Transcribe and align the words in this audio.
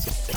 What's 0.00 0.30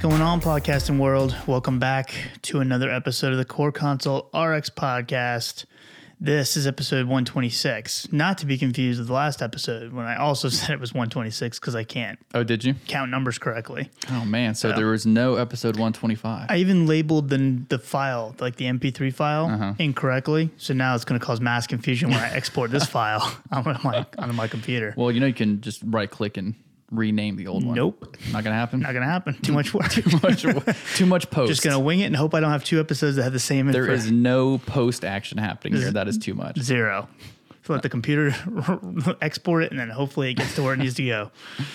going 0.00 0.20
on, 0.20 0.40
podcasting 0.40 0.98
world? 0.98 1.36
Welcome 1.46 1.78
back 1.78 2.12
to 2.42 2.58
another 2.58 2.90
episode 2.90 3.30
of 3.30 3.38
the 3.38 3.44
CorConsult 3.44 4.34
RX 4.34 4.70
podcast. 4.70 5.64
This 6.24 6.56
is 6.56 6.68
episode 6.68 7.06
126, 7.06 8.12
not 8.12 8.38
to 8.38 8.46
be 8.46 8.56
confused 8.56 9.00
with 9.00 9.08
the 9.08 9.12
last 9.12 9.42
episode 9.42 9.92
when 9.92 10.06
I 10.06 10.14
also 10.14 10.48
said 10.50 10.70
it 10.70 10.78
was 10.78 10.94
126 10.94 11.58
because 11.58 11.74
I 11.74 11.82
can't 11.82 12.16
Oh, 12.32 12.44
did 12.44 12.62
you? 12.62 12.76
count 12.86 13.10
numbers 13.10 13.38
correctly. 13.38 13.90
Oh 14.08 14.24
man, 14.24 14.54
so 14.54 14.70
there 14.70 14.86
was 14.86 15.04
no 15.04 15.34
episode 15.34 15.74
125. 15.74 16.46
I 16.48 16.58
even 16.58 16.86
labeled 16.86 17.28
the 17.28 17.64
the 17.68 17.76
file, 17.80 18.36
like 18.38 18.54
the 18.54 18.66
MP3 18.66 19.12
file, 19.12 19.46
uh-huh. 19.46 19.74
incorrectly. 19.80 20.50
So 20.58 20.74
now 20.74 20.94
it's 20.94 21.04
going 21.04 21.18
to 21.18 21.26
cause 21.26 21.40
mass 21.40 21.66
confusion 21.66 22.10
when 22.10 22.20
I 22.20 22.30
export 22.32 22.70
this 22.70 22.86
file 22.98 23.36
on 23.50 23.64
my 23.82 24.06
onto 24.16 24.32
my 24.32 24.46
computer. 24.46 24.94
well, 24.96 25.10
you 25.10 25.18
know 25.18 25.26
you 25.26 25.34
can 25.34 25.60
just 25.60 25.82
right 25.84 26.08
click 26.08 26.36
and 26.36 26.54
rename 26.92 27.36
the 27.36 27.46
old 27.48 27.64
one. 27.64 27.74
Nope, 27.74 28.16
Not 28.32 28.44
gonna 28.44 28.54
happen. 28.54 28.80
not 28.80 28.92
going 28.92 29.02
to 29.02 29.08
happen. 29.08 29.34
Too 29.42 29.52
much 29.52 29.72
work. 29.74 29.90
too 29.90 30.02
much 30.22 30.42
too 30.96 31.06
much 31.06 31.30
post. 31.30 31.48
Just 31.48 31.62
going 31.62 31.74
to 31.74 31.80
wing 31.80 32.00
it 32.00 32.04
and 32.06 32.14
hope 32.16 32.34
I 32.34 32.40
don't 32.40 32.50
have 32.52 32.64
two 32.64 32.78
episodes 32.78 33.16
that 33.16 33.24
have 33.24 33.32
the 33.32 33.38
same. 33.40 33.66
there 33.72 33.82
info. 33.84 33.94
is 33.94 34.10
no 34.12 34.58
post 34.58 35.04
action 35.04 35.38
happening 35.38 35.74
here. 35.80 35.90
That 35.90 36.06
is 36.06 36.18
too 36.18 36.34
much. 36.34 36.58
Zero. 36.60 37.08
So 37.64 37.72
let 37.72 37.82
the 37.82 37.88
computer 37.88 38.34
export 39.22 39.62
it, 39.64 39.70
and 39.70 39.78
then 39.80 39.88
hopefully 39.88 40.30
it 40.30 40.34
gets 40.34 40.54
to 40.56 40.62
where 40.62 40.74
it 40.74 40.78
needs 40.78 40.94
to 40.94 41.06
go. 41.06 41.30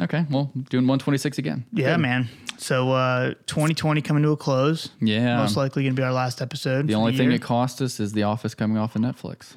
Okay, 0.00 0.24
well, 0.30 0.52
doing 0.70 0.84
126 0.86 1.38
again. 1.38 1.64
Yeah, 1.72 1.96
man. 1.96 2.28
So 2.56 2.92
uh, 2.92 3.34
2020 3.46 4.00
coming 4.00 4.22
to 4.22 4.30
a 4.30 4.36
close. 4.36 4.90
Yeah. 5.00 5.38
Most 5.38 5.56
likely 5.56 5.82
going 5.82 5.96
to 5.96 6.00
be 6.00 6.04
our 6.04 6.12
last 6.12 6.40
episode. 6.40 6.86
the 6.86 6.94
only 6.94 7.16
thing 7.16 7.32
it 7.32 7.42
cost 7.42 7.82
us 7.82 7.98
is 7.98 8.12
The 8.12 8.22
Office 8.22 8.54
coming 8.54 8.76
off 8.78 8.94
of 8.94 9.02
Netflix. 9.02 9.56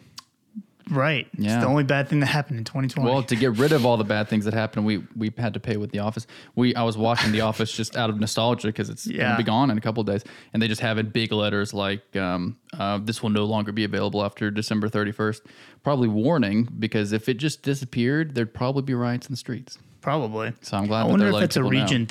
Right. 0.89 1.27
It's 1.33 1.43
Yeah. 1.43 1.59
the 1.59 1.67
only 1.67 1.83
bad 1.83 2.07
thing 2.09 2.19
that 2.21 2.27
happened 2.27 2.57
in 2.59 2.63
2020. 2.65 3.09
Well, 3.09 3.23
to 3.23 3.35
get 3.35 3.57
rid 3.57 3.71
of 3.71 3.85
all 3.85 3.97
the 3.97 4.03
bad 4.03 4.27
things 4.27 4.45
that 4.45 4.53
happened, 4.53 4.85
we 4.85 5.03
we 5.15 5.31
had 5.37 5.53
to 5.53 5.59
pay 5.59 5.77
with 5.77 5.91
The 5.91 5.99
Office. 5.99 6.25
We 6.55 6.73
I 6.75 6.83
was 6.83 6.97
watching 6.97 7.31
The 7.31 7.41
Office 7.49 7.71
just 7.71 7.95
out 7.95 8.09
of 8.09 8.19
nostalgia 8.19 8.67
because 8.67 8.89
it's 8.89 9.05
Yeah. 9.07 9.23
gonna 9.23 9.37
be 9.37 9.43
gone 9.43 9.69
in 9.71 9.77
a 9.77 9.81
couple 9.81 10.01
of 10.01 10.07
days, 10.07 10.23
and 10.53 10.61
they 10.61 10.67
just 10.67 10.81
have 10.81 10.97
in 10.97 11.09
big 11.09 11.31
letters 11.31 11.73
like 11.73 12.15
um, 12.15 12.57
uh, 12.77 12.97
"This 13.03 13.21
will 13.21 13.29
no 13.29 13.45
longer 13.45 13.71
be 13.71 13.83
available 13.83 14.23
after 14.23 14.49
December 14.51 14.87
31st." 14.89 15.41
Probably 15.83 16.07
warning 16.07 16.67
because 16.79 17.11
if 17.11 17.27
it 17.29 17.35
just 17.35 17.63
disappeared, 17.63 18.35
there'd 18.35 18.53
probably 18.53 18.83
be 18.83 18.93
riots 18.93 19.27
in 19.27 19.33
the 19.33 19.37
streets. 19.37 19.79
Probably. 20.01 20.53
So 20.61 20.77
I'm 20.77 20.87
glad. 20.87 21.01
I 21.01 21.03
that 21.03 21.09
wonder 21.09 21.27
if 21.29 21.41
it's 21.43 21.55
a 21.57 21.63
region 21.63 21.73
know. 21.73 21.83
region 21.83 22.05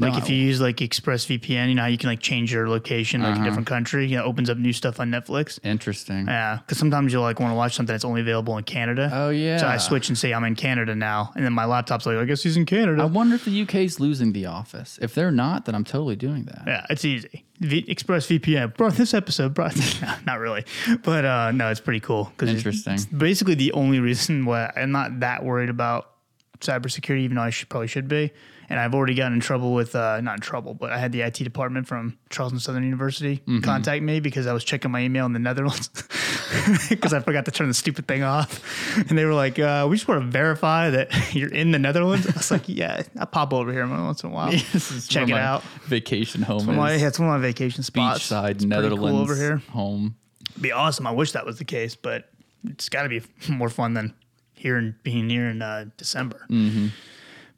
thing. 0.00 0.12
Like 0.12 0.22
if 0.22 0.28
you 0.30 0.36
use 0.36 0.60
like 0.60 0.76
ExpressVPN, 0.76 1.68
you 1.68 1.74
know 1.74 1.82
how 1.82 1.88
you 1.88 1.98
can 1.98 2.08
like 2.08 2.20
change 2.20 2.52
your 2.52 2.68
location 2.68 3.20
Uh-huh. 3.22 3.32
like 3.32 3.40
a 3.40 3.44
different 3.44 3.66
country. 3.66 4.06
You 4.06 4.16
know, 4.18 4.24
opens 4.24 4.50
up 4.50 4.58
new 4.58 4.72
stuff 4.72 5.00
on 5.00 5.10
Netflix. 5.10 5.58
Interesting. 5.64 6.26
Yeah, 6.26 6.58
because 6.58 6.78
sometimes 6.78 7.12
you'll 7.12 7.22
like 7.22 7.40
want 7.40 7.50
to 7.52 7.56
watch 7.56 7.74
something 7.74 7.92
that's 7.92 8.04
only 8.04 8.20
available 8.20 8.56
in 8.58 8.64
Canada. 8.64 9.10
Oh 9.12 9.30
yeah. 9.30 9.56
So 9.58 9.66
I 9.66 9.76
switch 9.78 10.08
and 10.08 10.16
say 10.18 10.32
I'm 10.32 10.44
in 10.44 10.54
Canada 10.54 10.94
now, 10.94 11.32
and 11.34 11.44
then 11.44 11.52
my 11.52 11.64
laptop's 11.64 12.06
like, 12.06 12.16
I 12.16 12.24
guess 12.24 12.42
he's 12.42 12.56
in 12.56 12.66
Canada. 12.66 13.02
I 13.02 13.06
wonder 13.06 13.34
if 13.34 13.44
the 13.44 13.62
UK's 13.62 14.00
losing 14.00 14.32
The 14.32 14.46
Office. 14.46 14.98
If 15.02 15.14
they're 15.14 15.30
not, 15.32 15.64
then 15.64 15.74
I'm 15.74 15.84
totally 15.84 16.16
doing 16.16 16.44
that. 16.44 16.62
Yeah, 16.66 16.86
it's 16.90 17.04
easy. 17.04 17.44
V- 17.60 17.82
ExpressVPN 17.84 18.76
brought 18.76 18.94
this 18.94 19.14
episode. 19.14 19.52
Brought 19.54 19.76
no, 20.02 20.14
not 20.26 20.38
really, 20.38 20.64
but 21.02 21.24
uh, 21.24 21.50
no, 21.52 21.70
it's 21.70 21.80
pretty 21.80 22.00
cool 22.00 22.24
because 22.36 22.50
Interesting. 22.54 22.94
It's 22.94 23.06
basically 23.06 23.54
the 23.54 23.72
only 23.72 23.98
reason 24.00 24.44
why 24.44 24.72
I'm 24.76 24.92
not 24.92 25.20
that 25.20 25.44
worried 25.44 25.68
about 25.70 26.10
cybersecurity, 26.60 27.20
even 27.20 27.36
though 27.36 27.42
I 27.42 27.50
should 27.50 27.68
probably 27.68 27.88
should 27.88 28.08
be. 28.08 28.30
And 28.70 28.78
I've 28.78 28.94
already 28.94 29.14
gotten 29.14 29.32
in 29.32 29.40
trouble 29.40 29.72
with 29.72 29.96
uh, 29.96 30.20
not 30.20 30.34
in 30.34 30.40
trouble, 30.42 30.74
but 30.74 30.92
I 30.92 30.98
had 30.98 31.10
the 31.10 31.22
IT 31.22 31.36
department 31.36 31.86
from 31.86 32.18
Charleston 32.28 32.60
Southern 32.60 32.84
University 32.84 33.36
Mm-hmm. 33.38 33.60
contact 33.60 34.02
me 34.02 34.20
because 34.20 34.46
I 34.46 34.52
was 34.52 34.62
checking 34.62 34.90
my 34.90 35.00
email 35.00 35.24
in 35.24 35.32
the 35.32 35.38
Netherlands 35.38 35.88
because 36.90 37.14
I 37.14 37.20
forgot 37.20 37.44
to 37.46 37.50
turn 37.50 37.68
the 37.68 37.74
stupid 37.74 38.06
thing 38.06 38.22
off, 38.22 38.62
and 39.08 39.16
they 39.16 39.24
were 39.24 39.32
like, 39.34 39.58
uh, 39.58 39.86
"We 39.88 39.96
just 39.96 40.06
want 40.06 40.20
to 40.22 40.26
verify 40.26 40.90
that 40.90 41.10
you're 41.34 41.48
in 41.52 41.70
the 41.70 41.78
Netherlands." 41.78 42.26
I 42.26 42.32
was 42.32 42.50
like, 42.50 42.68
"Yeah, 42.68 43.02
I 43.18 43.24
pop 43.24 43.54
over 43.54 43.72
here 43.72 43.86
once 43.86 44.22
in 44.22 44.30
a 44.30 44.32
while, 44.34 44.52
check 45.08 45.28
it 45.28 45.32
my 45.32 45.40
out." 45.40 45.62
Vacation 45.86 46.42
home 46.42 46.66
Well, 46.66 46.84
is. 46.86 47.00
yeah, 47.00 47.08
it's 47.08 47.18
one 47.18 47.28
of 47.30 47.40
my 47.40 47.46
vacation 47.46 47.82
spots. 47.82 48.28
Beachside 48.30 48.50
It's 48.50 48.64
Netherlands 48.64 49.00
cool 49.00 49.16
over 49.18 49.34
here. 49.34 49.62
home. 49.70 50.16
Be 50.60 50.72
awesome. 50.72 51.06
I 51.06 51.12
wish 51.12 51.32
that 51.32 51.46
was 51.46 51.58
the 51.58 51.64
case, 51.64 51.94
but 51.94 52.28
it's 52.64 52.88
got 52.90 53.04
to 53.04 53.08
be 53.08 53.22
more 53.48 53.68
fun 53.70 53.94
than 53.94 54.12
here 54.58 54.76
and 54.76 55.00
being 55.02 55.30
here 55.30 55.48
in 55.48 55.62
uh, 55.62 55.86
December. 55.96 56.46
Mm-hmm. 56.50 56.88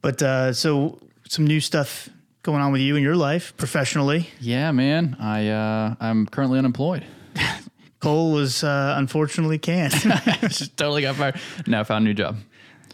But 0.02 0.22
uh, 0.22 0.52
so 0.52 0.98
some 1.28 1.46
new 1.46 1.60
stuff 1.60 2.08
going 2.42 2.60
on 2.60 2.72
with 2.72 2.80
you 2.80 2.96
in 2.96 3.02
your 3.02 3.16
life 3.16 3.56
professionally. 3.56 4.28
Yeah, 4.40 4.72
man. 4.72 5.16
I 5.20 5.48
uh, 5.48 5.94
I'm 6.00 6.26
currently 6.26 6.58
unemployed. 6.58 7.04
Cole 8.00 8.32
was 8.32 8.64
uh, 8.64 8.94
unfortunately 8.96 9.58
canned. 9.58 9.92
Just 10.40 10.76
totally 10.76 11.02
got 11.02 11.16
fired. 11.16 11.38
Now 11.66 11.80
I 11.80 11.84
found 11.84 12.04
a 12.04 12.08
new 12.08 12.14
job. 12.14 12.36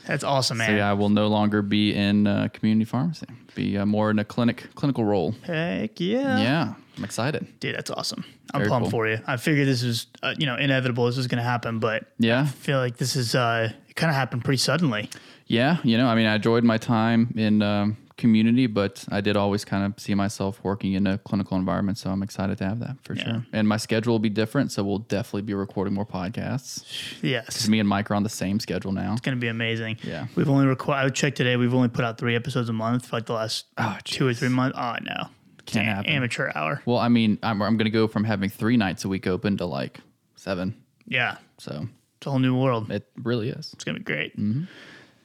That's 0.06 0.24
awesome, 0.24 0.58
man. 0.58 0.68
So 0.70 0.76
yeah, 0.76 0.90
I 0.90 0.92
will 0.94 1.08
no 1.08 1.28
longer 1.28 1.62
be 1.62 1.94
in 1.94 2.26
uh, 2.26 2.48
community 2.52 2.84
pharmacy. 2.84 3.26
Be 3.54 3.76
uh, 3.78 3.86
more 3.86 4.10
in 4.10 4.18
a 4.18 4.24
clinic 4.24 4.68
clinical 4.74 5.04
role. 5.04 5.34
Heck 5.42 5.98
yeah. 6.00 6.38
Yeah, 6.40 6.74
I'm 6.96 7.04
excited. 7.04 7.46
Dude, 7.60 7.74
that's 7.76 7.90
awesome. 7.90 8.24
I'm 8.52 8.60
Very 8.60 8.70
pumped 8.70 8.84
cool. 8.84 8.90
for 8.90 9.08
you. 9.08 9.18
I 9.26 9.36
figured 9.36 9.66
this 9.66 9.82
was, 9.82 10.06
uh, 10.22 10.34
you 10.38 10.46
know, 10.46 10.56
inevitable. 10.56 11.06
This 11.06 11.16
was 11.16 11.26
going 11.26 11.38
to 11.38 11.48
happen, 11.48 11.78
but 11.80 12.04
Yeah, 12.18 12.42
I 12.42 12.46
feel 12.46 12.78
like 12.78 12.96
this 12.96 13.16
is, 13.16 13.34
uh, 13.34 13.72
kind 13.96 14.10
of 14.10 14.14
happened 14.16 14.44
pretty 14.44 14.58
suddenly. 14.58 15.10
yeah. 15.46 15.78
You 15.82 15.98
know, 15.98 16.06
I 16.06 16.14
mean, 16.14 16.26
I 16.26 16.36
enjoyed 16.36 16.64
my 16.64 16.78
time 16.78 17.32
in 17.36 17.62
um, 17.62 17.96
community, 18.16 18.66
but 18.66 19.04
I 19.10 19.20
did 19.20 19.36
always 19.36 19.64
kind 19.64 19.84
of 19.84 20.00
see 20.00 20.14
myself 20.14 20.60
working 20.62 20.94
in 20.94 21.06
a 21.06 21.18
clinical 21.18 21.56
environment. 21.58 21.98
So 21.98 22.10
I'm 22.10 22.22
excited 22.22 22.56
to 22.58 22.64
have 22.64 22.78
that 22.80 22.96
for 23.02 23.14
Yeah. 23.14 23.24
sure. 23.24 23.46
And 23.52 23.68
my 23.68 23.76
schedule 23.76 24.14
will 24.14 24.18
be 24.18 24.30
different, 24.30 24.72
so 24.72 24.82
we'll 24.84 25.00
definitely 25.00 25.42
be 25.42 25.54
recording 25.54 25.92
more 25.94 26.06
podcasts. 26.06 26.84
Yes. 27.22 27.68
Me 27.68 27.78
and 27.80 27.88
Mike 27.88 28.10
are 28.10 28.14
on 28.14 28.22
the 28.22 28.28
same 28.28 28.58
schedule 28.60 28.92
now. 28.92 29.12
It's 29.12 29.20
going 29.20 29.36
to 29.36 29.40
be 29.40 29.48
amazing. 29.48 29.98
Yeah. 30.02 30.26
We've 30.34 30.48
only 30.48 30.66
recorded, 30.66 31.00
I 31.04 31.08
checked 31.10 31.36
today, 31.36 31.56
we've 31.56 31.74
only 31.74 31.88
put 31.88 32.04
out 32.04 32.18
three 32.18 32.34
episodes 32.36 32.68
a 32.68 32.72
month 32.72 33.06
for 33.06 33.16
like 33.16 33.26
the 33.26 33.34
last 33.34 33.66
Oh, 33.76 33.98
two 34.04 34.26
or 34.26 34.34
three 34.34 34.48
months. 34.48 34.76
Oh, 34.80 34.96
no. 35.02 35.28
Can't 35.66 35.88
an 35.88 35.94
happen. 35.96 36.10
amateur 36.12 36.52
hour. 36.54 36.80
Well, 36.86 36.98
I 36.98 37.08
mean, 37.08 37.38
I'm, 37.42 37.60
I'm 37.60 37.76
going 37.76 37.86
to 37.86 37.90
go 37.90 38.06
from 38.06 38.24
having 38.24 38.48
three 38.50 38.76
nights 38.76 39.04
a 39.04 39.08
week 39.08 39.26
open 39.26 39.56
to 39.58 39.66
like 39.66 39.98
seven. 40.36 40.76
Yeah. 41.06 41.38
So 41.58 41.88
It's 42.26 42.28
a 42.28 42.32
whole 42.32 42.40
new 42.40 42.56
world. 42.60 42.90
it 42.90 43.08
really 43.22 43.50
is. 43.50 43.72
It's 43.72 43.84
going 43.84 43.94
to 43.94 44.00
be 44.00 44.04
great. 44.04 44.36
Mm-hmm. 44.36 44.64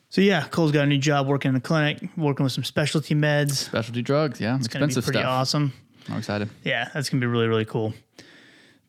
So, 0.09 0.21
yeah, 0.21 0.43
Cole's 0.49 0.71
got 0.71 0.83
a 0.83 0.85
new 0.85 0.99
job 0.99 1.25
working 1.25 1.49
in 1.49 1.55
the 1.55 1.59
clinic, 1.61 2.07
working 2.15 2.43
with 2.43 2.53
some 2.53 2.63
specialty 2.63 3.15
meds. 3.15 3.53
Specialty 3.53 4.03
drugs, 4.03 4.39
yeah, 4.39 4.55
It's 4.55 4.67
going 4.67 4.81
to 4.81 4.85
be 4.87 4.91
expensive 4.91 5.03
pretty 5.05 5.19
stuff. 5.21 5.31
awesome. 5.31 5.73
I'm 6.09 6.17
excited. 6.19 6.49
Yeah, 6.63 6.89
that's 6.93 7.09
gonna 7.09 7.21
be 7.21 7.25
really 7.27 7.47
really 7.47 7.65
cool. 7.65 7.93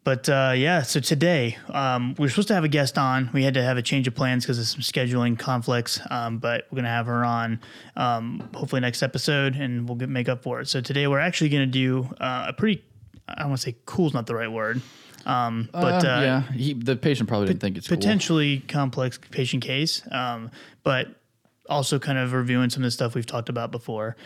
But 0.05 0.29
uh, 0.29 0.53
yeah, 0.57 0.83
so 0.83 1.01
today 1.01 1.57
um, 1.71 2.15
we 2.19 2.25
were 2.25 2.29
supposed 2.29 2.49
to 2.49 2.55
have 2.55 2.65
a 2.65 2.69
guest 2.69 2.99
on. 2.99 3.31
We 3.33 3.45
had 3.45 3.55
to 3.55 3.63
have 3.63 3.77
a 3.79 3.83
change 3.83 4.07
of 4.09 4.15
plans 4.15 4.45
because 4.45 4.59
of 4.59 4.67
some 4.67 4.81
scheduling 4.81 5.39
conflicts. 5.39 6.01
Um, 6.11 6.39
but 6.39 6.67
we're 6.71 6.77
gonna 6.77 6.89
have 6.89 7.07
her 7.07 7.25
on 7.25 7.61
um, 7.97 8.49
hopefully 8.55 8.81
next 8.81 9.03
episode, 9.03 9.57
and 9.57 9.89
we'll 9.89 9.97
get 9.97 10.09
make 10.11 10.29
up 10.29 10.43
for 10.43 10.61
it. 10.61 10.69
So 10.69 10.81
today 10.83 11.07
we're 11.07 11.21
actually 11.21 11.49
gonna 11.51 11.67
do 11.67 12.09
uh, 12.21 12.47
a 12.49 12.53
pretty 12.53 12.83
I 13.29 13.41
don't 13.41 13.51
want 13.51 13.61
to 13.61 13.71
say 13.71 13.77
cool 13.87 14.09
is 14.09 14.15
not 14.15 14.27
the 14.27 14.35
right 14.35 14.51
word, 14.51 14.83
um, 15.27 15.69
but 15.73 16.05
Uh, 16.05 16.09
uh, 16.09 16.21
yeah, 16.21 16.43
he, 16.53 16.75
the 16.75 16.97
patient 16.97 17.29
probably 17.29 17.49
didn't 17.49 17.61
think 17.61 17.77
it's 17.77 17.89
cool. 17.89 17.97
potentially 17.97 18.61
complex 18.69 19.19
patient 19.31 19.63
case, 19.63 20.03
um, 20.11 20.51
but 20.83 21.09
also 21.69 21.99
kind 21.99 22.19
of 22.19 22.33
reviewing 22.33 22.71
some 22.71 22.83
of 22.83 22.87
the 22.87 22.91
stuff 22.91 23.15
we've 23.15 23.27
talked 23.27 23.49
about 23.49 23.71
before. 23.71 24.17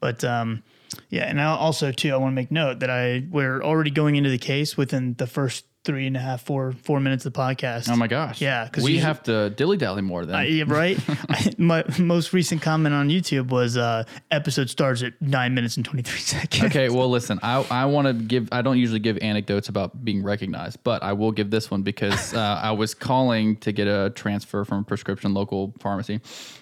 But 0.00 0.22
um, 0.24 0.62
yeah, 1.10 1.24
and 1.24 1.40
I 1.40 1.44
also 1.46 1.92
too, 1.92 2.12
I 2.12 2.16
want 2.16 2.32
to 2.32 2.36
make 2.36 2.50
note 2.50 2.80
that 2.80 2.90
I 2.90 3.24
we're 3.30 3.62
already 3.62 3.90
going 3.90 4.16
into 4.16 4.30
the 4.30 4.38
case 4.38 4.76
within 4.76 5.14
the 5.14 5.26
first 5.26 5.64
three 5.84 6.06
and 6.06 6.16
a 6.16 6.20
half, 6.20 6.42
four 6.42 6.72
four 6.82 6.98
minutes 6.98 7.26
of 7.26 7.32
the 7.32 7.38
podcast. 7.38 7.88
Oh 7.90 7.96
my 7.96 8.06
gosh. 8.06 8.40
Yeah, 8.40 8.64
because 8.64 8.82
we 8.82 8.98
have 8.98 9.22
to 9.24 9.50
dilly 9.50 9.76
dally 9.76 10.02
more 10.02 10.24
than 10.24 10.34
Uh, 10.36 10.40
yeah, 10.40 10.64
right. 10.66 10.98
I, 11.28 11.52
my 11.58 11.84
most 11.98 12.32
recent 12.32 12.62
comment 12.62 12.94
on 12.94 13.08
YouTube 13.10 13.48
was 13.48 13.76
uh, 13.76 14.04
episode 14.30 14.70
starts 14.70 15.02
at 15.02 15.20
nine 15.20 15.54
minutes 15.54 15.76
and 15.76 15.84
twenty 15.84 16.02
three 16.02 16.18
seconds. 16.34 16.64
okay, 16.64 16.88
well, 16.88 17.10
listen, 17.10 17.38
I, 17.42 17.64
I 17.70 17.84
want 17.84 18.06
to 18.08 18.14
give, 18.14 18.48
I 18.50 18.62
don't 18.62 18.78
usually 18.78 18.98
give 19.00 19.18
anecdotes 19.20 19.68
about 19.68 20.04
being 20.04 20.22
recognized, 20.22 20.78
but 20.84 21.02
I 21.02 21.12
will 21.12 21.32
give 21.32 21.50
this 21.50 21.70
one 21.70 21.82
because 21.82 22.32
uh, 22.34 22.60
I 22.62 22.72
was 22.72 22.94
calling 22.94 23.56
to 23.58 23.72
get 23.72 23.86
a 23.86 24.10
transfer 24.14 24.64
from 24.64 24.80
a 24.80 24.84
prescription 24.84 25.34
local 25.34 25.74
pharmacy. 25.80 26.20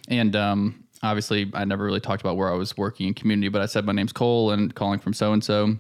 And 0.09 0.35
um, 0.35 0.85
obviously, 1.03 1.51
I 1.55 1.65
never 1.65 1.85
really 1.85 2.01
talked 2.01 2.23
about 2.23 2.37
where 2.37 2.53
I 2.53 2.57
was 2.57 2.77
working 2.77 3.07
in 3.07 3.15
community, 3.15 3.49
but 3.49 3.63
I 3.63 3.67
said, 3.67 3.85
my 3.85 3.93
name's 3.93 4.13
Cole 4.13 4.51
and 4.51 4.75
calling 4.75 4.99
from 4.99 5.13
so 5.15 5.33
and 5.33 5.43
so. 5.45 5.77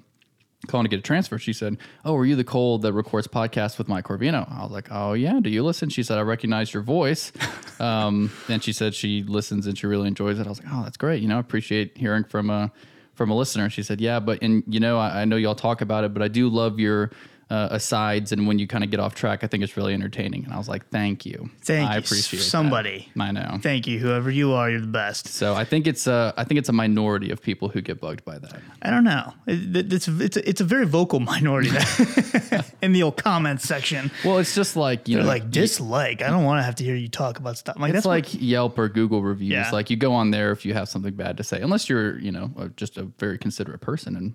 Calling 0.68 0.84
to 0.84 0.88
get 0.88 1.00
a 1.00 1.02
transfer. 1.02 1.38
She 1.38 1.52
said, 1.52 1.76
Oh, 2.04 2.14
are 2.16 2.24
you 2.24 2.36
the 2.36 2.44
Cole 2.44 2.78
that 2.78 2.92
records 2.92 3.26
podcasts 3.26 3.78
with 3.78 3.88
Mike 3.88 4.04
Corvino? 4.04 4.48
I 4.48 4.62
was 4.62 4.70
like, 4.70 4.88
Oh, 4.92 5.12
yeah. 5.12 5.40
Do 5.40 5.50
you 5.50 5.64
listen? 5.64 5.88
She 5.88 6.04
said, 6.04 6.18
I 6.18 6.22
recognize 6.22 6.72
your 6.72 6.82
voice. 6.82 7.32
Um, 7.80 8.30
and 8.48 8.62
she 8.62 8.72
said 8.72 8.94
she 8.94 9.24
listens 9.24 9.66
and 9.66 9.76
she 9.76 9.88
really 9.88 10.06
enjoys 10.06 10.38
it. 10.38 10.46
I 10.46 10.50
was 10.50 10.62
like, 10.62 10.72
Oh, 10.72 10.84
that's 10.84 10.96
great. 10.96 11.20
You 11.20 11.26
know, 11.26 11.38
I 11.38 11.40
appreciate 11.40 11.98
hearing 11.98 12.22
from 12.22 12.48
a, 12.48 12.70
from 13.14 13.28
a 13.28 13.34
listener. 13.34 13.68
She 13.70 13.82
said, 13.82 14.00
Yeah, 14.00 14.20
but, 14.20 14.40
and 14.40 14.62
you 14.68 14.78
know, 14.78 15.00
I, 15.00 15.22
I 15.22 15.24
know 15.24 15.34
y'all 15.34 15.56
talk 15.56 15.80
about 15.80 16.04
it, 16.04 16.14
but 16.14 16.22
I 16.22 16.28
do 16.28 16.48
love 16.48 16.78
your, 16.78 17.10
uh, 17.52 17.68
asides 17.70 18.32
and 18.32 18.46
when 18.46 18.58
you 18.58 18.66
kind 18.66 18.82
of 18.82 18.90
get 18.90 18.98
off 18.98 19.14
track, 19.14 19.44
I 19.44 19.46
think 19.46 19.62
it's 19.62 19.76
really 19.76 19.92
entertaining. 19.92 20.44
And 20.44 20.54
I 20.54 20.56
was 20.56 20.68
like, 20.70 20.88
thank 20.88 21.26
you. 21.26 21.50
Thank 21.60 21.90
I 21.90 21.94
you, 21.94 21.98
appreciate 21.98 22.38
that. 22.40 22.44
somebody. 22.46 23.10
I 23.20 23.30
know. 23.30 23.58
Thank 23.60 23.86
you, 23.86 23.98
whoever 23.98 24.30
you 24.30 24.52
are. 24.52 24.70
You're 24.70 24.80
the 24.80 24.86
best. 24.86 25.28
So 25.28 25.54
I 25.54 25.64
think 25.64 25.86
it's 25.86 26.06
a 26.06 26.32
I 26.38 26.44
think 26.44 26.58
it's 26.60 26.70
a 26.70 26.72
minority 26.72 27.30
of 27.30 27.42
people 27.42 27.68
who 27.68 27.82
get 27.82 28.00
bugged 28.00 28.24
by 28.24 28.38
that. 28.38 28.60
I 28.80 28.88
don't 28.90 29.04
know. 29.04 29.34
It, 29.46 29.92
it's 29.92 30.08
it's 30.08 30.36
a, 30.38 30.48
it's 30.48 30.60
a 30.62 30.64
very 30.64 30.86
vocal 30.86 31.20
minority 31.20 31.68
that- 31.70 32.72
in 32.82 32.92
the 32.92 33.02
old 33.02 33.16
comments 33.18 33.64
section. 33.64 34.10
Well, 34.24 34.38
it's 34.38 34.54
just 34.54 34.74
like 34.76 35.06
you 35.06 35.16
They're 35.16 35.24
know, 35.24 35.28
like 35.28 35.50
dislike. 35.50 36.22
I 36.22 36.30
don't 36.30 36.44
want 36.44 36.58
to 36.60 36.62
have 36.64 36.76
to 36.76 36.84
hear 36.84 36.94
you 36.96 37.08
talk 37.08 37.38
about 37.38 37.58
stuff. 37.58 37.76
Like 37.78 37.90
It's 37.90 37.96
that's 37.98 38.06
like 38.06 38.26
Yelp 38.40 38.78
or 38.78 38.88
Google 38.88 39.20
reviews. 39.22 39.50
Yeah. 39.52 39.70
Like 39.72 39.90
you 39.90 39.96
go 39.96 40.14
on 40.14 40.30
there 40.30 40.52
if 40.52 40.64
you 40.64 40.72
have 40.72 40.88
something 40.88 41.14
bad 41.14 41.36
to 41.36 41.44
say, 41.44 41.60
unless 41.60 41.88
you're, 41.90 42.18
you 42.18 42.32
know, 42.32 42.50
uh, 42.58 42.68
just 42.76 42.96
a 42.96 43.02
very 43.18 43.36
considerate 43.36 43.82
person 43.82 44.16
and 44.16 44.34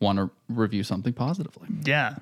want 0.00 0.18
to 0.18 0.30
review 0.48 0.82
something 0.82 1.12
positively. 1.14 1.68
yeah. 1.84 2.16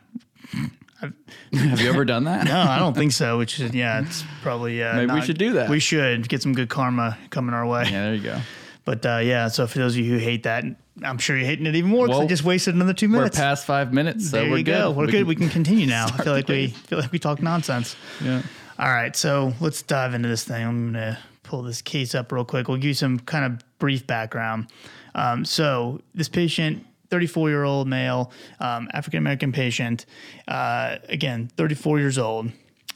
Have 1.52 1.80
you 1.80 1.88
ever 1.88 2.04
done 2.04 2.24
that? 2.24 2.46
No, 2.48 2.60
I 2.60 2.78
don't 2.78 2.94
think 2.94 3.12
so. 3.12 3.38
Which 3.38 3.60
is 3.60 3.74
yeah, 3.74 4.02
it's 4.02 4.24
probably 4.42 4.82
uh, 4.82 4.94
Maybe 4.96 5.12
we 5.12 5.22
should 5.22 5.38
do 5.38 5.54
that. 5.54 5.68
We 5.70 5.80
should 5.80 6.28
get 6.28 6.42
some 6.42 6.52
good 6.54 6.68
karma 6.68 7.18
coming 7.30 7.54
our 7.54 7.66
way. 7.66 7.84
Yeah, 7.84 8.04
there 8.04 8.14
you 8.14 8.22
go. 8.22 8.40
But 8.84 9.04
uh, 9.06 9.18
yeah, 9.18 9.48
so 9.48 9.66
for 9.66 9.78
those 9.78 9.94
of 9.94 10.00
you 10.04 10.12
who 10.12 10.18
hate 10.18 10.42
that, 10.44 10.64
I'm 11.02 11.18
sure 11.18 11.36
you're 11.36 11.46
hating 11.46 11.66
it 11.66 11.74
even 11.74 11.90
more 11.90 12.06
because 12.06 12.20
I 12.22 12.26
just 12.26 12.44
wasted 12.44 12.74
another 12.74 12.92
two 12.92 13.08
minutes. 13.08 13.36
We're 13.36 13.42
past 13.42 13.66
five 13.66 13.92
minutes, 13.92 14.30
so 14.30 14.36
there 14.38 14.50
we're 14.50 14.58
you 14.58 14.64
good. 14.64 14.72
go. 14.78 14.90
We're 14.90 15.06
We 15.06 15.12
good. 15.12 15.18
can- 15.20 15.26
we 15.26 15.34
can 15.36 15.48
continue 15.48 15.86
now. 15.86 16.06
I 16.18 16.22
feel 16.22 16.32
like 16.32 16.48
we 16.48 16.68
feel 16.68 16.98
like 17.00 17.10
we 17.12 17.18
talk 17.18 17.42
nonsense. 17.42 17.96
yeah. 18.22 18.42
All 18.78 18.88
right, 18.90 19.14
so 19.14 19.52
let's 19.60 19.82
dive 19.82 20.14
into 20.14 20.28
this 20.28 20.44
thing. 20.44 20.64
I'm 20.66 20.92
gonna 20.92 21.18
pull 21.44 21.62
this 21.62 21.80
case 21.80 22.14
up 22.14 22.32
real 22.32 22.44
quick. 22.44 22.66
We'll 22.68 22.76
give 22.78 22.86
you 22.88 22.94
some 22.94 23.18
kind 23.20 23.44
of 23.44 23.78
brief 23.78 24.06
background. 24.06 24.66
Um, 25.14 25.44
so 25.44 26.00
this 26.14 26.28
patient. 26.28 26.84
34 27.14 27.48
year 27.48 27.62
old 27.62 27.86
male, 27.86 28.32
um, 28.58 28.88
African 28.92 29.18
American 29.18 29.52
patient, 29.52 30.04
uh, 30.48 30.96
again, 31.08 31.48
34 31.56 32.00
years 32.00 32.18
old. 32.18 32.50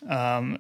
Um, 0.09 0.59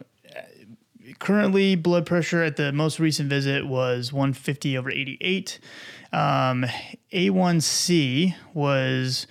currently, 1.18 1.74
blood 1.74 2.06
pressure 2.06 2.40
at 2.44 2.54
the 2.54 2.70
most 2.70 3.00
recent 3.00 3.28
visit 3.28 3.66
was 3.66 4.12
150 4.12 4.78
over 4.78 4.92
88. 4.92 5.58
Um, 6.12 6.66
A1C 7.12 8.36
was 8.54 9.26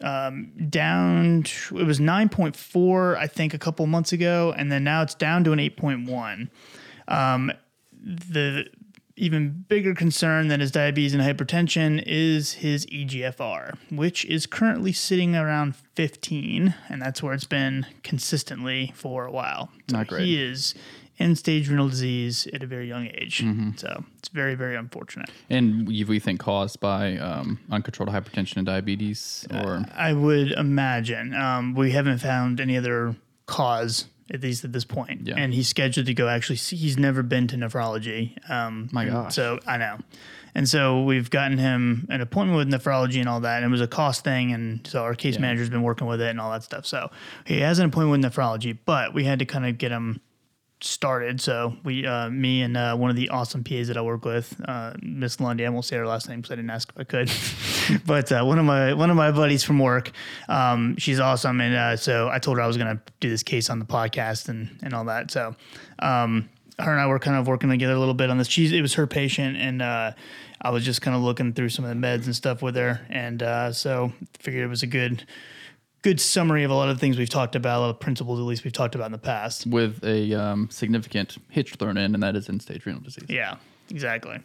um, 0.00 0.52
down, 0.70 1.42
to- 1.42 1.78
it 1.78 1.84
was 1.84 2.00
9.4, 2.00 3.18
I 3.18 3.26
think, 3.26 3.52
a 3.52 3.58
couple 3.58 3.86
months 3.86 4.14
ago, 4.14 4.54
and 4.56 4.72
then 4.72 4.82
now 4.82 5.02
it's 5.02 5.14
down 5.14 5.44
to 5.44 5.52
an 5.52 5.58
8.1 5.58 6.48
the 8.02 8.64
even 9.18 9.64
bigger 9.68 9.94
concern 9.94 10.48
than 10.48 10.60
his 10.60 10.70
diabetes 10.70 11.14
and 11.14 11.22
hypertension 11.22 12.02
is 12.06 12.54
his 12.54 12.86
EGFR, 12.86 13.76
which 13.90 14.24
is 14.24 14.46
currently 14.46 14.92
sitting 14.92 15.36
around 15.36 15.76
15, 15.94 16.74
and 16.88 17.02
that's 17.02 17.22
where 17.22 17.34
it's 17.34 17.44
been 17.44 17.86
consistently 18.02 18.92
for 18.94 19.26
a 19.26 19.30
while. 19.30 19.70
So 19.90 19.96
Not 19.96 20.06
great. 20.06 20.24
He 20.24 20.42
is 20.42 20.74
end 21.18 21.36
stage 21.36 21.68
renal 21.68 21.88
disease 21.88 22.46
at 22.52 22.62
a 22.62 22.66
very 22.66 22.88
young 22.88 23.06
age. 23.06 23.42
Mm-hmm. 23.42 23.70
So 23.76 24.04
it's 24.18 24.28
very, 24.28 24.54
very 24.54 24.76
unfortunate. 24.76 25.30
And 25.50 25.86
we, 25.86 26.04
we 26.04 26.20
think 26.20 26.40
caused 26.40 26.80
by 26.80 27.16
um, 27.18 27.58
uncontrolled 27.70 28.10
hypertension 28.10 28.58
and 28.58 28.66
diabetes, 28.66 29.46
or 29.52 29.84
I 29.94 30.12
would 30.12 30.52
imagine. 30.52 31.34
Um, 31.34 31.74
we 31.74 31.90
haven't 31.90 32.18
found 32.18 32.60
any 32.60 32.76
other 32.76 33.16
cause, 33.46 34.06
at 34.32 34.42
least 34.42 34.64
at 34.64 34.72
this 34.72 34.84
point. 34.84 35.26
Yeah. 35.26 35.34
And 35.36 35.54
he's 35.54 35.68
scheduled 35.68 36.06
to 36.06 36.14
go 36.14 36.28
actually 36.28 36.56
see, 36.56 36.76
he's 36.76 36.98
never 36.98 37.22
been 37.22 37.46
to 37.48 37.56
nephrology. 37.56 38.36
Um, 38.50 38.88
My 38.92 39.06
gosh. 39.06 39.34
So 39.34 39.58
I 39.66 39.76
know. 39.76 39.98
And 40.54 40.68
so 40.68 41.04
we've 41.04 41.30
gotten 41.30 41.58
him 41.58 42.06
an 42.10 42.20
appointment 42.20 42.58
with 42.58 42.68
nephrology 42.68 43.20
and 43.20 43.28
all 43.28 43.40
that. 43.40 43.62
And 43.62 43.66
it 43.66 43.70
was 43.70 43.80
a 43.80 43.86
cost 43.86 44.24
thing. 44.24 44.52
And 44.52 44.86
so 44.86 45.02
our 45.02 45.14
case 45.14 45.38
manager's 45.38 45.70
been 45.70 45.82
working 45.82 46.06
with 46.06 46.20
it 46.20 46.28
and 46.30 46.40
all 46.40 46.50
that 46.50 46.64
stuff. 46.64 46.84
So 46.86 47.10
he 47.44 47.60
has 47.60 47.78
an 47.78 47.86
appointment 47.86 48.22
with 48.22 48.32
nephrology, 48.32 48.76
but 48.84 49.14
we 49.14 49.24
had 49.24 49.38
to 49.38 49.44
kind 49.44 49.66
of 49.66 49.78
get 49.78 49.92
him 49.92 50.20
started. 50.80 51.40
So 51.40 51.76
we, 51.84 52.06
uh, 52.06 52.30
me 52.30 52.62
and 52.62 52.76
uh, 52.76 52.96
one 52.96 53.10
of 53.10 53.16
the 53.16 53.28
awesome 53.30 53.64
PAs 53.64 53.88
that 53.88 53.96
I 53.96 54.02
work 54.02 54.24
with, 54.24 54.60
uh, 54.66 54.94
Miss 55.02 55.40
Lundy. 55.40 55.66
I 55.66 55.68
won't 55.68 55.84
say 55.84 55.96
her 55.96 56.06
last 56.06 56.28
name 56.28 56.40
because 56.40 56.52
I 56.52 56.56
didn't 56.56 56.70
ask 56.70 56.90
if 56.90 56.98
I 56.98 57.04
could, 57.04 57.30
but 58.06 58.30
uh, 58.32 58.44
one 58.44 58.58
of 58.58 58.64
my 58.64 58.94
one 58.94 59.10
of 59.10 59.16
my 59.16 59.30
buddies 59.30 59.64
from 59.64 59.78
work, 59.78 60.12
um, 60.48 60.96
she's 60.96 61.20
awesome, 61.20 61.60
and 61.60 61.74
uh, 61.74 61.96
so 61.96 62.28
I 62.28 62.38
told 62.38 62.58
her 62.58 62.62
I 62.62 62.66
was 62.66 62.76
gonna 62.76 63.00
do 63.20 63.28
this 63.28 63.42
case 63.42 63.70
on 63.70 63.78
the 63.78 63.86
podcast 63.86 64.48
and 64.48 64.78
and 64.82 64.94
all 64.94 65.04
that. 65.04 65.30
So. 65.30 65.54
Um, 66.00 66.48
her 66.80 66.92
and 66.92 67.00
I 67.00 67.08
were 67.08 67.18
kind 67.18 67.36
of 67.36 67.48
working 67.48 67.70
together 67.70 67.94
a 67.94 67.98
little 67.98 68.14
bit 68.14 68.30
on 68.30 68.38
this. 68.38 68.46
She's 68.46 68.70
it 68.70 68.82
was 68.82 68.94
her 68.94 69.08
patient, 69.08 69.56
and 69.56 69.82
uh, 69.82 70.12
I 70.62 70.70
was 70.70 70.84
just 70.84 71.02
kind 71.02 71.16
of 71.16 71.22
looking 71.22 71.52
through 71.52 71.70
some 71.70 71.84
of 71.84 71.88
the 71.88 71.96
meds 71.96 72.26
and 72.26 72.36
stuff 72.36 72.62
with 72.62 72.76
her, 72.76 73.00
and 73.10 73.42
uh, 73.42 73.72
so 73.72 74.12
figured 74.38 74.64
it 74.64 74.68
was 74.68 74.84
a 74.84 74.86
good 74.86 75.26
good 76.02 76.20
summary 76.20 76.64
of 76.64 76.70
a 76.70 76.74
lot 76.74 76.88
of 76.88 77.00
things 77.00 77.18
we've 77.18 77.28
talked 77.28 77.56
about, 77.56 77.78
a 77.78 77.80
lot 77.80 77.90
of 77.90 78.00
principles 78.00 78.38
at 78.38 78.42
least 78.44 78.64
we've 78.64 78.72
talked 78.72 78.94
about 78.94 79.06
in 79.06 79.12
the 79.12 79.18
past. 79.18 79.66
with 79.66 80.02
a 80.04 80.34
um, 80.34 80.68
significant 80.70 81.36
hitch 81.50 81.74
thrown 81.74 81.96
in, 81.96 82.14
and 82.14 82.22
that 82.22 82.36
is 82.36 82.48
end 82.48 82.62
stage 82.62 82.86
renal 82.86 83.00
disease. 83.02 83.26
Yeah, 83.28 83.56
exactly. 83.90 84.38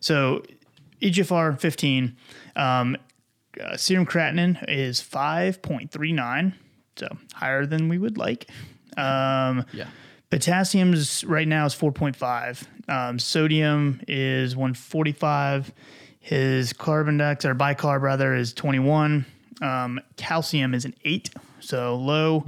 So 0.00 0.42
EGFR 1.00 1.58
15, 1.58 2.16
um, 2.56 2.96
uh, 3.60 3.76
serum 3.76 4.06
creatinine 4.06 4.64
is 4.68 5.00
5.39, 5.00 6.52
so 6.96 7.08
higher 7.34 7.66
than 7.66 7.88
we 7.88 7.98
would 7.98 8.18
like. 8.18 8.48
Um, 8.96 9.64
Yeah. 9.72 9.86
Potassium's 10.30 11.24
right 11.24 11.48
now 11.48 11.64
is 11.64 11.74
4.5. 11.74 12.66
Um, 12.88 13.18
sodium 13.18 14.00
is 14.06 14.54
145. 14.56 15.72
His 16.20 16.72
carbon 16.74 17.16
dioxide 17.16 17.50
or 17.52 17.54
bicarb 17.54 18.02
rather 18.02 18.34
is 18.34 18.52
21. 18.52 19.24
Um, 19.60 20.00
calcium 20.16 20.74
is 20.74 20.84
an 20.84 20.94
eight, 21.04 21.30
so 21.60 21.96
low. 21.96 22.44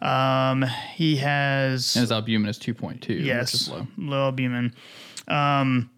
Um, 0.00 0.62
he 0.94 1.16
has 1.16 1.94
And 1.94 2.00
his 2.02 2.12
albumin 2.12 2.48
is 2.48 2.58
2.2, 2.58 3.08
which 3.08 3.20
yes 3.20 3.52
is 3.54 3.68
low. 3.68 3.86
low 3.98 4.24
albumin. 4.26 4.74
Um, 5.28 5.90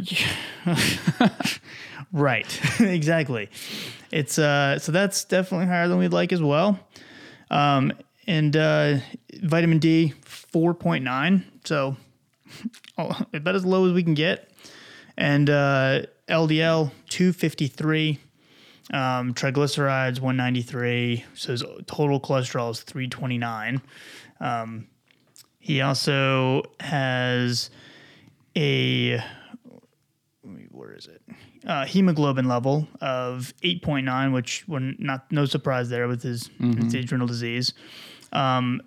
Right, 2.11 2.59
exactly. 2.79 3.49
It's 4.13 4.37
uh, 4.37 4.77
so 4.77 4.91
that's 4.91 5.25
definitely 5.25 5.65
higher 5.65 5.87
than 5.87 5.97
we'd 5.97 6.13
like 6.13 6.31
as 6.31 6.41
well. 6.41 6.79
Um, 7.49 7.93
and 8.27 8.55
uh, 8.55 8.97
vitamin 9.41 9.79
D 9.79 10.13
four 10.21 10.75
point 10.75 11.03
nine, 11.03 11.43
so 11.65 11.97
oh, 12.99 13.19
about 13.33 13.55
as 13.55 13.65
low 13.65 13.87
as 13.87 13.93
we 13.93 14.03
can 14.03 14.13
get. 14.13 14.51
And 15.17 15.49
uh, 15.49 16.03
LDL 16.29 16.91
two 17.09 17.33
fifty 17.33 17.65
three, 17.65 18.19
um, 18.93 19.33
triglycerides 19.33 20.19
one 20.19 20.37
ninety 20.37 20.61
three. 20.61 21.25
So 21.33 21.53
his 21.53 21.63
total 21.87 22.21
cholesterol 22.21 22.69
is 22.69 22.81
three 22.81 23.07
twenty 23.07 23.39
nine. 23.39 23.81
Um, 24.39 24.89
he 25.57 25.81
also 25.81 26.61
has 26.79 27.71
a 28.55 29.23
where 30.69 30.93
is 30.93 31.07
it? 31.07 31.23
Uh, 31.65 31.85
hemoglobin 31.85 32.47
level 32.47 32.87
of 33.01 33.53
8.9, 33.63 34.33
which 34.33 34.63
we're 34.67 34.79
not 34.99 35.31
no 35.31 35.45
surprise 35.45 35.89
there 35.89 36.07
with 36.07 36.21
his 36.21 36.49
stage 36.89 37.11
renal 37.11 37.27
disease. 37.27 37.73
Um, 38.33 38.81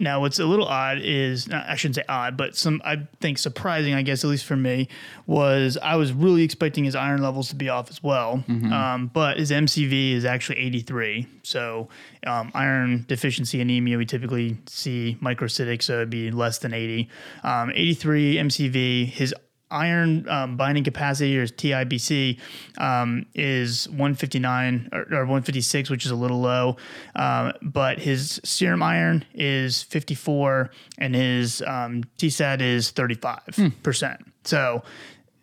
now, 0.00 0.20
what's 0.20 0.40
a 0.40 0.44
little 0.46 0.66
odd 0.66 0.98
is 1.00 1.46
not- 1.48 1.68
I 1.68 1.76
shouldn't 1.76 1.94
say 1.94 2.02
odd, 2.08 2.36
but 2.36 2.56
some 2.56 2.82
I 2.84 3.02
think 3.20 3.38
surprising, 3.38 3.94
I 3.94 4.02
guess 4.02 4.24
at 4.24 4.30
least 4.30 4.44
for 4.44 4.56
me, 4.56 4.88
was 5.26 5.78
I 5.80 5.94
was 5.94 6.12
really 6.12 6.42
expecting 6.42 6.84
his 6.84 6.96
iron 6.96 7.22
levels 7.22 7.48
to 7.50 7.54
be 7.54 7.68
off 7.68 7.88
as 7.88 8.02
well, 8.02 8.42
um, 8.72 9.10
but 9.14 9.38
his 9.38 9.52
MCV 9.52 10.12
is 10.14 10.24
actually 10.24 10.58
83. 10.58 11.26
So 11.44 11.88
um, 12.26 12.50
iron 12.54 13.04
deficiency 13.06 13.60
anemia 13.60 13.96
we 13.96 14.04
typically 14.06 14.56
see 14.66 15.16
microcytic, 15.22 15.82
so 15.82 15.94
it'd 15.96 16.10
be 16.10 16.30
less 16.32 16.58
than 16.58 16.74
80. 16.74 17.08
Um, 17.44 17.70
83 17.74 18.36
MCV. 18.38 19.04
His 19.06 19.32
iron 19.74 20.28
um, 20.28 20.56
binding 20.56 20.84
capacity 20.84 21.36
or 21.36 21.46
TIBC 21.46 22.38
um, 22.78 23.26
is 23.34 23.88
159 23.88 24.88
or, 24.92 25.00
or 25.12 25.20
156, 25.20 25.90
which 25.90 26.04
is 26.04 26.10
a 26.10 26.16
little 26.16 26.40
low. 26.40 26.76
Um, 27.16 27.52
but 27.60 27.98
his 27.98 28.40
serum 28.44 28.82
iron 28.82 29.24
is 29.34 29.82
54 29.82 30.70
and 30.98 31.14
his 31.14 31.62
um, 31.62 32.04
TSAT 32.18 32.60
is 32.60 32.92
35%. 32.92 34.18
So 34.44 34.82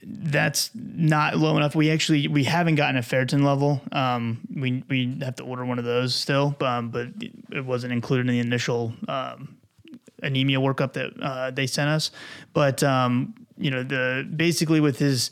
that's 0.04 0.72
not 0.74 1.38
low 1.38 1.58
enough. 1.58 1.76
We 1.76 1.92
actually 1.92 2.28
we 2.28 2.44
haven't 2.44 2.76
gotten 2.76 2.98
a 2.98 3.02
ferritin 3.02 3.44
level. 3.44 3.82
Um, 3.92 4.40
we 4.56 4.84
we 4.90 5.18
have 5.22 5.36
to 5.36 5.44
order 5.44 5.64
one 5.64 5.78
of 5.78 5.86
those 5.86 6.16
still, 6.16 6.56
um, 6.62 6.90
but 6.90 7.10
it 7.52 7.64
wasn't 7.64 7.94
included 7.94 8.28
in 8.28 8.34
the 8.34 8.40
initial 8.40 8.94
um, 9.08 9.58
anemia 10.24 10.60
workup 10.60 10.94
that 10.94 11.12
uh, 11.22 11.52
they 11.52 11.68
sent 11.68 11.90
us. 11.90 12.12
But 12.54 12.82
um, 12.84 13.36
you 13.58 13.72
know, 13.72 13.84
the 13.84 14.28
basically 14.36 14.80
with 14.80 15.00
his 15.00 15.32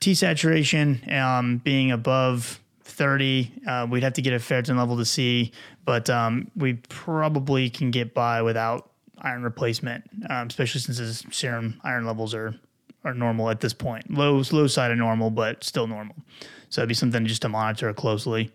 T 0.00 0.14
saturation 0.14 1.02
um, 1.12 1.58
being 1.58 1.90
above 1.90 2.60
30. 2.82 3.52
Uh, 3.66 3.86
we'd 3.90 4.02
have 4.02 4.12
to 4.14 4.22
get 4.22 4.32
a 4.32 4.36
ferritin 4.36 4.76
level 4.76 4.96
to 4.96 5.04
see, 5.04 5.52
but 5.84 6.08
um, 6.08 6.50
we 6.56 6.74
probably 6.74 7.68
can 7.70 7.90
get 7.90 8.14
by 8.14 8.42
without 8.42 8.90
iron 9.18 9.42
replacement, 9.42 10.04
um, 10.30 10.46
especially 10.46 10.80
since 10.80 10.98
his 10.98 11.24
serum 11.30 11.80
iron 11.82 12.06
levels 12.06 12.34
are 12.34 12.54
are 13.04 13.14
normal 13.14 13.50
at 13.50 13.60
this 13.60 13.72
point. 13.72 14.10
Low 14.10 14.42
low 14.52 14.66
side 14.66 14.90
of 14.90 14.98
normal, 14.98 15.30
but 15.30 15.64
still 15.64 15.86
normal. 15.86 16.16
So 16.68 16.80
it'd 16.80 16.88
be 16.88 16.94
something 16.94 17.26
just 17.26 17.42
to 17.42 17.48
monitor 17.48 17.92
closely. 17.92 18.50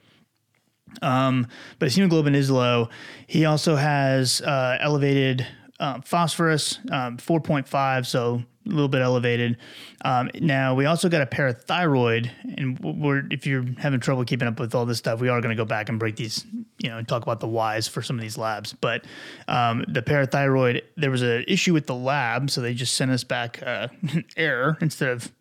Um, 1.01 1.47
but 1.77 1.87
his 1.87 1.95
hemoglobin 1.95 2.35
is 2.35 2.49
low. 2.49 2.89
He 3.27 3.45
also 3.45 3.75
has 3.75 4.41
uh, 4.41 4.77
elevated 4.79 5.45
uh, 5.79 6.01
phosphorus, 6.01 6.79
um, 6.91 7.17
4.5, 7.17 8.05
so 8.05 8.43
a 8.69 8.73
little 8.73 8.87
bit 8.87 9.01
elevated. 9.01 9.57
Um, 10.05 10.29
now 10.39 10.75
we 10.75 10.85
also 10.85 11.09
got 11.09 11.21
a 11.21 11.25
parathyroid, 11.25 12.29
and 12.57 12.79
we're 12.79 13.23
if 13.31 13.45
you're 13.45 13.65
having 13.77 13.99
trouble 13.99 14.23
keeping 14.25 14.47
up 14.47 14.59
with 14.59 14.75
all 14.75 14.85
this 14.85 14.97
stuff, 14.97 15.19
we 15.19 15.29
are 15.29 15.41
going 15.41 15.55
to 15.55 15.61
go 15.61 15.65
back 15.65 15.89
and 15.89 15.99
break 15.99 16.15
these, 16.15 16.45
you 16.77 16.89
know, 16.89 16.97
and 16.97 17.07
talk 17.07 17.23
about 17.23 17.39
the 17.39 17.47
whys 17.47 17.87
for 17.87 18.01
some 18.01 18.15
of 18.15 18.21
these 18.21 18.37
labs. 18.37 18.73
But 18.73 19.05
um, 19.47 19.85
the 19.87 20.01
parathyroid, 20.01 20.81
there 20.97 21.11
was 21.11 21.21
an 21.21 21.45
issue 21.47 21.73
with 21.73 21.87
the 21.87 21.95
lab, 21.95 22.49
so 22.49 22.61
they 22.61 22.73
just 22.73 22.95
sent 22.95 23.11
us 23.11 23.23
back 23.23 23.61
uh, 23.65 23.87
error 24.37 24.77
instead 24.81 25.09
of 25.09 25.31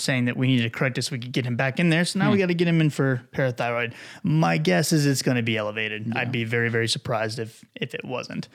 saying 0.00 0.26
that 0.26 0.36
we 0.36 0.46
needed 0.46 0.62
to 0.62 0.70
correct 0.70 0.96
this, 0.96 1.10
we 1.10 1.18
could 1.18 1.32
get 1.32 1.44
him 1.44 1.56
back 1.56 1.78
in 1.78 1.90
there. 1.90 2.04
So 2.04 2.18
now 2.18 2.26
hmm. 2.26 2.32
we 2.32 2.38
got 2.38 2.46
to 2.46 2.54
get 2.54 2.68
him 2.68 2.80
in 2.80 2.90
for 2.90 3.22
parathyroid. 3.32 3.94
My 4.22 4.58
guess 4.58 4.92
is 4.92 5.06
it's 5.06 5.22
going 5.22 5.36
to 5.36 5.42
be 5.42 5.56
elevated. 5.56 6.06
Yeah. 6.06 6.20
I'd 6.20 6.32
be 6.32 6.44
very, 6.44 6.68
very 6.68 6.88
surprised 6.88 7.38
if 7.38 7.64
if 7.74 7.94
it 7.94 8.04
wasn't. 8.04 8.48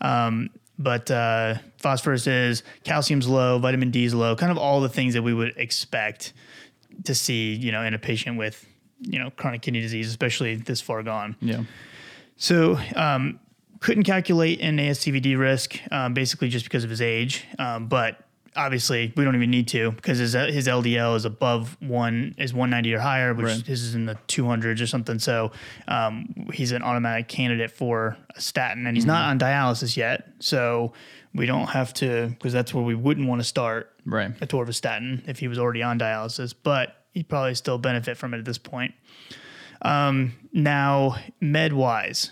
Um, 0.00 0.50
but 0.78 1.10
uh, 1.10 1.56
phosphorus 1.78 2.26
is, 2.26 2.62
calcium's 2.84 3.28
low, 3.28 3.58
vitamin 3.58 3.90
D's 3.90 4.14
low, 4.14 4.34
kind 4.36 4.50
of 4.50 4.58
all 4.58 4.80
the 4.80 4.88
things 4.88 5.14
that 5.14 5.22
we 5.22 5.34
would 5.34 5.54
expect 5.56 6.32
to 7.04 7.14
see, 7.14 7.54
you 7.54 7.72
know, 7.72 7.82
in 7.82 7.94
a 7.94 7.98
patient 7.98 8.38
with, 8.38 8.66
you 9.00 9.18
know, 9.18 9.30
chronic 9.30 9.62
kidney 9.62 9.80
disease, 9.80 10.08
especially 10.08 10.56
this 10.56 10.80
far 10.80 11.02
gone. 11.02 11.36
Yeah. 11.40 11.62
So 12.36 12.78
um, 12.96 13.40
couldn't 13.80 14.04
calculate 14.04 14.60
an 14.60 14.78
ASCVD 14.78 15.38
risk, 15.38 15.78
um, 15.90 16.14
basically 16.14 16.48
just 16.48 16.64
because 16.64 16.84
of 16.84 16.90
his 16.90 17.02
age, 17.02 17.44
um, 17.58 17.86
but 17.86 18.21
obviously 18.56 19.12
we 19.16 19.24
don't 19.24 19.34
even 19.34 19.50
need 19.50 19.68
to 19.68 19.92
because 19.92 20.18
his 20.18 20.32
his 20.32 20.66
LDL 20.66 21.16
is 21.16 21.24
above 21.24 21.76
one 21.80 22.34
is 22.38 22.52
190 22.52 22.94
or 22.94 22.98
higher, 22.98 23.34
which 23.34 23.46
right. 23.46 23.66
his 23.66 23.82
is 23.82 23.94
in 23.94 24.06
the 24.06 24.16
200s 24.28 24.80
or 24.80 24.86
something. 24.86 25.18
So 25.18 25.52
um, 25.88 26.48
he's 26.52 26.72
an 26.72 26.82
automatic 26.82 27.28
candidate 27.28 27.70
for 27.70 28.16
a 28.34 28.40
statin, 28.40 28.86
and 28.86 28.96
he's 28.96 29.04
mm-hmm. 29.04 29.12
not 29.12 29.30
on 29.30 29.38
dialysis 29.38 29.96
yet. 29.96 30.28
So 30.40 30.92
we 31.34 31.46
don't 31.46 31.68
have 31.68 31.94
to 31.94 32.28
because 32.28 32.52
that's 32.52 32.74
where 32.74 32.84
we 32.84 32.94
wouldn't 32.94 33.28
want 33.28 33.40
to 33.40 33.46
start 33.46 33.90
right. 34.04 34.38
atorvastatin 34.40 35.28
if 35.28 35.38
he 35.38 35.48
was 35.48 35.58
already 35.58 35.82
on 35.82 35.98
dialysis, 35.98 36.54
but 36.60 36.96
he'd 37.12 37.28
probably 37.28 37.54
still 37.54 37.78
benefit 37.78 38.16
from 38.16 38.34
it 38.34 38.38
at 38.38 38.44
this 38.44 38.58
point. 38.58 38.94
Um, 39.82 40.34
now, 40.52 41.16
med 41.40 41.72
wise, 41.72 42.30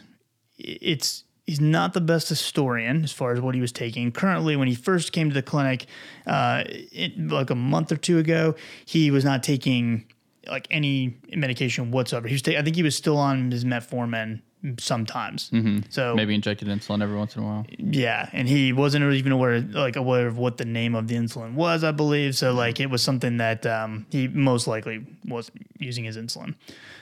it's 0.59 1.25
he's 1.51 1.61
not 1.61 1.95
the 1.95 2.01
best 2.01 2.29
historian 2.29 3.03
as 3.03 3.11
far 3.11 3.33
as 3.33 3.41
what 3.41 3.57
he 3.57 3.61
was 3.61 3.73
taking. 3.73 4.13
Currently, 4.13 4.55
when 4.55 4.69
he 4.69 4.77
first 4.77 5.13
came 5.13 5.31
to 5.31 5.35
the 5.35 5.43
clinic, 5.43 5.87
uh, 6.25 6.63
it, 6.65 7.19
like 7.19 7.51
a 7.51 7.57
month 7.57 7.91
or 7.91 7.97
two 7.97 8.19
ago, 8.19 8.55
he 8.85 9.11
was 9.11 9.25
not 9.25 9.43
taking 9.43 10.07
like 10.47 10.69
any 10.71 11.17
medication 11.35 11.91
whatsoever. 11.91 12.29
He 12.29 12.35
was, 12.35 12.43
ta- 12.43 12.53
I 12.57 12.63
think 12.63 12.77
he 12.77 12.85
was 12.85 12.95
still 12.95 13.17
on 13.17 13.51
his 13.51 13.65
metformin 13.65 14.43
sometimes. 14.79 15.51
Mm-hmm. 15.51 15.79
So 15.89 16.15
maybe 16.15 16.37
injected 16.37 16.69
insulin 16.69 17.03
every 17.03 17.17
once 17.17 17.35
in 17.35 17.43
a 17.43 17.47
while. 17.47 17.67
Yeah, 17.79 18.29
and 18.33 18.49
he 18.49 18.73
wasn't 18.73 19.13
even 19.13 19.33
aware, 19.33 19.61
like 19.61 19.97
aware 19.97 20.29
of 20.29 20.39
what 20.39 20.57
the 20.57 20.65
name 20.65 20.95
of 20.95 21.09
the 21.09 21.17
insulin 21.17 21.55
was. 21.55 21.83
I 21.83 21.91
believe 21.91 22.37
so. 22.37 22.53
Like 22.53 22.79
it 22.79 22.91
was 22.91 23.03
something 23.03 23.39
that 23.39 23.67
um, 23.67 24.07
he 24.11 24.29
most 24.29 24.69
likely 24.69 25.05
was 25.25 25.51
using 25.81 26.05
his 26.05 26.17
insulin, 26.17 26.55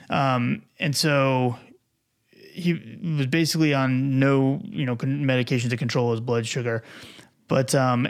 um, 0.09 0.63
and 0.79 0.95
so 0.95 1.59
he 2.59 2.73
was 3.17 3.27
basically 3.27 3.73
on 3.73 4.19
no 4.19 4.61
you 4.63 4.85
know 4.85 4.97
medication 5.03 5.69
to 5.69 5.77
control 5.77 6.11
his 6.11 6.19
blood 6.19 6.45
sugar, 6.45 6.83
but 7.47 7.73
um, 7.73 8.07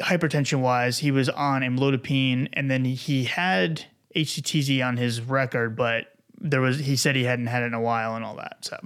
hypertension 0.00 0.60
wise, 0.60 0.98
he 0.98 1.10
was 1.10 1.28
on 1.28 1.62
amlodipine, 1.62 2.48
and 2.52 2.70
then 2.70 2.84
he 2.84 3.24
had 3.24 3.84
HCTZ 4.14 4.84
on 4.86 4.96
his 4.96 5.20
record, 5.20 5.76
but 5.76 6.06
there 6.40 6.60
was 6.60 6.78
he 6.78 6.96
said 6.96 7.16
he 7.16 7.24
hadn't 7.24 7.46
had 7.46 7.62
it 7.62 7.66
in 7.66 7.74
a 7.74 7.80
while 7.80 8.14
and 8.16 8.24
all 8.24 8.36
that. 8.36 8.58
So. 8.60 8.78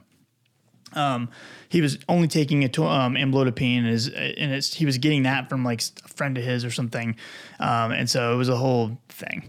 Um, 0.94 1.30
he 1.70 1.80
was 1.80 1.98
only 2.06 2.28
taking 2.28 2.64
a 2.64 2.68
to, 2.68 2.84
um, 2.84 3.14
amlodipine, 3.14 3.78
and, 3.78 3.86
his, 3.86 4.08
and 4.08 4.52
it's, 4.52 4.74
he 4.74 4.84
was 4.84 4.98
getting 4.98 5.22
that 5.22 5.48
from 5.48 5.64
like 5.64 5.82
a 6.04 6.08
friend 6.08 6.36
of 6.36 6.44
his 6.44 6.66
or 6.66 6.70
something, 6.70 7.16
um, 7.60 7.92
and 7.92 8.10
so 8.10 8.34
it 8.34 8.36
was 8.36 8.50
a 8.50 8.56
whole 8.56 8.98
thing. 9.08 9.48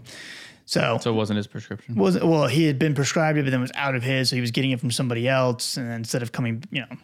So, 0.74 0.98
so 1.00 1.10
it 1.10 1.14
wasn't 1.14 1.36
his 1.36 1.46
prescription. 1.46 1.94
Wasn't 1.94 2.26
well. 2.26 2.48
He 2.48 2.66
had 2.66 2.80
been 2.80 2.96
prescribed 2.96 3.38
it, 3.38 3.44
but 3.44 3.52
then 3.52 3.60
was 3.60 3.70
out 3.76 3.94
of 3.94 4.02
his, 4.02 4.30
so 4.30 4.34
he 4.34 4.40
was 4.40 4.50
getting 4.50 4.72
it 4.72 4.80
from 4.80 4.90
somebody 4.90 5.28
else. 5.28 5.76
And 5.76 5.88
instead 5.92 6.20
of 6.20 6.32
coming, 6.32 6.64
you 6.72 6.80
know, 6.80 6.96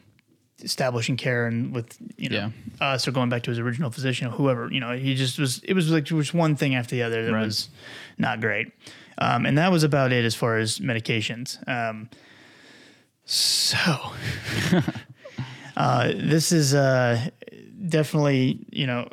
establishing 0.60 1.16
care 1.16 1.46
and 1.46 1.72
with 1.72 1.96
you 2.16 2.30
know 2.30 2.36
yeah. 2.36 2.50
us 2.84 3.06
or 3.06 3.12
going 3.12 3.28
back 3.28 3.44
to 3.44 3.50
his 3.50 3.60
original 3.60 3.88
physician 3.92 4.26
or 4.26 4.30
whoever, 4.30 4.72
you 4.72 4.80
know, 4.80 4.90
he 4.96 5.14
just 5.14 5.38
was. 5.38 5.60
It 5.62 5.74
was 5.74 5.88
like 5.88 6.02
just 6.02 6.34
one 6.34 6.56
thing 6.56 6.74
after 6.74 6.96
the 6.96 7.04
other 7.04 7.24
that 7.24 7.32
right. 7.32 7.44
was 7.44 7.68
not 8.18 8.40
great. 8.40 8.72
Um, 9.18 9.46
and 9.46 9.56
that 9.56 9.70
was 9.70 9.84
about 9.84 10.10
it 10.10 10.24
as 10.24 10.34
far 10.34 10.58
as 10.58 10.80
medications. 10.80 11.56
Um, 11.68 12.10
so 13.24 13.86
uh, 15.76 16.08
this 16.08 16.50
is 16.50 16.74
uh, 16.74 17.28
definitely, 17.86 18.66
you 18.72 18.88
know, 18.88 19.08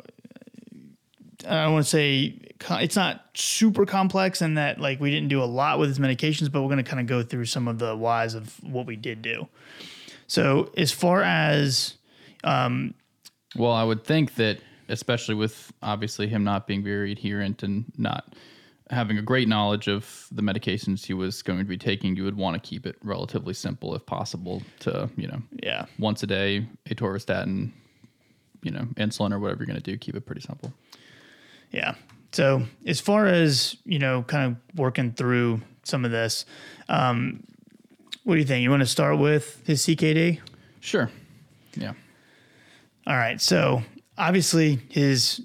I 1.46 1.62
don't 1.62 1.74
want 1.74 1.84
to 1.84 1.90
say 1.90 2.47
it's 2.70 2.96
not 2.96 3.24
super 3.34 3.86
complex 3.86 4.42
in 4.42 4.54
that 4.54 4.80
like 4.80 5.00
we 5.00 5.10
didn't 5.10 5.28
do 5.28 5.42
a 5.42 5.46
lot 5.46 5.78
with 5.78 5.88
his 5.88 5.98
medications, 5.98 6.50
but 6.50 6.62
we're 6.62 6.68
going 6.68 6.82
to 6.82 6.88
kind 6.88 7.00
of 7.00 7.06
go 7.06 7.22
through 7.22 7.44
some 7.44 7.68
of 7.68 7.78
the 7.78 7.96
whys 7.96 8.34
of 8.34 8.62
what 8.62 8.86
we 8.86 8.96
did 8.96 9.22
do. 9.22 9.48
So 10.26 10.70
as 10.76 10.92
far 10.92 11.22
as, 11.22 11.94
um, 12.44 12.94
well, 13.56 13.72
I 13.72 13.84
would 13.84 14.04
think 14.04 14.34
that 14.34 14.58
especially 14.88 15.34
with 15.34 15.72
obviously 15.82 16.28
him 16.28 16.44
not 16.44 16.66
being 16.66 16.82
very 16.82 17.12
adherent 17.12 17.62
and 17.62 17.84
not 17.96 18.34
having 18.90 19.18
a 19.18 19.22
great 19.22 19.48
knowledge 19.48 19.86
of 19.86 20.26
the 20.32 20.42
medications 20.42 21.04
he 21.04 21.12
was 21.12 21.42
going 21.42 21.58
to 21.58 21.64
be 21.64 21.76
taking, 21.76 22.16
you 22.16 22.24
would 22.24 22.36
want 22.36 22.60
to 22.60 22.68
keep 22.68 22.86
it 22.86 22.96
relatively 23.02 23.52
simple 23.52 23.94
if 23.94 24.04
possible 24.06 24.62
to, 24.80 25.10
you 25.16 25.28
know, 25.28 25.42
yeah, 25.62 25.84
once 25.98 26.22
a 26.22 26.26
day, 26.26 26.66
atorvastatin, 26.88 27.70
you 28.62 28.70
know, 28.70 28.86
insulin 28.96 29.32
or 29.32 29.38
whatever 29.38 29.60
you're 29.60 29.66
going 29.66 29.80
to 29.80 29.82
do, 29.82 29.96
keep 29.98 30.14
it 30.14 30.24
pretty 30.24 30.40
simple. 30.40 30.72
Yeah. 31.70 31.94
So 32.32 32.64
as 32.86 33.00
far 33.00 33.26
as 33.26 33.76
you 33.84 33.98
know, 33.98 34.22
kind 34.22 34.52
of 34.52 34.78
working 34.78 35.12
through 35.12 35.62
some 35.84 36.04
of 36.04 36.10
this, 36.10 36.44
um, 36.88 37.42
what 38.24 38.34
do 38.34 38.40
you 38.40 38.46
think? 38.46 38.62
You 38.62 38.70
want 38.70 38.82
to 38.82 38.86
start 38.86 39.18
with 39.18 39.62
his 39.66 39.82
CKD? 39.82 40.40
Sure. 40.80 41.10
Yeah. 41.74 41.94
All 43.06 43.16
right. 43.16 43.40
So 43.40 43.82
obviously 44.18 44.80
his 44.90 45.40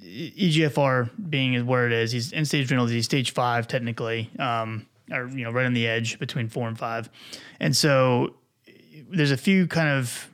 EGFR 0.00 1.10
being 1.30 1.66
where 1.66 1.86
it 1.86 1.92
is, 1.92 2.12
he's 2.12 2.32
end 2.32 2.46
stage 2.46 2.70
renal 2.70 2.86
disease, 2.86 3.04
stage 3.04 3.32
five 3.32 3.66
technically, 3.66 4.30
um, 4.38 4.86
or 5.10 5.28
you 5.28 5.44
know, 5.44 5.50
right 5.50 5.66
on 5.66 5.74
the 5.74 5.86
edge 5.86 6.18
between 6.18 6.48
four 6.48 6.68
and 6.68 6.78
five, 6.78 7.08
and 7.58 7.76
so 7.76 8.34
there's 9.10 9.30
a 9.30 9.36
few 9.36 9.66
kind 9.66 9.88
of 9.88 10.28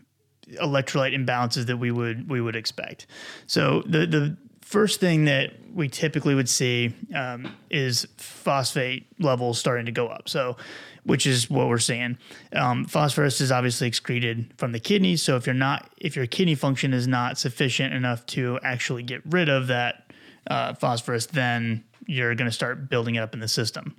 electrolyte 0.60 1.14
imbalances 1.14 1.66
that 1.66 1.78
we 1.78 1.90
would 1.90 2.28
we 2.28 2.40
would 2.40 2.56
expect. 2.56 3.06
So 3.46 3.82
the 3.86 4.06
the 4.06 4.36
first 4.66 4.98
thing 4.98 5.26
that 5.26 5.52
we 5.72 5.86
typically 5.86 6.34
would 6.34 6.48
see 6.48 6.92
um, 7.14 7.54
is 7.70 8.04
phosphate 8.16 9.06
levels 9.20 9.60
starting 9.60 9.86
to 9.86 9.92
go 9.92 10.08
up. 10.08 10.28
So, 10.28 10.56
which 11.04 11.24
is 11.24 11.48
what 11.48 11.68
we're 11.68 11.78
seeing. 11.78 12.18
Um, 12.52 12.84
phosphorus 12.84 13.40
is 13.40 13.52
obviously 13.52 13.86
excreted 13.86 14.52
from 14.56 14.72
the 14.72 14.80
kidneys. 14.80 15.22
So 15.22 15.36
if 15.36 15.46
you're 15.46 15.54
not, 15.54 15.88
if 15.98 16.16
your 16.16 16.26
kidney 16.26 16.56
function 16.56 16.92
is 16.92 17.06
not 17.06 17.38
sufficient 17.38 17.94
enough 17.94 18.26
to 18.26 18.58
actually 18.64 19.04
get 19.04 19.22
rid 19.26 19.48
of 19.48 19.68
that 19.68 20.10
uh, 20.50 20.74
phosphorus, 20.74 21.26
then 21.26 21.84
you're 22.06 22.34
going 22.34 22.48
to 22.48 22.54
start 22.54 22.90
building 22.90 23.14
it 23.14 23.20
up 23.20 23.34
in 23.34 23.40
the 23.40 23.46
system. 23.46 23.94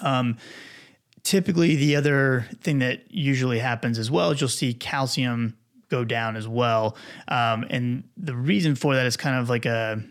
Um, 0.00 0.38
typically, 1.22 1.76
the 1.76 1.94
other 1.94 2.48
thing 2.62 2.80
that 2.80 3.02
usually 3.10 3.60
happens 3.60 3.96
as 3.96 4.10
well 4.10 4.32
is 4.32 4.40
you'll 4.40 4.48
see 4.48 4.74
calcium 4.74 5.56
go 5.88 6.04
down 6.04 6.36
as 6.36 6.46
well. 6.46 6.96
Um, 7.28 7.64
and 7.70 8.04
the 8.16 8.34
reason 8.34 8.74
for 8.74 8.94
that 8.94 9.06
is 9.06 9.16
kind 9.16 9.38
of 9.38 9.48
like 9.48 9.66
a 9.66 10.02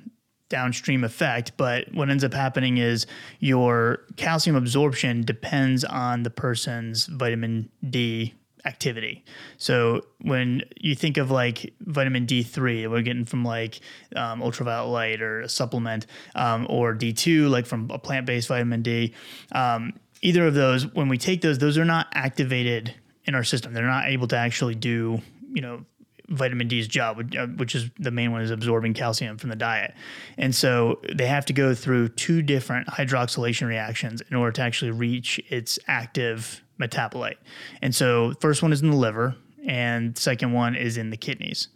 downstream 0.49 1.03
effect. 1.03 1.53
But 1.57 1.93
what 1.93 2.09
ends 2.09 2.23
up 2.23 2.33
happening 2.33 2.77
is 2.77 3.05
your 3.39 4.05
calcium 4.15 4.55
absorption 4.55 5.23
depends 5.23 5.83
on 5.83 6.23
the 6.23 6.29
person's 6.29 7.05
vitamin 7.05 7.69
D 7.87 8.33
activity. 8.65 9.23
So 9.57 10.01
when 10.21 10.63
you 10.75 10.93
think 10.93 11.17
of 11.17 11.31
like 11.31 11.73
vitamin 11.79 12.25
D3 12.25 12.89
we're 12.89 13.01
getting 13.01 13.23
from 13.23 13.45
like 13.45 13.79
um, 14.15 14.41
ultraviolet 14.41 14.91
light 14.91 15.21
or 15.21 15.41
a 15.41 15.49
supplement, 15.49 16.05
um, 16.35 16.67
or 16.69 16.93
D2 16.93 17.49
like 17.49 17.65
from 17.65 17.89
a 17.89 17.97
plant-based 17.97 18.47
vitamin 18.47 18.81
D, 18.81 19.13
um, 19.53 19.93
either 20.21 20.45
of 20.47 20.53
those, 20.53 20.85
when 20.93 21.07
we 21.07 21.17
take 21.17 21.41
those, 21.41 21.59
those 21.59 21.77
are 21.77 21.85
not 21.85 22.07
activated 22.13 22.93
in 23.25 23.35
our 23.35 23.43
system. 23.43 23.73
They're 23.73 23.85
not 23.85 24.07
able 24.07 24.27
to 24.29 24.37
actually 24.37 24.75
do 24.75 25.21
you 25.57 25.61
know 25.61 25.83
vitamin 26.29 26.67
D's 26.67 26.87
job, 26.87 27.17
which, 27.17 27.35
uh, 27.35 27.47
is 27.73 27.89
the 27.97 28.11
main 28.11 28.31
one 28.31 28.41
is 28.41 28.51
absorbing 28.51 28.93
calcium 28.93 29.37
from 29.37 29.49
the 29.49 29.55
diet. 29.55 29.93
And 30.37 30.53
so 30.53 30.99
they 31.15 31.27
have 31.27 31.45
to 31.45 31.53
go 31.53 31.73
through 31.73 32.09
two 32.09 32.41
different 32.41 32.87
hydroxylation 32.87 33.67
reactions 33.67 34.21
in 34.29 34.35
order 34.35 34.51
to 34.53 34.61
actually 34.61 34.91
reach 34.91 35.39
its 35.49 35.79
active 35.87 36.61
metabolite. 36.79 37.37
And 37.81 37.95
so 37.95 38.33
first 38.41 38.61
one 38.61 38.73
is 38.73 38.81
in 38.81 38.91
the 38.91 38.97
liver 38.97 39.35
and 39.65 40.17
second 40.17 40.51
one 40.51 40.75
is 40.75 40.97
in 40.97 41.09
the 41.09 41.17
kidneys. 41.17 41.69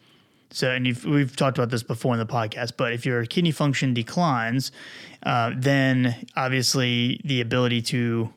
So, 0.49 0.69
and 0.69 0.85
we've 1.05 1.33
talked 1.33 1.57
about 1.57 1.69
this 1.69 1.83
before 1.83 2.13
in 2.13 2.19
the 2.19 2.25
podcast, 2.25 2.73
but 2.75 2.91
if 2.91 3.05
your 3.05 3.25
kidney 3.25 3.51
function 3.51 3.93
declines, 3.93 4.73
uh, 5.23 5.51
then 5.55 6.25
obviously 6.35 7.21
the 7.23 7.39
ability 7.39 7.81
to 7.83 8.33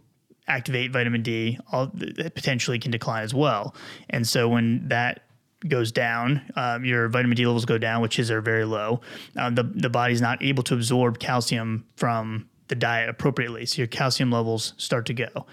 activate 0.46 0.92
vitamin 0.92 1.22
D 1.22 1.58
all, 1.72 1.88
potentially 1.88 2.78
can 2.78 2.92
decline 2.92 3.24
as 3.24 3.34
well. 3.34 3.74
And 4.10 4.28
so 4.28 4.48
when 4.48 4.86
that 4.88 5.23
goes 5.68 5.92
down, 5.92 6.42
um, 6.56 6.84
your 6.84 7.08
vitamin 7.08 7.36
D 7.36 7.46
levels 7.46 7.64
go 7.64 7.78
down, 7.78 8.02
which 8.02 8.18
is 8.18 8.30
are 8.30 8.40
very 8.40 8.64
low. 8.64 9.00
Um, 9.36 9.54
the 9.54 9.62
the 9.62 9.90
body's 9.90 10.20
not 10.20 10.42
able 10.42 10.62
to 10.64 10.74
absorb 10.74 11.18
calcium 11.18 11.84
from 11.96 12.48
the 12.68 12.74
diet 12.74 13.08
appropriately, 13.08 13.66
so 13.66 13.78
your 13.78 13.86
calcium 13.86 14.30
levels 14.30 14.74
start 14.76 15.06
to 15.06 15.14
go. 15.14 15.46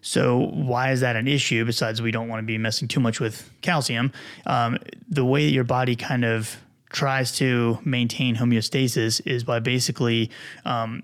So 0.00 0.50
why 0.52 0.92
is 0.92 1.00
that 1.00 1.16
an 1.16 1.26
issue? 1.26 1.64
Besides, 1.64 2.02
we 2.02 2.10
don't 2.10 2.28
want 2.28 2.40
to 2.40 2.46
be 2.46 2.58
messing 2.58 2.88
too 2.88 3.00
much 3.00 3.20
with 3.20 3.50
calcium. 3.62 4.12
Um, 4.44 4.78
the 5.08 5.24
way 5.24 5.46
that 5.46 5.52
your 5.52 5.64
body 5.64 5.96
kind 5.96 6.24
of 6.26 6.58
tries 6.90 7.32
to 7.38 7.78
maintain 7.84 8.36
homeostasis 8.36 9.26
is 9.26 9.44
by 9.44 9.60
basically 9.60 10.30
um, 10.64 11.02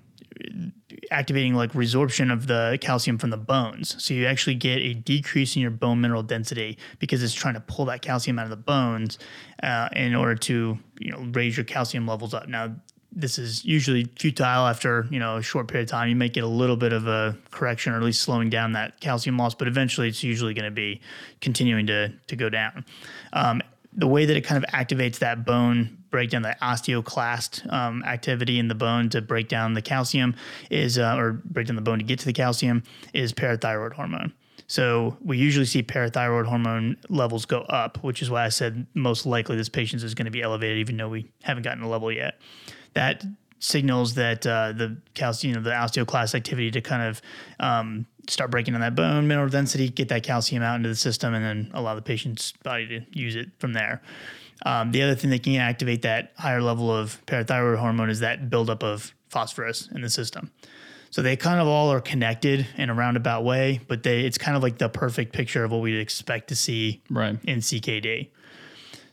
activating 1.11 1.55
like 1.55 1.73
resorption 1.73 2.33
of 2.33 2.47
the 2.47 2.79
calcium 2.81 3.19
from 3.19 3.31
the 3.31 3.37
bones. 3.37 4.03
So 4.03 4.15
you 4.15 4.27
actually 4.27 4.55
get 4.55 4.79
a 4.79 4.95
decrease 4.95 5.57
in 5.57 5.63
your 5.63 5.71
bone 5.71 6.01
mineral 6.01 6.23
density 6.23 6.79
because 6.99 7.23
it's 7.23 7.35
trying 7.35 7.55
to 7.55 7.61
pull 7.61 7.85
that 7.87 8.03
calcium 8.03 8.39
out 8.39 8.45
of 8.45 8.51
the 8.51 8.57
bones 8.57 9.19
uh, 9.63 9.89
in 9.95 10.15
order 10.15 10.35
to 10.35 10.79
you 10.99 11.13
know 11.13 11.19
raise 11.33 11.57
your 11.57 11.65
calcium 11.65 12.07
levels 12.07 12.35
up. 12.35 12.49
Now 12.49 12.75
this 13.13 13.39
is 13.39 13.65
usually 13.65 14.05
futile 14.19 14.67
after 14.67 15.07
you 15.11 15.19
know 15.19 15.39
a 15.39 15.43
short 15.43 15.69
period 15.69 15.89
of 15.89 15.91
time. 15.91 16.09
You 16.09 16.17
might 16.17 16.33
get 16.33 16.45
a 16.45 16.49
little 16.49 16.77
bit 16.77 16.93
of 16.93 17.07
a 17.07 17.37
correction 17.51 17.93
or 17.93 17.97
at 17.97 18.03
least 18.03 18.23
slowing 18.23 18.51
down 18.51 18.73
that 18.73 19.01
calcium 19.01 19.37
loss, 19.37 19.55
but 19.55 19.69
eventually 19.69 20.09
it's 20.09 20.23
usually 20.23 20.55
going 20.55 20.65
to 20.67 20.71
be 20.71 21.01
continuing 21.41 21.87
to 21.87 22.13
to 22.27 22.37
go 22.37 22.49
down. 22.49 22.85
Um, 23.33 23.63
the 23.93 24.07
way 24.07 24.25
that 24.25 24.37
it 24.37 24.43
kind 24.43 24.63
of 24.63 24.71
activates 24.71 25.19
that 25.19 25.45
bone 25.45 26.00
breakdown, 26.11 26.43
the 26.43 26.57
osteoclast 26.61 27.73
um, 27.73 28.03
activity 28.05 28.59
in 28.59 28.69
the 28.69 28.75
bone 28.75 29.09
to 29.11 29.21
break 29.21 29.49
down 29.49 29.75
the 29.75 29.83
calcium 29.83 30.35
is, 30.71 30.99
uh, 30.99 31.17
or 31.17 31.33
break 31.45 31.67
down 31.67 31.77
the 31.77 31.83
bone 31.83 31.99
to 31.99 32.05
get 32.05 32.19
to 32.21 32.27
the 32.27 32.33
calcium, 32.33 32.83
is 33.13 33.33
parathyroid 33.33 33.93
hormone. 33.93 34.33
So 34.67 35.17
we 35.25 35.37
usually 35.37 35.67
see 35.67 35.83
parathyroid 35.83 36.47
hormone 36.47 36.97
levels 37.09 37.45
go 37.45 37.63
up, 37.63 38.03
which 38.05 38.23
is 38.23 38.31
why 38.31 38.45
I 38.45 38.51
said 38.51 38.87
most 38.95 39.27
likely 39.27 39.57
this 39.57 39.69
patient 39.69 40.03
is 40.03 40.15
going 40.15 40.27
to 40.27 40.31
be 40.31 40.43
elevated, 40.43 40.79
even 40.79 40.97
though 40.97 41.09
we 41.09 41.33
haven't 41.43 41.65
gotten 41.65 41.83
a 41.83 41.89
level 41.89 42.13
yet. 42.13 42.41
That 42.95 43.25
signals 43.59 44.15
that 44.15 44.47
uh, 44.47 44.73
the 44.73 44.97
calcium, 45.15 45.51
you 45.51 45.57
know, 45.57 45.65
the 45.65 45.75
osteoclast 45.75 46.35
activity 46.35 46.71
to 46.71 46.81
kind 46.81 47.03
of 47.03 47.23
um, 47.59 48.07
start 48.29 48.51
breaking 48.51 48.73
down 48.73 48.81
that 48.81 48.95
bone 48.95 49.29
mineral 49.29 49.49
density, 49.49 49.89
get 49.89 50.09
that 50.09 50.23
calcium 50.23 50.63
out 50.63 50.77
into 50.77 50.89
the 50.89 50.95
system, 50.95 51.35
and 51.35 51.45
then 51.45 51.71
allow 51.75 51.95
the 51.95 52.03
patient's 52.03 52.53
body 52.63 52.87
to 52.87 53.05
use 53.13 53.37
it 53.37 53.49
from 53.59 53.73
there. 53.73 54.01
Um, 54.67 54.93
the 54.93 55.03
other 55.03 55.15
thing 55.15 55.31
that 55.31 55.43
can 55.43 55.57
activate 55.57 56.03
that 56.03 56.33
higher 56.37 56.63
level 56.63 56.95
of 56.95 57.25
parathyroid 57.27 57.79
hormone 57.79 58.11
is 58.11 58.21
that 58.21 58.51
buildup 58.51 58.83
of 58.83 59.15
phosphorus 59.29 59.89
in 59.95 60.03
the 60.03 60.11
system. 60.11 60.51
So 61.11 61.23
they 61.23 61.37
kind 61.37 61.61
of 61.61 61.67
all 61.67 61.91
are 61.93 62.01
connected 62.01 62.67
in 62.77 62.89
a 62.89 62.95
roundabout 62.95 63.43
way, 63.45 63.81
but 63.89 64.03
they 64.03 64.21
it's 64.21 64.39
kind 64.39 64.57
of 64.57 64.63
like 64.63 64.79
the 64.79 64.89
perfect 64.89 65.33
picture 65.33 65.65
of 65.65 65.73
what 65.73 65.81
we'd 65.81 65.99
expect 65.99 66.49
to 66.49 66.57
see 66.57 67.03
right. 67.11 67.37
in 67.45 67.59
CKD. 67.59 68.29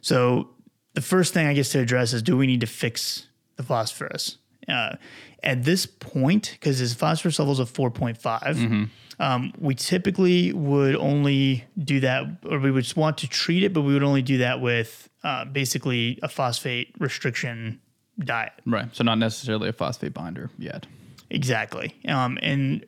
So 0.01 0.49
the 0.93 1.01
first 1.01 1.33
thing 1.33 1.47
I 1.47 1.53
guess 1.53 1.69
to 1.69 1.79
address 1.79 2.13
is 2.13 2.21
do 2.21 2.37
we 2.37 2.45
need 2.45 2.61
to 2.61 2.67
fix 2.67 3.27
the 3.55 3.63
phosphorus? 3.63 4.37
Uh, 4.67 4.95
at 5.43 5.63
this 5.63 5.85
point, 5.85 6.51
because 6.53 6.79
his 6.79 6.93
phosphorus 6.93 7.39
levels 7.39 7.59
of 7.59 7.71
4.5, 7.71 8.17
mm-hmm. 8.19 8.83
um, 9.19 9.53
we 9.57 9.75
typically 9.75 10.51
would 10.51 10.95
only 10.95 11.63
do 11.77 11.99
that, 12.01 12.25
or 12.49 12.59
we 12.59 12.71
would 12.71 12.91
want 12.95 13.19
to 13.19 13.27
treat 13.27 13.63
it, 13.63 13.73
but 13.73 13.81
we 13.81 13.93
would 13.93 14.03
only 14.03 14.21
do 14.21 14.39
that 14.39 14.59
with 14.59 15.09
uh, 15.27 15.43
basically 15.43 16.17
a 16.24 16.29
phosphate 16.29 16.96
restriction 17.00 17.81
diet. 18.17 18.53
Right. 18.65 18.88
So 18.96 19.03
not 19.03 19.17
necessarily 19.17 19.67
a 19.67 19.74
phosphate 19.74 20.13
binder 20.13 20.50
yet. 20.57 20.88
Exactly. 21.29 21.93
Um, 22.07 22.39
and 22.41 22.86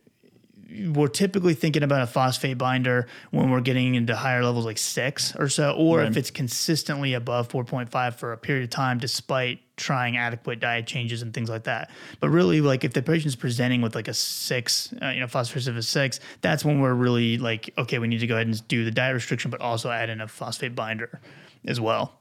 we're 0.94 1.10
typically 1.10 1.54
thinking 1.54 1.84
about 1.84 2.02
a 2.02 2.08
phosphate 2.08 2.58
binder 2.58 3.08
when 3.32 3.50
we're 3.50 3.60
getting 3.60 3.96
into 3.96 4.16
higher 4.16 4.42
levels 4.42 4.66
like 4.66 4.78
six 4.78 5.36
or 5.36 5.50
so, 5.50 5.74
or 5.74 5.98
right. 5.98 6.08
if 6.08 6.16
it's 6.16 6.32
consistently 6.32 7.14
above 7.14 7.50
4.5 7.50 8.14
for 8.14 8.32
a 8.32 8.38
period 8.38 8.64
of 8.64 8.70
time, 8.70 9.00
despite 9.00 9.60
trying 9.76 10.16
adequate 10.16 10.62
diet 10.62 10.88
changes 10.88 11.22
and 11.22 11.34
things 11.34 11.50
like 11.50 11.64
that. 11.66 11.92
But 12.22 12.30
really, 12.30 12.62
like 12.62 12.86
if 12.86 12.94
the 12.94 13.02
patient's 13.02 13.36
presenting 13.36 13.82
with 13.82 13.96
like 13.96 14.08
a 14.08 14.14
six, 14.14 14.94
uh, 15.02 15.10
you 15.10 15.20
know, 15.20 15.28
phosphorus 15.28 15.68
of 15.68 15.76
a 15.76 15.84
six, 15.84 16.22
that's 16.40 16.64
when 16.64 16.80
we're 16.80 16.94
really 16.94 17.38
like, 17.38 17.74
okay, 17.78 18.00
we 18.00 18.08
need 18.08 18.20
to 18.20 18.28
go 18.28 18.36
ahead 18.36 18.48
and 18.48 18.66
do 18.70 18.86
the 18.86 18.92
diet 18.92 19.14
restriction, 19.14 19.52
but 19.52 19.60
also 19.60 19.92
add 19.92 20.10
in 20.10 20.22
a 20.22 20.28
phosphate 20.30 20.74
binder 20.74 21.20
as 21.66 21.82
well. 21.82 22.19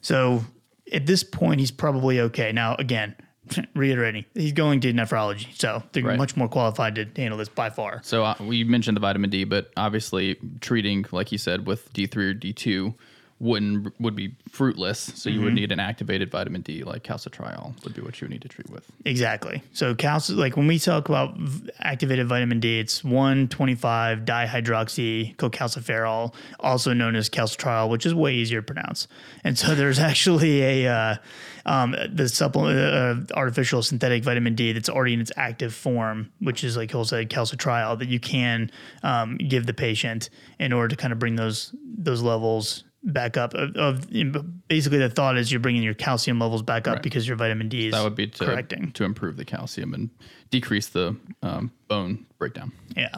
So 0.00 0.44
at 0.92 1.06
this 1.06 1.22
point, 1.22 1.60
he's 1.60 1.70
probably 1.70 2.20
okay. 2.20 2.52
Now, 2.52 2.76
again, 2.76 3.14
reiterating, 3.74 4.24
he's 4.34 4.52
going 4.52 4.80
to 4.80 4.92
nephrology, 4.92 5.58
so 5.58 5.82
they're 5.92 6.04
right. 6.04 6.18
much 6.18 6.36
more 6.36 6.48
qualified 6.48 6.94
to 6.96 7.06
handle 7.16 7.38
this 7.38 7.48
by 7.48 7.70
far. 7.70 8.00
So 8.02 8.24
uh, 8.24 8.34
we 8.40 8.64
mentioned 8.64 8.96
the 8.96 9.00
vitamin 9.00 9.30
D, 9.30 9.44
but 9.44 9.70
obviously 9.76 10.36
treating, 10.60 11.04
like 11.12 11.32
you 11.32 11.38
said, 11.38 11.66
with 11.66 11.92
D 11.92 12.06
three 12.06 12.26
or 12.26 12.34
D 12.34 12.52
two 12.52 12.94
wouldn't 13.40 13.98
would 13.98 14.14
be 14.14 14.36
fruitless. 14.50 14.98
So 14.98 15.30
you 15.30 15.36
mm-hmm. 15.36 15.44
would 15.44 15.54
need 15.54 15.72
an 15.72 15.80
activated 15.80 16.30
vitamin 16.30 16.60
D 16.60 16.84
like 16.84 17.02
calcitriol 17.02 17.82
would 17.82 17.94
be 17.94 18.02
what 18.02 18.20
you 18.20 18.26
would 18.26 18.32
need 18.32 18.42
to 18.42 18.48
treat 18.48 18.68
with. 18.68 18.86
Exactly. 19.06 19.62
So 19.72 19.94
calci 19.94 20.36
like 20.36 20.56
when 20.56 20.66
we 20.66 20.78
talk 20.78 21.08
about 21.08 21.36
activated 21.80 22.28
vitamin 22.28 22.60
D, 22.60 22.78
it's 22.78 23.02
125 23.02 24.20
dihydroxy 24.20 25.36
cholecalciferol, 25.36 26.34
also 26.60 26.92
known 26.92 27.16
as 27.16 27.30
calcitriol, 27.30 27.88
which 27.88 28.04
is 28.04 28.14
way 28.14 28.34
easier 28.34 28.60
to 28.60 28.66
pronounce. 28.66 29.08
And 29.42 29.58
so 29.58 29.74
there's 29.74 29.98
actually 29.98 30.62
a 30.62 30.92
uh, 30.92 31.16
um, 31.64 31.96
the 32.12 32.28
supplement 32.28 32.78
uh, 32.78 33.34
artificial 33.34 33.82
synthetic 33.82 34.22
vitamin 34.22 34.54
D 34.54 34.72
that's 34.72 34.90
already 34.90 35.14
in 35.14 35.20
its 35.20 35.32
active 35.36 35.74
form, 35.74 36.30
which 36.40 36.62
is 36.62 36.76
like 36.76 36.90
he'll 36.90 37.06
say 37.06 37.24
calcitriol 37.24 37.98
that 37.98 38.08
you 38.08 38.20
can 38.20 38.70
um, 39.02 39.38
give 39.38 39.64
the 39.64 39.74
patient 39.74 40.28
in 40.58 40.74
order 40.74 40.88
to 40.88 40.96
kind 40.96 41.12
of 41.12 41.18
bring 41.18 41.36
those 41.36 41.74
those 41.82 42.20
levels 42.20 42.84
back 43.02 43.36
up 43.36 43.54
of, 43.54 43.76
of 43.76 44.10
you 44.10 44.24
know, 44.24 44.44
basically 44.68 44.98
the 44.98 45.08
thought 45.08 45.38
is 45.38 45.50
you're 45.50 45.60
bringing 45.60 45.82
your 45.82 45.94
calcium 45.94 46.38
levels 46.38 46.62
back 46.62 46.86
up 46.86 46.96
right. 46.96 47.02
because 47.02 47.26
your 47.26 47.36
vitamin 47.36 47.68
D 47.68 47.86
is 47.86 47.94
that 47.94 48.04
would 48.04 48.14
be 48.14 48.26
to, 48.26 48.44
correcting 48.44 48.92
to 48.92 49.04
improve 49.04 49.36
the 49.36 49.44
calcium 49.44 49.94
and 49.94 50.10
decrease 50.50 50.88
the 50.88 51.16
um, 51.42 51.72
bone 51.88 52.26
breakdown. 52.38 52.72
Yeah. 52.96 53.16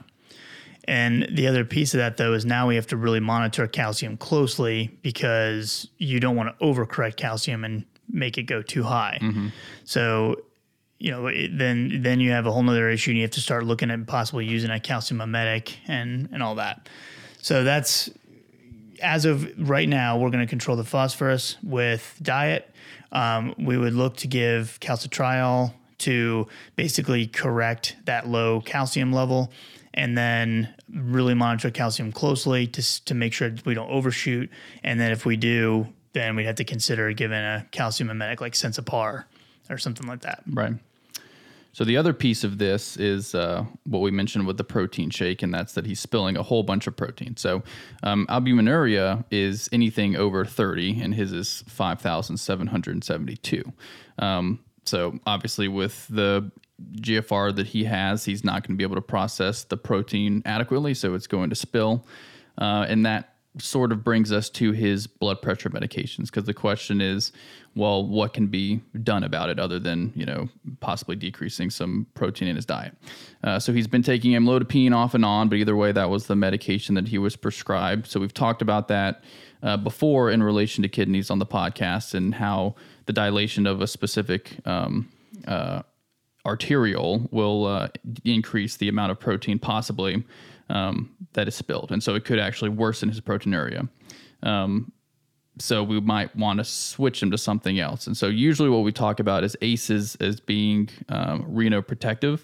And 0.84 1.28
the 1.30 1.46
other 1.46 1.64
piece 1.64 1.94
of 1.94 1.98
that 1.98 2.16
though 2.16 2.32
is 2.32 2.44
now 2.44 2.68
we 2.68 2.76
have 2.76 2.86
to 2.88 2.96
really 2.96 3.20
monitor 3.20 3.66
calcium 3.66 4.16
closely 4.16 4.96
because 5.02 5.88
you 5.98 6.20
don't 6.20 6.36
want 6.36 6.56
to 6.56 6.64
overcorrect 6.64 7.16
calcium 7.16 7.64
and 7.64 7.84
make 8.08 8.38
it 8.38 8.44
go 8.44 8.62
too 8.62 8.82
high. 8.82 9.18
Mm-hmm. 9.20 9.48
So 9.84 10.42
you 10.98 11.10
know, 11.10 11.28
then 11.50 12.02
then 12.02 12.20
you 12.20 12.30
have 12.30 12.46
a 12.46 12.52
whole 12.52 12.62
nother 12.62 12.88
issue 12.88 13.10
and 13.10 13.18
you 13.18 13.24
have 13.24 13.32
to 13.32 13.40
start 13.40 13.64
looking 13.64 13.90
at 13.90 14.06
possibly 14.06 14.46
using 14.46 14.70
a 14.70 14.78
calcium 14.78 15.18
mimetic 15.18 15.76
and 15.88 16.28
and 16.32 16.42
all 16.42 16.54
that. 16.56 16.88
So 17.40 17.64
that's 17.64 18.08
as 19.02 19.24
of 19.24 19.68
right 19.68 19.88
now, 19.88 20.18
we're 20.18 20.30
going 20.30 20.44
to 20.44 20.50
control 20.50 20.76
the 20.76 20.84
phosphorus 20.84 21.56
with 21.62 22.18
diet. 22.22 22.70
Um, 23.10 23.54
we 23.58 23.76
would 23.76 23.94
look 23.94 24.16
to 24.18 24.26
give 24.26 24.78
calcitriol 24.80 25.74
to 25.98 26.48
basically 26.76 27.26
correct 27.26 27.96
that 28.06 28.28
low 28.28 28.60
calcium 28.60 29.12
level 29.12 29.52
and 29.94 30.16
then 30.16 30.74
really 30.92 31.34
monitor 31.34 31.70
calcium 31.70 32.10
closely 32.12 32.66
to, 32.66 33.04
to 33.04 33.14
make 33.14 33.32
sure 33.32 33.52
we 33.64 33.74
don't 33.74 33.90
overshoot. 33.90 34.50
And 34.82 34.98
then 34.98 35.12
if 35.12 35.26
we 35.26 35.36
do, 35.36 35.86
then 36.12 36.34
we'd 36.36 36.46
have 36.46 36.56
to 36.56 36.64
consider 36.64 37.12
giving 37.12 37.38
a 37.38 37.66
calcium 37.70 38.08
mimetic 38.08 38.40
like 38.40 38.54
Sensipar 38.54 39.24
or 39.70 39.78
something 39.78 40.06
like 40.06 40.22
that. 40.22 40.42
Right. 40.50 40.74
So 41.72 41.84
the 41.84 41.96
other 41.96 42.12
piece 42.12 42.44
of 42.44 42.58
this 42.58 42.98
is 42.98 43.34
uh, 43.34 43.64
what 43.84 44.00
we 44.00 44.10
mentioned 44.10 44.46
with 44.46 44.58
the 44.58 44.64
protein 44.64 45.08
shake, 45.08 45.42
and 45.42 45.54
that's 45.54 45.72
that 45.72 45.86
he's 45.86 46.00
spilling 46.00 46.36
a 46.36 46.42
whole 46.42 46.62
bunch 46.62 46.86
of 46.86 46.96
protein. 46.96 47.36
So 47.36 47.62
um, 48.02 48.26
albuminuria 48.28 49.24
is 49.30 49.70
anything 49.72 50.14
over 50.14 50.44
30, 50.44 51.00
and 51.00 51.14
his 51.14 51.32
is 51.32 51.64
5,772. 51.68 53.72
Um, 54.18 54.60
so 54.84 55.18
obviously, 55.26 55.68
with 55.68 56.06
the 56.08 56.50
GFR 56.96 57.56
that 57.56 57.68
he 57.68 57.84
has, 57.84 58.24
he's 58.24 58.44
not 58.44 58.66
going 58.66 58.74
to 58.74 58.78
be 58.78 58.84
able 58.84 58.96
to 58.96 59.02
process 59.02 59.64
the 59.64 59.78
protein 59.78 60.42
adequately, 60.44 60.92
so 60.92 61.14
it's 61.14 61.26
going 61.26 61.48
to 61.50 61.56
spill. 61.56 62.06
Uh, 62.58 62.84
and 62.86 63.06
that 63.06 63.32
sort 63.58 63.92
of 63.92 64.02
brings 64.02 64.32
us 64.32 64.48
to 64.48 64.72
his 64.72 65.06
blood 65.06 65.42
pressure 65.42 65.70
medications 65.70 66.26
because 66.26 66.44
the 66.44 66.54
question 66.54 67.00
is, 67.00 67.32
well, 67.74 68.06
what 68.06 68.34
can 68.34 68.48
be 68.48 68.82
done 69.02 69.24
about 69.24 69.48
it 69.48 69.58
other 69.58 69.78
than 69.78 70.12
you 70.14 70.26
know 70.26 70.48
possibly 70.80 71.16
decreasing 71.16 71.70
some 71.70 72.06
protein 72.14 72.48
in 72.48 72.56
his 72.56 72.66
diet? 72.66 72.96
Uh, 73.42 73.58
so 73.58 73.72
he's 73.72 73.86
been 73.86 74.02
taking 74.02 74.32
amlodipine 74.32 74.94
off 74.94 75.14
and 75.14 75.24
on, 75.24 75.48
but 75.48 75.56
either 75.56 75.76
way, 75.76 75.92
that 75.92 76.10
was 76.10 76.26
the 76.26 76.36
medication 76.36 76.94
that 76.94 77.08
he 77.08 77.18
was 77.18 77.36
prescribed. 77.36 78.06
So 78.06 78.20
we've 78.20 78.34
talked 78.34 78.62
about 78.62 78.88
that 78.88 79.22
uh, 79.62 79.76
before 79.76 80.30
in 80.30 80.42
relation 80.42 80.82
to 80.82 80.88
kidneys 80.88 81.30
on 81.30 81.38
the 81.38 81.46
podcast 81.46 82.14
and 82.14 82.34
how 82.34 82.74
the 83.06 83.12
dilation 83.12 83.66
of 83.66 83.80
a 83.80 83.86
specific 83.86 84.56
um, 84.66 85.10
uh, 85.46 85.82
arteriole 86.44 87.28
will 87.30 87.66
uh, 87.66 87.88
increase 88.24 88.76
the 88.76 88.88
amount 88.88 89.12
of 89.12 89.20
protein 89.20 89.58
possibly 89.58 90.24
um, 90.68 91.14
that 91.34 91.48
is 91.48 91.54
spilled, 91.54 91.90
and 91.90 92.02
so 92.02 92.14
it 92.14 92.24
could 92.24 92.38
actually 92.38 92.70
worsen 92.70 93.08
his 93.08 93.20
proteinuria. 93.20 93.88
Um, 94.42 94.92
so 95.58 95.82
we 95.82 96.00
might 96.00 96.34
want 96.34 96.58
to 96.58 96.64
switch 96.64 97.20
them 97.20 97.30
to 97.30 97.38
something 97.38 97.78
else. 97.78 98.06
And 98.06 98.16
so 98.16 98.28
usually 98.28 98.70
what 98.70 98.82
we 98.82 98.92
talk 98.92 99.20
about 99.20 99.44
is 99.44 99.56
ACEs 99.60 100.16
as 100.16 100.40
being 100.40 100.88
um, 101.08 101.44
renoprotective. 101.44 102.40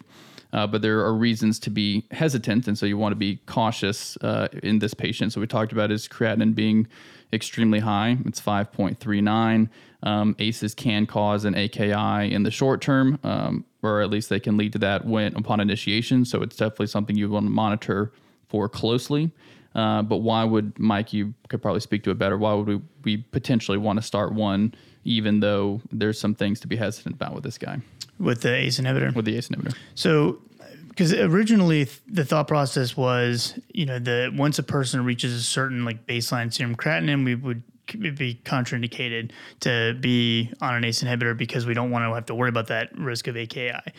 Uh, 0.53 0.67
but 0.67 0.81
there 0.81 1.01
are 1.01 1.15
reasons 1.15 1.59
to 1.59 1.71
be 1.71 2.07
hesitant, 2.11 2.69
and 2.69 2.79
so 2.79 2.87
you 2.87 2.97
want 2.97 3.13
to 3.13 3.17
be 3.17 3.37
cautious 3.47 4.17
uh, 4.23 4.49
in 4.63 4.79
this 4.79 4.95
patient. 4.95 5.33
So 5.33 5.41
we 5.41 5.47
talked 5.47 5.73
about 5.73 5.91
his 5.91 6.09
creatinine 6.09 6.55
being 6.55 6.87
extremely 7.35 7.81
high; 7.81 8.17
it's 8.25 8.41
5.39. 8.41 9.69
Um, 10.03 10.37
ACEs 10.39 10.75
can 10.75 11.07
cause 11.07 11.45
an 11.45 11.55
AKI 11.55 12.33
in 12.33 12.45
the 12.45 12.51
short 12.51 12.81
term, 12.81 13.19
um, 13.25 13.67
or 13.83 14.01
at 14.01 14.09
least 14.09 14.31
they 14.31 14.41
can 14.41 14.57
lead 14.57 14.73
to 14.73 14.79
that 14.79 15.05
when 15.05 15.37
upon 15.37 15.61
initiation. 15.61 16.25
So 16.25 16.41
it's 16.43 16.57
definitely 16.57 16.87
something 16.87 17.17
you 17.17 17.29
want 17.29 17.45
to 17.45 17.51
monitor 17.51 18.13
for 18.49 18.71
closely. 18.71 19.31
Uh, 19.75 20.03
but 20.03 20.19
why 20.19 20.45
would 20.45 20.79
Mike? 20.79 21.13
You 21.13 21.35
could 21.49 21.63
probably 21.63 21.81
speak 21.81 22.03
to 22.05 22.11
it 22.11 22.19
better. 22.19 22.37
Why 22.37 22.55
would 22.55 22.67
we, 22.67 22.81
we 23.05 23.17
potentially 23.19 23.79
want 23.79 23.99
to 23.99 24.03
start 24.03 24.33
one, 24.33 24.75
even 25.05 25.41
though 25.41 25.81
there's 25.93 26.19
some 26.19 26.35
things 26.35 26.61
to 26.61 26.67
be 26.67 26.77
hesitant 26.77 27.15
about 27.15 27.35
with 27.35 27.45
this 27.45 27.59
guy? 27.59 27.81
with 28.19 28.43
the 28.43 28.55
ACE 28.55 28.81
inhibitor. 28.81 29.15
With 29.15 29.25
the 29.25 29.37
ACE 29.37 29.49
inhibitor. 29.49 29.77
So, 29.95 30.41
because 30.89 31.13
originally 31.13 31.85
th- 31.85 32.01
the 32.09 32.25
thought 32.25 32.49
process 32.49 32.97
was, 32.97 33.59
you 33.73 33.87
know, 33.87 33.99
that 34.01 34.35
once 34.35 34.59
a 34.59 34.63
person 34.63 35.05
reaches 35.05 35.33
a 35.33 35.43
certain 35.43 35.85
like 35.85 36.07
baseline 36.07 36.53
serum 36.53 36.75
creatinine, 36.75 37.25
we 37.25 37.35
it'd 37.35 37.63
be 37.93 38.41
contraindicated 38.45 39.31
to 39.61 39.97
be 40.01 40.53
on 40.61 40.75
an 40.75 40.85
ACE 40.85 41.03
inhibitor 41.03 41.37
because 41.37 41.67
we 41.67 41.75
don't 41.75 41.91
want 41.91 42.05
to 42.05 42.15
have 42.15 42.27
to 42.27 42.35
worry 42.35 42.49
about 42.49 42.69
that 42.69 42.97
risk 42.97 43.27
of 43.29 43.37
AKI. 43.37 43.93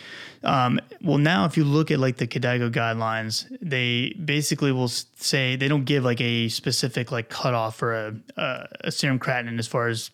Um, 0.43 0.80
well, 1.02 1.17
now 1.17 1.45
if 1.45 1.58
you 1.58 1.63
look 1.63 1.91
at 1.91 1.99
like 1.99 2.17
the 2.17 2.28
KDIGO 2.28 2.71
guidelines, 2.71 3.45
they 3.62 4.13
basically 4.23 4.71
will 4.71 4.88
say 4.88 5.56
they 5.56 5.67
don't 5.67 5.86
give 5.86 6.04
like 6.04 6.21
a 6.21 6.49
specific 6.49 7.12
like 7.12 7.30
cutoff 7.30 7.75
for 7.75 7.93
a, 7.93 8.15
a, 8.38 8.67
a 8.82 8.91
serum 8.91 9.19
creatinine 9.19 9.60
as 9.60 9.67
far 9.67 9.88
as 9.88 10.12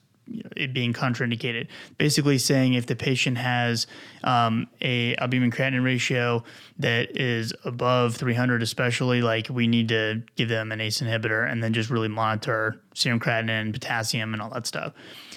it 0.55 0.73
being 0.73 0.93
contraindicated. 0.93 1.67
Basically, 1.97 2.37
saying 2.37 2.73
if 2.73 2.85
the 2.85 2.95
patient 2.95 3.37
has 3.37 3.87
um, 4.23 4.67
a 4.81 5.15
albumin 5.17 5.51
creatinine 5.51 5.83
ratio 5.83 6.43
that 6.79 7.15
is 7.15 7.53
above 7.63 8.15
300, 8.15 8.63
especially 8.63 9.21
like 9.21 9.47
we 9.49 9.67
need 9.67 9.89
to 9.89 10.23
give 10.35 10.49
them 10.49 10.71
an 10.71 10.81
ACE 10.81 11.01
inhibitor 11.01 11.49
and 11.49 11.63
then 11.63 11.73
just 11.73 11.89
really 11.89 12.07
monitor 12.07 12.81
serum 12.93 13.19
creatinine, 13.19 13.73
potassium, 13.73 14.33
and 14.33 14.41
all 14.41 14.49
that 14.49 14.65
stuff. 14.67 14.93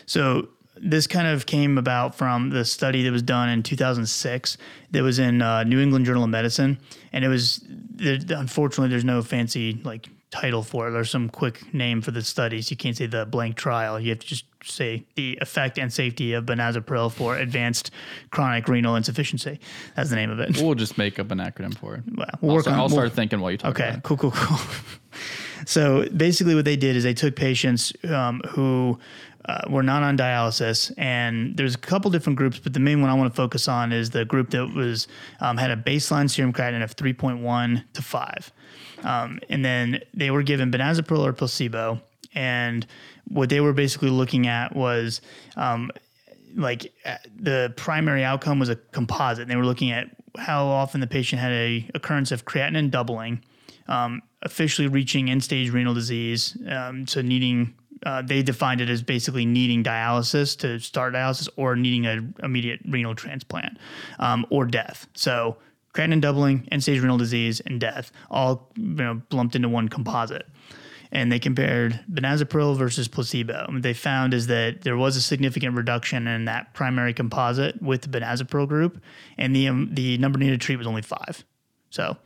So 0.06 0.48
this 0.80 1.06
kind 1.06 1.26
of 1.26 1.46
came 1.46 1.78
about 1.78 2.14
from 2.14 2.50
the 2.50 2.64
study 2.64 3.02
that 3.02 3.12
was 3.12 3.22
done 3.22 3.48
in 3.48 3.62
2006 3.62 4.56
that 4.92 5.02
was 5.02 5.18
in 5.18 5.42
uh, 5.42 5.64
New 5.64 5.80
England 5.80 6.06
Journal 6.06 6.24
of 6.24 6.30
Medicine, 6.30 6.78
and 7.12 7.24
it 7.24 7.28
was 7.28 7.64
unfortunately 8.00 8.88
there's 8.88 9.04
no 9.04 9.22
fancy 9.22 9.80
like 9.84 10.08
title 10.30 10.62
for 10.62 10.88
it. 10.88 10.94
or 10.94 11.04
some 11.04 11.28
quick 11.28 11.72
name 11.72 12.00
for 12.02 12.10
the 12.10 12.22
studies. 12.22 12.70
You 12.70 12.76
can't 12.76 12.96
say 12.96 13.06
the 13.06 13.24
blank 13.26 13.56
trial. 13.56 13.98
You 13.98 14.10
have 14.10 14.18
to 14.18 14.26
just 14.26 14.44
say 14.64 15.06
the 15.14 15.38
effect 15.40 15.78
and 15.78 15.92
safety 15.92 16.32
of 16.34 16.44
benazepril 16.44 17.12
for 17.12 17.36
advanced 17.36 17.90
chronic 18.30 18.68
renal 18.68 18.96
insufficiency. 18.96 19.58
That's 19.96 20.10
the 20.10 20.16
name 20.16 20.30
of 20.30 20.38
it. 20.40 20.60
We'll 20.60 20.74
just 20.74 20.98
make 20.98 21.18
up 21.18 21.30
an 21.30 21.38
acronym 21.38 21.76
for 21.76 21.94
it. 21.94 22.02
Well, 22.14 22.26
we'll 22.42 22.50
I'll, 22.50 22.56
work 22.56 22.62
start, 22.64 22.74
on- 22.74 22.80
I'll 22.80 22.86
we'll- 22.88 22.96
start 22.96 23.12
thinking 23.14 23.40
while 23.40 23.50
you 23.52 23.56
talk 23.58 23.70
Okay, 23.70 23.84
about 23.84 23.94
it. 23.94 23.98
Okay. 23.98 24.02
Cool, 24.16 24.16
cool, 24.16 24.30
cool. 24.32 24.58
so 25.66 26.08
basically, 26.16 26.54
what 26.54 26.64
they 26.64 26.76
did 26.76 26.96
is 26.96 27.04
they 27.04 27.14
took 27.14 27.36
patients 27.36 27.92
um, 28.10 28.40
who 28.48 28.98
uh, 29.46 29.60
were 29.70 29.82
not 29.82 30.02
on 30.02 30.18
dialysis, 30.18 30.92
and 30.98 31.56
there's 31.56 31.74
a 31.74 31.78
couple 31.78 32.10
different 32.10 32.36
groups, 32.36 32.58
but 32.58 32.74
the 32.74 32.80
main 32.80 33.00
one 33.00 33.08
I 33.08 33.14
want 33.14 33.32
to 33.32 33.36
focus 33.36 33.66
on 33.68 33.92
is 33.92 34.10
the 34.10 34.24
group 34.26 34.50
that 34.50 34.66
was 34.74 35.08
um, 35.40 35.56
had 35.56 35.70
a 35.70 35.76
baseline 35.76 36.28
serum 36.28 36.52
creatinine 36.52 36.82
of 36.84 36.94
3.1 36.96 37.84
to 37.94 38.02
5, 38.02 38.52
um, 39.04 39.40
and 39.48 39.64
then 39.64 40.00
they 40.14 40.30
were 40.30 40.42
given 40.42 40.70
benazepril 40.70 41.20
or 41.20 41.32
placebo, 41.32 42.00
and 42.34 42.86
what 43.28 43.48
they 43.50 43.60
were 43.60 43.72
basically 43.72 44.10
looking 44.10 44.46
at 44.46 44.74
was 44.74 45.20
um, 45.56 45.90
like 46.54 46.92
uh, 47.04 47.16
the 47.36 47.72
primary 47.76 48.24
outcome 48.24 48.58
was 48.58 48.68
a 48.68 48.76
composite. 48.76 49.42
And 49.42 49.50
they 49.50 49.56
were 49.56 49.66
looking 49.66 49.90
at 49.90 50.10
how 50.36 50.66
often 50.66 51.00
the 51.00 51.06
patient 51.06 51.40
had 51.40 51.52
a 51.52 51.88
occurrence 51.94 52.32
of 52.32 52.44
creatinine 52.44 52.90
doubling, 52.90 53.42
um, 53.86 54.22
officially 54.42 54.88
reaching 54.88 55.30
end 55.30 55.44
stage 55.44 55.70
renal 55.70 55.94
disease, 55.94 56.56
um, 56.68 57.06
so 57.06 57.22
needing. 57.22 57.74
Uh, 58.06 58.22
they 58.22 58.44
defined 58.44 58.80
it 58.80 58.88
as 58.88 59.02
basically 59.02 59.44
needing 59.44 59.82
dialysis 59.82 60.56
to 60.56 60.78
start 60.78 61.14
dialysis 61.14 61.48
or 61.56 61.74
needing 61.74 62.06
an 62.06 62.32
immediate 62.44 62.78
renal 62.88 63.12
transplant 63.12 63.76
um, 64.20 64.46
or 64.50 64.64
death. 64.64 65.08
So 65.14 65.56
creatinine 65.98 66.20
doubling, 66.20 66.68
end 66.70 66.82
stage 66.82 67.00
renal 67.00 67.18
disease, 67.18 67.60
and 67.60 67.80
death 67.80 68.12
all 68.30 68.70
you 68.76 68.94
know 68.94 69.20
lumped 69.30 69.56
into 69.56 69.68
one 69.68 69.88
composite 69.88 70.46
and 71.12 71.32
they 71.32 71.38
compared 71.38 72.00
benazepril 72.12 72.76
versus 72.76 73.08
placebo. 73.08 73.66
What 73.70 73.82
they 73.82 73.94
found 73.94 74.34
is 74.34 74.46
that 74.48 74.82
there 74.82 74.96
was 74.96 75.16
a 75.16 75.20
significant 75.20 75.76
reduction 75.76 76.26
in 76.26 76.44
that 76.46 76.74
primary 76.74 77.14
composite 77.14 77.80
with 77.82 78.02
the 78.02 78.08
benazepril 78.08 78.68
group, 78.68 79.02
and 79.36 79.54
the 79.54 79.68
um, 79.68 79.90
the 79.92 80.18
number 80.18 80.38
needed 80.38 80.60
to 80.60 80.66
treat 80.66 80.76
was 80.76 80.86
only 80.86 81.02
five. 81.02 81.44
So 81.90 82.16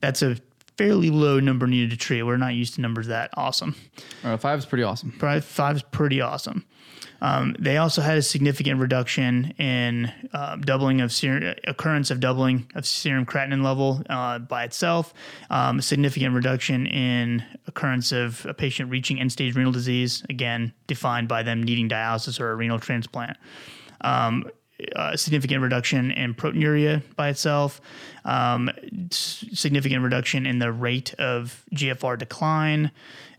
that's 0.00 0.22
a 0.22 0.36
fairly 0.76 1.10
low 1.10 1.38
number 1.38 1.66
needed 1.66 1.90
to 1.90 1.96
treat. 1.96 2.22
We're 2.22 2.36
not 2.36 2.54
used 2.54 2.74
to 2.74 2.80
numbers 2.80 3.06
that 3.08 3.30
awesome. 3.34 3.76
Uh, 4.24 4.36
five 4.36 4.58
is 4.58 4.66
pretty 4.66 4.82
awesome. 4.82 5.14
Probably 5.18 5.40
five 5.40 5.76
is 5.76 5.82
pretty 5.82 6.20
awesome. 6.20 6.64
Um, 7.22 7.54
they 7.56 7.76
also 7.76 8.02
had 8.02 8.18
a 8.18 8.22
significant 8.22 8.80
reduction 8.80 9.54
in 9.56 10.12
uh, 10.32 10.56
doubling 10.56 11.00
of 11.00 11.14
occurrence 11.68 12.10
of 12.10 12.18
doubling 12.18 12.66
of 12.74 12.84
serum 12.84 13.24
creatinine 13.24 13.62
level 13.62 14.02
uh, 14.10 14.40
by 14.40 14.64
itself. 14.64 15.14
Um, 15.48 15.78
a 15.78 15.82
significant 15.82 16.34
reduction 16.34 16.86
in 16.88 17.44
occurrence 17.68 18.10
of 18.10 18.44
a 18.44 18.54
patient 18.54 18.90
reaching 18.90 19.20
end 19.20 19.30
stage 19.30 19.54
renal 19.54 19.70
disease, 19.70 20.24
again 20.28 20.72
defined 20.88 21.28
by 21.28 21.44
them 21.44 21.62
needing 21.62 21.88
dialysis 21.88 22.40
or 22.40 22.50
a 22.50 22.56
renal 22.56 22.80
transplant. 22.80 23.36
Um, 24.00 24.50
a 24.96 25.16
significant 25.16 25.62
reduction 25.62 26.10
in 26.10 26.34
proteinuria 26.34 27.02
by 27.14 27.28
itself, 27.28 27.80
um, 28.24 28.68
significant 29.12 30.02
reduction 30.02 30.44
in 30.44 30.58
the 30.58 30.72
rate 30.72 31.14
of 31.20 31.64
GFR 31.72 32.18
decline, 32.18 32.90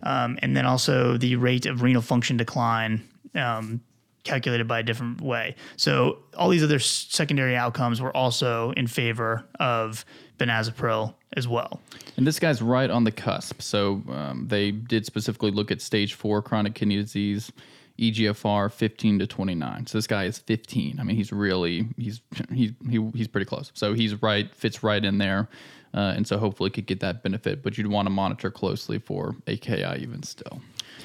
um, 0.03 0.39
and 0.41 0.55
then 0.55 0.65
also 0.65 1.17
the 1.17 1.35
rate 1.35 1.65
of 1.65 1.81
renal 1.81 2.01
function 2.01 2.37
decline 2.37 3.03
um, 3.35 3.81
calculated 4.23 4.67
by 4.67 4.79
a 4.79 4.83
different 4.83 5.21
way. 5.21 5.55
So 5.75 6.19
all 6.37 6.49
these 6.49 6.63
other 6.63 6.79
secondary 6.79 7.55
outcomes 7.55 8.01
were 8.01 8.15
also 8.15 8.71
in 8.71 8.87
favor 8.87 9.45
of 9.59 10.05
benazepril 10.37 11.13
as 11.35 11.47
well. 11.47 11.81
And 12.17 12.25
this 12.25 12.39
guy's 12.39 12.61
right 12.61 12.89
on 12.89 13.03
the 13.03 13.11
cusp. 13.11 13.61
So 13.61 14.01
um, 14.09 14.47
they 14.47 14.71
did 14.71 15.05
specifically 15.05 15.51
look 15.51 15.71
at 15.71 15.81
stage 15.81 16.13
four 16.13 16.41
chronic 16.41 16.75
kidney 16.75 16.95
disease, 16.95 17.51
EGFR 17.99 18.71
15 18.71 19.19
to 19.19 19.27
29. 19.27 19.87
So 19.87 19.97
this 19.97 20.07
guy 20.07 20.25
is 20.25 20.39
15. 20.39 20.99
I 20.99 21.03
mean, 21.03 21.15
he's 21.15 21.31
really 21.31 21.87
he's 21.97 22.21
he's 22.51 22.71
he, 22.89 23.11
he's 23.13 23.27
pretty 23.27 23.45
close. 23.45 23.71
So 23.73 23.93
he's 23.93 24.21
right, 24.21 24.53
fits 24.55 24.83
right 24.83 25.03
in 25.03 25.17
there, 25.17 25.49
uh, 25.93 26.13
and 26.15 26.25
so 26.25 26.37
hopefully 26.37 26.69
could 26.69 26.87
get 26.87 26.99
that 27.01 27.23
benefit. 27.23 27.61
But 27.61 27.77
you'd 27.77 27.87
want 27.87 28.07
to 28.07 28.09
monitor 28.09 28.49
closely 28.49 28.99
for 28.99 29.35
AKI 29.47 30.01
even 30.01 30.23
still. 30.23 30.61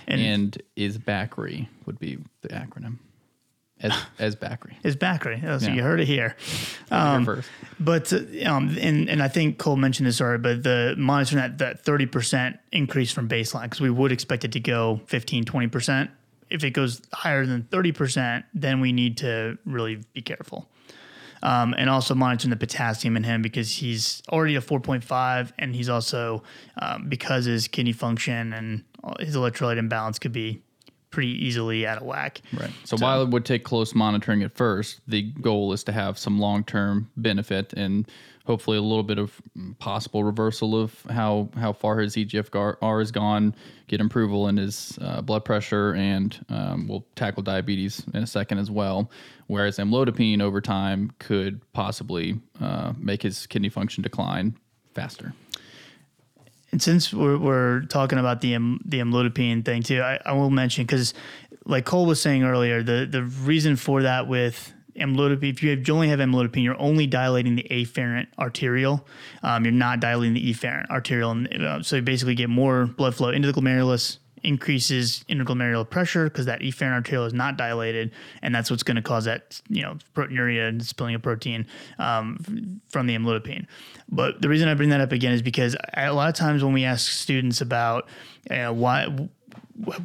And- 0.09 0.21
And, 0.21 0.62
is 0.75 0.99
Bacri 0.99 1.68
would 1.87 1.99
be 2.01 2.18
the 2.40 2.49
acronym. 2.49 2.97
As 3.81 3.92
as 4.18 4.35
Bacri. 4.37 4.73
Is 4.83 4.97
Bacri. 4.97 5.44
Oh, 5.44 5.59
so 5.59 5.68
Yeah. 5.68 5.75
you 5.75 5.83
heard 5.83 6.01
it 6.01 6.07
here. 6.09 6.35
Um. 6.90 7.42
But 7.79 8.12
um, 8.44 8.77
and 8.81 9.09
and 9.09 9.23
I 9.23 9.29
think 9.29 9.59
Cole 9.59 9.77
mentioned 9.77 10.09
this 10.09 10.21
already, 10.21 10.42
but 10.42 10.62
the 10.64 10.94
monitoring 10.99 11.40
that 11.42 11.59
that 11.59 11.85
thirty 11.85 12.07
percent 12.07 12.59
increase 12.73 13.12
from 13.12 13.29
baseline 13.29 13.64
because 13.64 13.81
we 13.81 13.90
would 13.90 14.11
expect 14.11 14.44
it 14.44 14.53
to 14.53 14.61
go 14.61 15.01
15, 15.07 15.44
20 15.44 15.68
percent. 15.68 16.11
If 16.51 16.64
it 16.64 16.71
goes 16.71 17.03
higher 17.12 17.44
than 17.47 17.64
thirty 17.71 17.92
percent, 17.92 18.47
then 18.55 18.81
we 18.81 18.92
need 18.92 19.18
to 19.18 19.59
really 19.64 20.01
be 20.14 20.23
careful. 20.23 20.68
Um, 21.40 21.73
and 21.79 21.88
also 21.88 22.16
monitoring 22.16 22.51
the 22.51 22.57
potassium 22.57 23.16
in 23.16 23.23
him 23.23 23.42
because 23.42 23.71
he's 23.71 24.25
already 24.29 24.57
a 24.57 24.61
4.5 24.61 25.53
and 25.57 25.73
he's 25.73 25.88
also 25.88 26.42
um, 26.83 27.09
because 27.09 27.44
his 27.44 27.68
kidney 27.68 27.92
function 27.92 28.53
and 28.53 28.83
his 29.20 29.37
electrolyte 29.37 29.78
imbalance 29.78 30.18
could 30.18 30.32
be 30.32 30.62
pretty 31.11 31.44
easily 31.44 31.87
out 31.87 31.98
of 31.98 32.04
whack. 32.04 32.40
Right. 32.52 32.70
So, 32.84 32.96
while 32.96 33.22
it 33.22 33.30
would 33.30 33.44
take 33.44 33.64
close 33.64 33.94
monitoring 33.94 34.42
at 34.42 34.54
first, 34.54 35.00
the 35.08 35.22
goal 35.22 35.72
is 35.72 35.84
to 35.84 35.92
have 35.92 36.18
some 36.18 36.38
long 36.38 36.64
term 36.64 37.11
benefit 37.16 37.72
and 37.72 38.08
hopefully 38.46 38.78
a 38.78 38.82
little 38.82 39.02
bit 39.02 39.18
of 39.18 39.40
possible 39.78 40.24
reversal 40.24 40.80
of 40.80 41.02
how 41.11 41.50
how 41.54 41.72
far 41.72 41.98
his 41.98 42.16
EGFR 42.16 42.98
has 42.98 43.11
gone, 43.11 43.54
get 43.87 44.00
approval 44.00 44.48
in 44.48 44.56
his 44.56 44.98
uh, 45.02 45.20
blood 45.20 45.44
pressure, 45.44 45.94
and 45.94 46.44
um, 46.48 46.88
we'll 46.88 47.06
tackle 47.14 47.42
diabetes 47.42 48.04
in 48.14 48.22
a 48.22 48.26
second 48.26 48.58
as 48.58 48.70
well. 48.70 49.11
Whereas 49.46 49.78
amlodipine 49.78 50.40
over 50.40 50.61
time 50.61 51.12
could 51.18 51.61
possibly 51.72 52.40
uh, 52.61 52.92
make 52.98 53.22
his 53.22 53.46
kidney 53.46 53.68
function 53.68 54.02
decline 54.02 54.56
faster. 54.94 55.32
And 56.70 56.83
since 56.83 57.14
we're, 57.14 57.38
we're 57.38 57.83
talking 57.83 58.18
about 58.18 58.40
the 58.40 58.52
the 58.85 58.98
amlodipine 58.98 59.64
thing 59.64 59.83
too, 59.83 60.00
I, 60.02 60.20
I 60.24 60.33
will 60.33 60.50
mention 60.50 60.85
because, 60.85 61.14
like 61.64 61.85
Cole 61.85 62.07
was 62.07 62.20
saying 62.20 62.44
earlier, 62.44 62.83
the 62.83 63.07
the 63.11 63.22
reason 63.22 63.76
for 63.76 64.02
that 64.02 64.28
with 64.28 64.74
amlodipine, 64.98 65.50
if 65.50 65.62
you 65.62 65.83
only 65.94 66.09
have 66.09 66.18
amlodipine, 66.18 66.62
you're 66.62 66.81
only 66.81 67.07
dilating 67.07 67.54
the 67.57 67.66
afferent 67.70 68.26
arteriole. 68.38 69.07
Um, 69.42 69.64
you're 69.64 69.72
not 69.72 70.00
dilating 70.00 70.35
the 70.35 70.52
efferent 70.52 70.90
arteriole, 70.90 71.31
and 71.31 71.62
uh, 71.62 71.83
so 71.83 71.96
you 71.96 72.02
basically 72.02 72.35
get 72.35 72.50
more 72.50 72.87
blood 72.87 73.14
flow 73.14 73.31
into 73.31 73.50
the 73.50 73.59
glomerulus, 73.59 74.18
increases 74.42 75.24
intraglomerular 75.29 75.88
pressure 75.88 76.24
because 76.24 76.46
that 76.46 76.61
efferent 76.61 76.92
arteriole 76.92 77.27
is 77.27 77.35
not 77.35 77.57
dilated, 77.57 78.11
and 78.42 78.55
that's 78.55 78.70
what's 78.70 78.83
going 78.83 78.96
to 78.96 79.03
cause 79.03 79.24
that 79.24 79.61
you 79.68 79.83
know 79.83 79.96
proteinuria 80.14 80.68
and 80.68 80.85
spilling 80.85 81.14
of 81.14 81.22
protein 81.22 81.66
um, 81.98 82.81
from 82.88 83.07
the 83.07 83.16
amlodipine. 83.16 83.66
But 84.09 84.40
the 84.42 84.48
reason 84.48 84.68
I 84.68 84.74
bring 84.74 84.90
that 84.90 85.01
up 85.01 85.12
again 85.12 85.33
is 85.33 85.42
because 85.42 85.77
a 85.94 86.12
lot 86.12 86.29
of 86.29 86.35
times 86.35 86.64
when 86.64 86.72
we 86.72 86.85
ask 86.85 87.11
students 87.11 87.61
about 87.61 88.09
uh, 88.51 88.72
why 88.72 89.07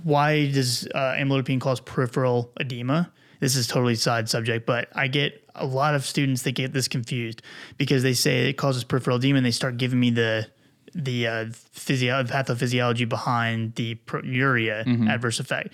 why 0.04 0.52
does 0.52 0.88
uh, 0.94 1.16
amlodipine 1.18 1.60
cause 1.60 1.80
peripheral 1.80 2.52
edema, 2.60 3.12
this 3.40 3.56
is 3.56 3.68
totally 3.68 3.96
side 3.96 4.30
subject, 4.30 4.66
but 4.66 4.90
I 4.94 5.08
get 5.08 5.44
a 5.56 5.66
lot 5.66 5.96
of 5.96 6.06
students 6.06 6.44
that 6.44 6.54
get 6.54 6.74
this 6.74 6.88
confused 6.88 7.42
because 7.78 8.04
they 8.04 8.14
say 8.14 8.50
it 8.50 8.54
causes 8.54 8.84
peripheral 8.84 9.18
edema 9.18 9.38
and 9.38 9.46
they 9.46 9.52
start 9.52 9.78
giving 9.78 10.00
me 10.00 10.12
the 10.12 10.48
the 10.96 11.28
uh, 11.28 11.46
physio- 11.72 12.24
pathophysiology 12.24 13.08
behind 13.08 13.76
the 13.76 13.96
proteinuria 14.06 14.84
Mm-hmm. 14.86 15.08
adverse 15.08 15.40
effect. 15.40 15.70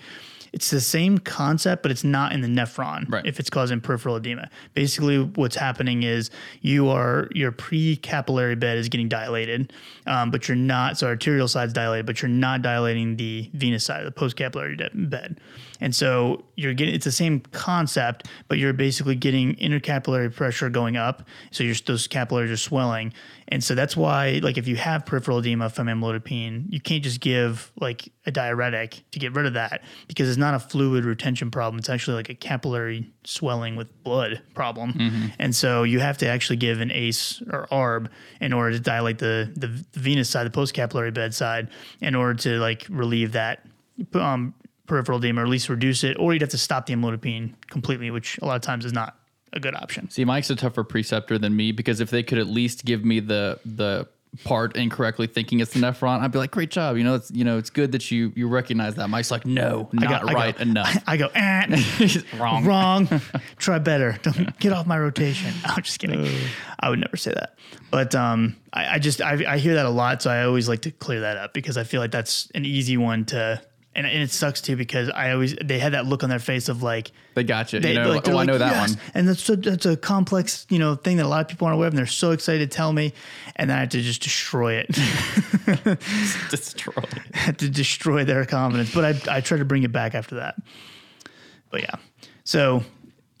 It's 0.52 0.70
the 0.70 0.80
same 0.80 1.18
concept, 1.18 1.82
but 1.84 1.92
it's 1.92 2.02
not 2.02 2.32
in 2.32 2.40
the 2.40 2.48
nephron 2.48 3.08
Right. 3.08 3.24
if 3.24 3.38
it's 3.38 3.48
causing 3.50 3.80
peripheral 3.80 4.16
edema. 4.16 4.50
Basically, 4.74 5.22
what's 5.22 5.54
happening 5.54 6.02
is 6.02 6.28
you 6.60 6.88
are 6.88 7.28
your 7.32 7.52
pre-capillary 7.52 8.56
bed 8.56 8.76
is 8.76 8.88
getting 8.88 9.08
dilated, 9.08 9.72
um, 10.06 10.32
but 10.32 10.48
you're 10.48 10.56
not. 10.56 10.98
So 10.98 11.06
arterial 11.06 11.46
side's 11.46 11.72
dilated, 11.72 12.04
but 12.06 12.20
you're 12.20 12.28
not 12.28 12.62
dilating 12.62 13.14
the 13.16 13.48
venous 13.54 13.84
side, 13.84 14.04
the 14.04 14.10
post-capillary 14.10 14.74
de- 14.76 14.90
bed. 14.92 15.38
And 15.80 15.94
so 15.94 16.44
you're 16.56 16.74
getting 16.74 16.94
it's 16.94 17.04
the 17.04 17.12
same 17.12 17.40
concept, 17.40 18.28
but 18.48 18.58
you're 18.58 18.72
basically 18.72 19.14
getting 19.14 19.56
intercapillary 19.56 20.34
pressure 20.34 20.68
going 20.70 20.96
up. 20.96 21.26
So 21.50 21.64
your 21.64 21.74
those 21.86 22.06
capillaries 22.06 22.50
are 22.50 22.56
swelling, 22.56 23.12
and 23.48 23.62
so 23.62 23.74
that's 23.74 23.96
why 23.96 24.40
like 24.42 24.58
if 24.58 24.68
you 24.68 24.76
have 24.76 25.06
peripheral 25.06 25.38
edema 25.38 25.70
from 25.70 25.86
amlodipine, 25.86 26.66
you 26.68 26.80
can't 26.80 27.02
just 27.02 27.20
give 27.20 27.72
like 27.80 28.12
a 28.26 28.30
diuretic 28.30 29.02
to 29.12 29.18
get 29.18 29.34
rid 29.34 29.46
of 29.46 29.54
that 29.54 29.82
because 30.06 30.28
it's 30.28 30.38
not 30.38 30.54
a 30.54 30.58
fluid 30.58 31.04
retention 31.04 31.50
problem. 31.50 31.78
It's 31.78 31.88
actually 31.88 32.16
like 32.16 32.28
a 32.28 32.34
capillary 32.34 33.10
swelling 33.24 33.76
with 33.76 34.02
blood 34.04 34.42
problem. 34.54 34.92
And 35.38 35.54
so 35.54 35.82
you 35.82 36.00
have 36.00 36.18
to 36.18 36.26
actually 36.26 36.56
give 36.56 36.80
an 36.80 36.90
ACE 36.90 37.42
or 37.50 37.66
ARB 37.72 38.08
in 38.40 38.52
order 38.52 38.72
to 38.72 38.80
dilate 38.80 39.18
the 39.18 39.50
the, 39.56 39.68
venous 39.94 40.28
side, 40.30 40.46
the 40.46 40.50
post 40.50 40.74
capillary 40.74 41.10
bed 41.10 41.34
side, 41.34 41.68
in 42.00 42.14
order 42.14 42.34
to 42.42 42.58
like 42.58 42.86
relieve 42.88 43.32
that 43.32 43.66
um, 44.14 44.54
peripheral 44.90 45.18
edema 45.18 45.40
or 45.40 45.44
at 45.44 45.50
least 45.50 45.68
reduce 45.70 46.04
it, 46.04 46.16
or 46.18 46.32
you'd 46.34 46.42
have 46.42 46.50
to 46.50 46.58
stop 46.58 46.84
the 46.86 46.94
amlodipine 46.94 47.54
completely, 47.70 48.10
which 48.10 48.38
a 48.42 48.44
lot 48.44 48.56
of 48.56 48.62
times 48.62 48.84
is 48.84 48.92
not 48.92 49.16
a 49.52 49.60
good 49.60 49.74
option. 49.74 50.10
See, 50.10 50.24
Mike's 50.24 50.50
a 50.50 50.56
tougher 50.56 50.84
preceptor 50.84 51.38
than 51.38 51.56
me 51.56 51.72
because 51.72 52.00
if 52.00 52.10
they 52.10 52.22
could 52.22 52.38
at 52.38 52.46
least 52.46 52.84
give 52.84 53.04
me 53.04 53.20
the 53.20 53.58
the 53.64 54.06
part 54.44 54.76
incorrectly 54.76 55.26
thinking 55.26 55.58
it's 55.58 55.72
the 55.72 55.80
nephron, 55.80 56.20
I'd 56.20 56.30
be 56.30 56.38
like, 56.38 56.52
great 56.52 56.70
job. 56.70 56.96
You 56.96 57.02
know, 57.02 57.16
it's 57.16 57.30
you 57.32 57.42
know, 57.44 57.58
it's 57.58 57.70
good 57.70 57.90
that 57.92 58.10
you 58.12 58.32
you 58.36 58.46
recognize 58.46 58.94
that. 58.96 59.08
Mike's 59.10 59.30
like, 59.32 59.44
no, 59.46 59.88
not 59.92 60.08
go- 60.08 60.28
I 60.28 60.32
go- 60.32 60.38
right 60.38 60.60
enough. 60.68 60.96
I 61.06 61.16
go, 61.16 61.28
eh, 61.34 61.82
Wrong. 62.38 62.64
wrong. 62.64 63.08
Try 63.56 63.78
better. 63.80 64.18
Don't 64.22 64.56
get 64.60 64.72
off 64.72 64.86
my 64.86 64.98
rotation. 64.98 65.52
I'm 65.64 65.82
just 65.82 65.98
kidding. 65.98 66.28
I 66.78 66.90
would 66.90 67.00
never 67.00 67.16
say 67.16 67.32
that. 67.32 67.56
But 67.90 68.14
um, 68.14 68.56
I, 68.72 68.94
I 68.94 68.98
just 69.00 69.20
I, 69.20 69.32
I 69.54 69.58
hear 69.58 69.74
that 69.74 69.86
a 69.86 69.90
lot, 69.90 70.22
so 70.22 70.30
I 70.30 70.44
always 70.44 70.68
like 70.68 70.82
to 70.82 70.92
clear 70.92 71.20
that 71.22 71.36
up 71.36 71.52
because 71.52 71.76
I 71.76 71.82
feel 71.84 72.00
like 72.00 72.12
that's 72.12 72.48
an 72.54 72.64
easy 72.64 72.96
one 72.96 73.24
to. 73.26 73.60
And, 74.00 74.08
and 74.08 74.22
it 74.22 74.30
sucks 74.30 74.60
too 74.60 74.76
because 74.76 75.10
I 75.10 75.32
always 75.32 75.54
they 75.62 75.78
had 75.78 75.92
that 75.92 76.06
look 76.06 76.22
on 76.24 76.30
their 76.30 76.38
face 76.38 76.68
of 76.70 76.82
like 76.82 77.12
They 77.34 77.44
got 77.44 77.72
you. 77.72 77.80
they, 77.80 77.92
you 77.92 77.98
know, 78.00 78.08
like, 78.08 78.26
oh, 78.26 78.30
they're 78.32 78.40
I 78.40 78.44
know 78.44 78.58
that 78.58 78.72
"Yes." 78.72 78.90
one. 78.96 79.00
and 79.14 79.28
that's 79.28 79.42
so, 79.42 79.56
that's 79.56 79.84
a 79.84 79.96
complex 79.96 80.66
you 80.70 80.78
know 80.78 80.94
thing 80.94 81.18
that 81.18 81.26
a 81.26 81.28
lot 81.28 81.42
of 81.42 81.48
people 81.48 81.66
aren't 81.66 81.76
aware 81.76 81.86
of 81.88 81.92
and 81.92 81.98
they're 81.98 82.06
so 82.06 82.30
excited 82.30 82.70
to 82.70 82.74
tell 82.76 82.92
me 82.92 83.12
and 83.56 83.68
then 83.68 83.76
I 83.76 83.80
have 83.80 83.90
to 83.90 84.00
just 84.00 84.22
destroy 84.22 84.82
it 84.86 84.88
Destroy. 86.50 87.02
had 87.34 87.58
to 87.58 87.68
destroy 87.68 88.24
their 88.24 88.44
confidence. 88.44 88.92
But 88.94 89.28
I, 89.28 89.36
I 89.36 89.40
try 89.40 89.58
to 89.58 89.64
bring 89.64 89.82
it 89.82 89.92
back 89.92 90.14
after 90.14 90.36
that. 90.36 90.56
But 91.70 91.82
yeah. 91.82 91.94
So 92.44 92.82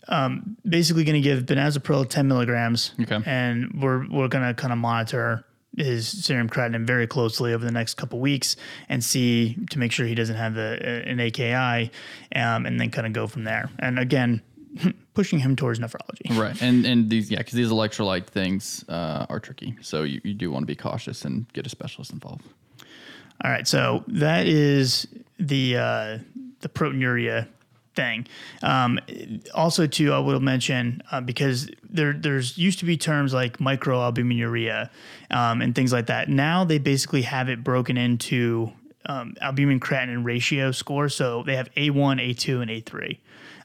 um, 0.08 0.56
basically 0.68 1.04
going 1.04 1.20
to 1.20 1.26
give 1.28 1.44
benazepril 1.44 2.08
10 2.08 2.28
milligrams. 2.28 2.92
Okay. 3.00 3.18
And 3.26 3.80
we're, 3.82 4.08
we're 4.08 4.28
going 4.28 4.44
to 4.46 4.54
kind 4.54 4.72
of 4.72 4.78
monitor 4.78 5.44
his 5.76 6.08
serum 6.08 6.48
creatinine 6.48 6.86
very 6.86 7.06
closely 7.06 7.52
over 7.52 7.64
the 7.64 7.72
next 7.72 7.94
couple 7.94 8.20
weeks 8.20 8.56
and 8.88 9.02
see 9.02 9.56
to 9.70 9.78
make 9.78 9.92
sure 9.92 10.06
he 10.06 10.14
doesn't 10.14 10.36
have 10.36 10.56
a, 10.56 11.08
an 11.08 11.20
AKI 11.20 11.90
um, 12.34 12.66
and 12.66 12.80
then 12.80 12.90
kind 12.90 13.06
of 13.06 13.12
go 13.12 13.26
from 13.26 13.44
there. 13.44 13.70
And 13.78 13.98
again, 13.98 14.42
pushing 15.14 15.38
him 15.38 15.56
towards 15.56 15.78
nephrology. 15.78 16.36
Right. 16.36 16.60
And 16.62 16.84
and 16.86 17.08
these 17.08 17.30
yeah, 17.30 17.38
because 17.38 17.54
these 17.54 17.70
electrolyte 17.70 18.26
things 18.26 18.84
uh, 18.88 19.26
are 19.28 19.40
tricky. 19.40 19.76
So 19.80 20.02
you, 20.02 20.20
you 20.24 20.34
do 20.34 20.50
want 20.50 20.62
to 20.62 20.66
be 20.66 20.76
cautious 20.76 21.24
and 21.24 21.50
get 21.52 21.66
a 21.66 21.70
specialist 21.70 22.12
involved. 22.12 22.44
All 23.42 23.50
right, 23.50 23.66
so 23.66 24.04
that 24.06 24.46
is 24.46 25.06
the 25.38 25.76
uh, 25.76 26.18
the 26.60 26.68
proteinuria 26.68 27.48
thing. 27.94 28.26
Um, 28.62 28.98
also, 29.54 29.86
too, 29.86 30.12
I 30.12 30.18
will 30.18 30.40
mention 30.40 31.02
uh, 31.10 31.20
because 31.20 31.70
there 31.88 32.12
there's 32.12 32.56
used 32.56 32.78
to 32.80 32.84
be 32.84 32.96
terms 32.96 33.34
like 33.34 33.58
microalbuminuria 33.58 34.90
um, 35.30 35.60
and 35.60 35.74
things 35.74 35.92
like 35.92 36.06
that. 36.06 36.28
Now 36.28 36.64
they 36.64 36.78
basically 36.78 37.22
have 37.22 37.48
it 37.48 37.64
broken 37.64 37.96
into 37.96 38.72
um, 39.06 39.34
albumin 39.40 39.80
creatinine 39.80 40.24
ratio 40.24 40.72
score. 40.72 41.08
So 41.08 41.42
they 41.44 41.56
have 41.56 41.72
A1, 41.74 42.20
A2, 42.20 42.62
and 42.62 42.70
A3. 42.70 43.18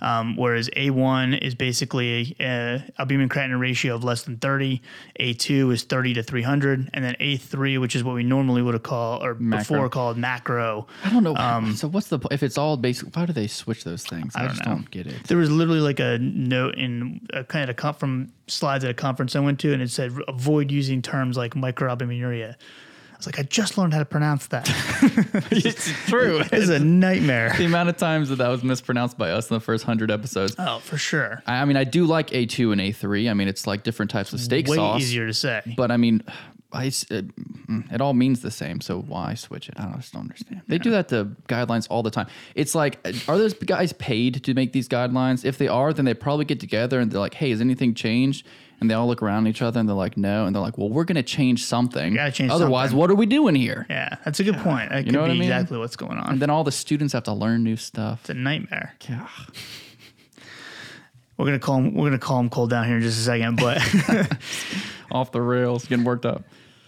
Um, 0.05 0.37
whereas 0.37 0.69
A1 0.77 1.41
is 1.41 1.55
basically 1.55 2.35
a, 2.39 2.83
albumin 2.99 3.27
creatinine 3.27 3.59
ratio 3.59 3.95
of 3.95 4.03
less 4.03 4.21
than 4.21 4.37
30, 4.37 4.79
A2 5.19 5.73
is 5.73 5.81
30 5.81 6.13
to 6.13 6.23
300, 6.23 6.91
and 6.93 7.03
then 7.03 7.15
A3, 7.19 7.81
which 7.81 7.95
is 7.95 8.03
what 8.03 8.13
we 8.13 8.23
normally 8.23 8.61
would 8.61 8.75
have 8.75 8.83
called 8.83 9.23
or 9.23 9.33
before 9.33 9.89
called 9.89 10.15
macro. 10.15 10.85
I 11.03 11.09
don't 11.09 11.23
know. 11.23 11.33
so 11.73 11.87
what's 11.87 12.09
the 12.09 12.19
if 12.29 12.43
it's 12.43 12.55
all 12.55 12.77
basic? 12.77 13.15
Why 13.15 13.25
do 13.25 13.33
they 13.33 13.47
switch 13.47 13.83
those 13.83 14.03
things? 14.03 14.35
I, 14.35 14.47
just 14.47 14.61
don't 14.61 14.89
get 14.91 15.07
it. 15.07 15.23
There 15.23 15.39
was 15.39 15.49
literally 15.49 15.81
like 15.81 15.99
a 15.99 16.19
note 16.19 16.75
in 16.75 17.27
a 17.33 17.43
kind 17.43 17.67
of 17.67 17.75
a, 17.75 17.93
from 17.93 18.31
slides 18.45 18.83
at 18.83 18.91
a 18.91 18.93
conference 18.93 19.35
I 19.35 19.39
went 19.39 19.59
to, 19.61 19.73
and 19.73 19.81
it 19.81 19.89
said 19.89 20.11
avoid 20.27 20.69
using 20.69 21.01
terms 21.01 21.35
like 21.35 21.55
microalbuminuria. 21.55 22.57
I 23.25 23.29
was 23.29 23.37
like, 23.37 23.39
I 23.39 23.47
just 23.47 23.77
learned 23.77 23.93
how 23.93 23.99
to 23.99 24.05
pronounce 24.05 24.47
that. 24.47 24.69
it's 25.51 25.87
true. 26.07 26.41
it's 26.51 26.69
a 26.69 26.79
nightmare. 26.79 27.53
the 27.57 27.65
amount 27.65 27.89
of 27.89 27.97
times 27.97 28.29
that 28.29 28.35
that 28.35 28.49
was 28.49 28.63
mispronounced 28.63 29.17
by 29.17 29.31
us 29.31 29.49
in 29.49 29.55
the 29.55 29.59
first 29.59 29.83
hundred 29.83 30.11
episodes. 30.11 30.55
Oh, 30.59 30.79
for 30.79 30.97
sure. 30.97 31.41
I, 31.47 31.61
I 31.61 31.65
mean, 31.65 31.77
I 31.77 31.85
do 31.85 32.05
like 32.05 32.33
A 32.33 32.45
two 32.45 32.71
and 32.71 32.79
A 32.79 32.91
three. 32.91 33.27
I 33.27 33.33
mean, 33.33 33.47
it's 33.47 33.65
like 33.65 33.83
different 33.83 34.11
types 34.11 34.31
of 34.33 34.39
steak 34.39 34.67
Way 34.67 34.75
sauce. 34.77 35.01
easier 35.01 35.25
to 35.25 35.33
say. 35.33 35.61
But 35.75 35.91
I 35.91 35.97
mean, 35.97 36.21
I, 36.75 36.85
it, 36.85 37.35
mm, 37.35 37.91
it 37.93 38.01
all 38.01 38.13
means 38.13 38.41
the 38.41 38.51
same. 38.51 38.81
So 38.81 39.01
why 39.01 39.33
switch 39.33 39.69
it? 39.69 39.75
I 39.77 39.83
don't, 39.83 39.95
just 39.99 40.13
don't 40.13 40.23
understand. 40.23 40.61
They 40.67 40.77
do 40.77 40.91
that 40.91 41.07
to 41.09 41.25
guidelines 41.47 41.87
all 41.89 42.03
the 42.03 42.11
time. 42.11 42.27
It's 42.53 42.75
like, 42.75 42.99
are 43.27 43.37
those 43.37 43.53
guys 43.53 43.93
paid 43.93 44.43
to 44.43 44.53
make 44.53 44.73
these 44.73 44.87
guidelines? 44.87 45.45
If 45.45 45.57
they 45.57 45.67
are, 45.67 45.93
then 45.93 46.05
they 46.05 46.13
probably 46.13 46.45
get 46.45 46.59
together 46.59 46.99
and 46.99 47.11
they're 47.11 47.19
like, 47.19 47.35
hey, 47.35 47.49
has 47.49 47.61
anything 47.61 47.93
changed? 47.93 48.45
And 48.81 48.89
they 48.89 48.93
all 48.93 49.07
look 49.07 49.23
around 49.23 49.47
each 49.47 49.61
other 49.61 49.79
and 49.79 49.87
they're 49.87 49.95
like, 49.95 50.17
no. 50.17 50.45
And 50.45 50.53
they're 50.53 50.61
like, 50.61 50.77
well, 50.77 50.89
we're 50.89 51.05
going 51.05 51.15
to 51.15 51.23
change 51.23 51.63
something. 51.63 52.13
gotta 52.13 52.31
change 52.31 52.51
Otherwise, 52.51 52.89
something. 52.89 52.99
what 52.99 53.09
are 53.09 53.15
we 53.15 53.25
doing 53.25 53.55
here? 53.55 53.85
Yeah, 53.89 54.17
that's 54.25 54.41
a 54.41 54.43
good 54.43 54.57
point. 54.57 54.89
That 54.89 55.05
could 55.05 55.13
know 55.13 55.23
be 55.23 55.31
I 55.31 55.33
mean? 55.33 55.43
exactly 55.43 55.77
what's 55.77 55.95
going 55.95 56.17
on. 56.17 56.29
And 56.33 56.41
then 56.41 56.49
all 56.49 56.65
the 56.65 56.73
students 56.73 57.13
have 57.13 57.23
to 57.23 57.33
learn 57.33 57.63
new 57.63 57.77
stuff. 57.77 58.19
it's 58.21 58.31
a 58.31 58.33
nightmare. 58.33 58.95
Yeah. 59.07 59.27
We're 61.37 61.45
gonna 61.45 61.59
call 61.59 61.77
him. 61.77 61.93
We're 61.93 62.05
gonna 62.05 62.17
call 62.17 62.39
him 62.39 62.49
cold 62.49 62.69
down 62.69 62.85
here 62.85 62.95
in 62.95 63.01
just 63.01 63.19
a 63.19 63.23
second. 63.23 63.57
But 63.57 63.81
Off 65.11 65.31
the 65.31 65.41
rails, 65.41 65.85
getting 65.85 66.05
worked 66.05 66.25
up. 66.25 66.43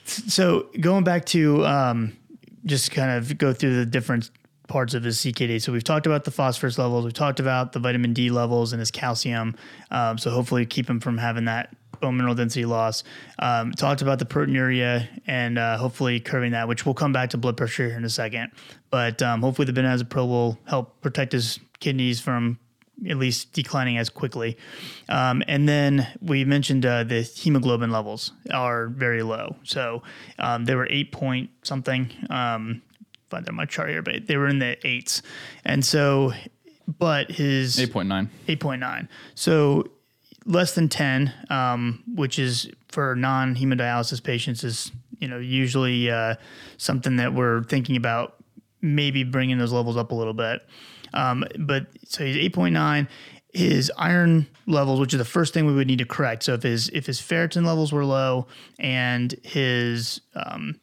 So 0.08 0.70
going 0.80 1.04
back 1.04 1.26
to 1.28 1.66
um, 1.66 2.18
just 2.66 2.92
kind 2.92 3.12
of 3.12 3.38
go 3.38 3.54
through 3.54 3.78
the 3.78 3.86
different 3.86 4.32
parts 4.68 4.94
of 4.94 5.04
his 5.04 5.18
CKD. 5.18 5.62
So 5.62 5.72
we've 5.72 5.84
talked 5.84 6.06
about 6.06 6.24
the 6.24 6.32
phosphorus 6.32 6.78
levels. 6.78 7.06
We've 7.06 7.14
talked 7.14 7.40
about 7.40 7.72
the 7.72 7.80
vitamin 7.80 8.14
D 8.14 8.30
levels 8.30 8.74
and 8.74 8.80
his 8.80 8.92
calcium. 8.92 9.56
Um, 9.92 10.18
so 10.18 10.30
hopefully 10.30 10.66
keep 10.66 10.90
him 10.90 11.00
from 11.00 11.18
having 11.18 11.46
that 11.46 11.76
bone 12.00 12.18
mineral 12.18 12.36
density 12.36 12.66
loss. 12.66 13.04
Um, 13.40 13.72
talked 13.72 14.02
about 14.02 14.20
the 14.20 14.26
proteinuria 14.26 15.08
and 15.26 15.58
uh, 15.58 15.78
hopefully 15.78 16.20
curving 16.20 16.52
that, 16.52 16.68
which 16.68 16.86
we'll 16.86 16.96
come 16.96 17.14
back 17.14 17.32
to 17.32 17.38
blood 17.38 17.58
pressure 17.58 17.88
here 17.88 17.98
in 17.98 18.04
a 18.04 18.10
second. 18.10 18.52
But 18.92 19.22
um, 19.22 19.42
hopefully 19.42 19.70
the 19.70 19.80
benazepril 19.80 20.28
will 20.28 20.60
help 20.66 21.02
protect 21.02 21.32
his 21.32 21.60
kidneys 21.80 22.20
from 22.20 22.60
at 23.08 23.18
least 23.18 23.54
declining 23.54 23.98
as 23.98 24.10
quickly. 24.10 24.58
Um, 25.10 25.44
and 25.48 25.68
then 25.68 26.08
we 26.22 26.46
mentioned 26.46 26.86
uh, 26.86 27.04
the 27.04 27.22
hemoglobin 27.22 27.92
levels 27.92 28.32
are 28.52 28.88
very 28.88 29.24
low. 29.24 29.56
So 29.64 30.04
um, 30.40 30.66
they 30.66 30.76
were 30.76 30.88
eight 30.90 31.12
point 31.12 31.50
something. 31.64 32.12
Um, 32.30 32.82
find 33.30 33.46
that 33.46 33.54
my 33.54 33.66
chart 33.66 33.90
here, 33.90 34.02
but 34.02 34.28
they 34.28 34.38
were 34.38 34.48
in 34.48 34.60
the 34.60 34.78
eights. 34.88 35.22
And 35.66 35.86
so, 35.86 36.34
but 36.88 37.32
his 37.32 37.78
8.9. 37.78 38.30
8.9. 38.48 39.08
So 39.36 39.92
less 40.46 40.74
than 40.74 40.90
10, 40.90 41.34
um, 41.50 42.04
which 42.16 42.40
is 42.40 42.70
for 42.88 43.16
non 43.16 43.56
hemodialysis 43.56 44.24
patients, 44.24 44.64
is 44.64 44.92
you 45.20 45.28
know 45.28 45.40
usually 45.40 46.10
uh, 46.10 46.36
something 46.78 47.18
that 47.18 47.34
we're 47.34 47.64
thinking 47.64 47.96
about 47.96 48.36
maybe 48.82 49.24
bringing 49.24 49.58
those 49.58 49.74
levels 49.74 49.98
up 49.98 50.12
a 50.12 50.16
little 50.16 50.34
bit. 50.34 50.62
Um, 51.14 51.46
but 51.60 51.88
so 52.06 52.26
he's 52.26 52.36
8.9. 52.36 53.08
His 53.54 53.92
iron 53.98 54.48
levels, 54.68 55.00
which 55.00 55.14
is 55.14 55.18
the 55.18 55.26
first 55.26 55.54
thing 55.54 55.66
we 55.66 55.74
would 55.74 55.88
need 55.88 56.00
to 56.00 56.06
correct. 56.06 56.44
So 56.44 56.54
if 56.54 56.64
his 56.64 56.90
if 56.90 57.06
his 57.06 57.20
ferritin 57.20 57.66
levels 57.66 57.92
were 57.92 58.06
low 58.06 58.48
and 58.78 59.34
his 59.44 60.22
um, 60.36 60.80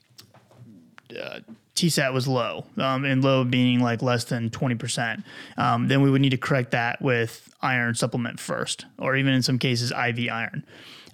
uh, 1.10 1.40
TSAT 1.74 2.12
was 2.12 2.28
low, 2.28 2.64
um, 2.78 3.04
and 3.04 3.22
low 3.22 3.44
being 3.44 3.80
like 3.80 4.00
less 4.02 4.24
than 4.24 4.50
20%, 4.50 5.24
um, 5.56 5.88
then 5.88 6.02
we 6.02 6.10
would 6.10 6.20
need 6.20 6.30
to 6.30 6.36
correct 6.36 6.70
that 6.70 7.02
with 7.02 7.52
iron 7.62 7.94
supplement 7.94 8.38
first, 8.38 8.86
or 8.98 9.16
even 9.16 9.34
in 9.34 9.42
some 9.42 9.58
cases, 9.58 9.90
IV 9.90 10.28
iron. 10.30 10.64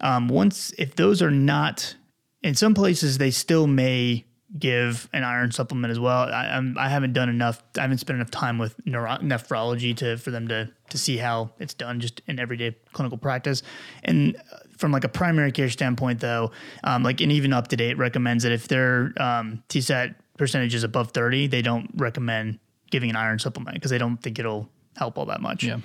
Um, 0.00 0.28
once, 0.28 0.72
if 0.78 0.96
those 0.96 1.22
are 1.22 1.30
not, 1.30 1.96
in 2.42 2.54
some 2.54 2.74
places, 2.74 3.18
they 3.18 3.30
still 3.30 3.66
may 3.66 4.24
give 4.58 5.08
an 5.12 5.22
iron 5.22 5.52
supplement 5.52 5.92
as 5.92 5.98
well. 6.00 6.22
I, 6.24 6.46
I'm, 6.48 6.76
I 6.76 6.88
haven't 6.88 7.12
done 7.12 7.28
enough, 7.28 7.62
I 7.78 7.82
haven't 7.82 7.98
spent 7.98 8.16
enough 8.16 8.30
time 8.30 8.58
with 8.58 8.74
neuro- 8.84 9.18
nephrology 9.18 9.96
to, 9.98 10.16
for 10.16 10.30
them 10.30 10.48
to, 10.48 10.70
to 10.90 10.98
see 10.98 11.16
how 11.16 11.50
it's 11.58 11.74
done 11.74 12.00
just 12.00 12.20
in 12.26 12.38
everyday 12.40 12.76
clinical 12.92 13.16
practice. 13.16 13.62
And 14.02 14.36
uh, 14.36 14.56
from 14.76 14.90
like 14.92 15.04
a 15.04 15.08
primary 15.08 15.52
care 15.52 15.70
standpoint, 15.70 16.20
though, 16.20 16.50
um, 16.82 17.02
like 17.02 17.20
and 17.20 17.30
even 17.30 17.52
UpToDate 17.52 17.96
recommends 17.96 18.42
that 18.42 18.52
if 18.52 18.66
their 18.66 19.12
um, 19.18 19.62
TSAT 19.68 20.14
percentage 20.36 20.74
is 20.74 20.82
above 20.82 21.12
30, 21.12 21.46
they 21.46 21.62
don't 21.62 21.90
recommend 21.96 22.58
giving 22.90 23.10
an 23.10 23.16
iron 23.16 23.38
supplement 23.38 23.74
because 23.76 23.90
they 23.90 23.98
don't 23.98 24.16
think 24.16 24.38
it'll 24.38 24.68
help 24.96 25.16
all 25.16 25.26
that 25.26 25.40
much. 25.40 25.62
Yeah. 25.62 25.78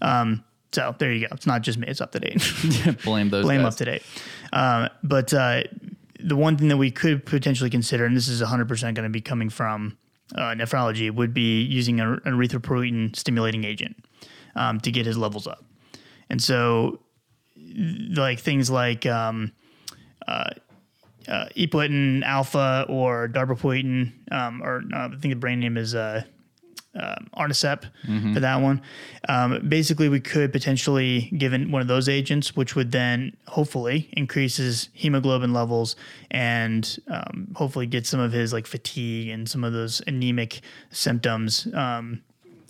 Um, 0.00 0.44
so 0.72 0.94
there 0.98 1.12
you 1.12 1.26
go. 1.28 1.34
It's 1.34 1.46
not 1.46 1.62
just 1.62 1.76
me. 1.78 1.86
It's 1.86 2.00
UpToDate. 2.00 3.02
Blame 3.04 3.28
those 3.28 3.44
Blame 3.44 3.62
guys. 3.62 3.74
up 3.74 3.78
to 3.78 3.84
date. 3.84 4.02
Um, 4.52 4.88
but 5.02 5.32
uh, 5.34 5.64
the 6.22 6.36
one 6.36 6.56
thing 6.56 6.68
that 6.68 6.76
we 6.76 6.90
could 6.90 7.24
potentially 7.26 7.70
consider, 7.70 8.04
and 8.04 8.16
this 8.16 8.28
is 8.28 8.42
100% 8.42 8.68
going 8.82 8.94
to 9.04 9.08
be 9.08 9.20
coming 9.20 9.50
from 9.50 9.96
uh, 10.34 10.54
nephrology, 10.54 11.10
would 11.10 11.34
be 11.34 11.62
using 11.62 12.00
an 12.00 12.20
erythropoietin 12.24 13.14
stimulating 13.16 13.64
agent 13.64 14.04
um, 14.54 14.80
to 14.80 14.90
get 14.90 15.06
his 15.06 15.16
levels 15.16 15.46
up. 15.46 15.64
And 16.30 16.42
so, 16.42 17.00
like 18.14 18.40
things 18.40 18.70
like 18.70 19.06
um, 19.06 19.52
uh, 20.26 20.50
uh, 21.28 21.46
epoetin 21.56 22.22
alpha 22.24 22.86
or 22.88 23.28
darbepoetin, 23.28 24.12
um, 24.32 24.62
or 24.62 24.82
uh, 24.94 25.08
I 25.08 25.08
think 25.08 25.32
the 25.32 25.34
brand 25.34 25.60
name 25.60 25.76
is 25.76 25.94
uh, 25.94 26.24
um, 26.94 27.28
Aranesp 27.36 27.84
for 28.34 28.40
that 28.40 28.56
one. 28.56 28.82
Um, 29.28 29.66
basically, 29.68 30.08
we 30.08 30.20
could 30.20 30.52
potentially 30.52 31.30
give 31.36 31.52
in 31.52 31.70
one 31.70 31.80
of 31.80 31.88
those 31.88 32.08
agents, 32.08 32.54
which 32.54 32.74
would 32.74 32.92
then 32.92 33.36
hopefully 33.46 34.10
increases 34.12 34.88
hemoglobin 34.92 35.52
levels 35.52 35.96
and 36.30 36.98
um, 37.08 37.48
hopefully 37.54 37.86
get 37.86 38.06
some 38.06 38.20
of 38.20 38.32
his 38.32 38.52
like 38.52 38.66
fatigue 38.66 39.28
and 39.28 39.48
some 39.48 39.64
of 39.64 39.72
those 39.72 40.02
anemic 40.06 40.60
symptoms 40.90 41.66
um, 41.74 42.20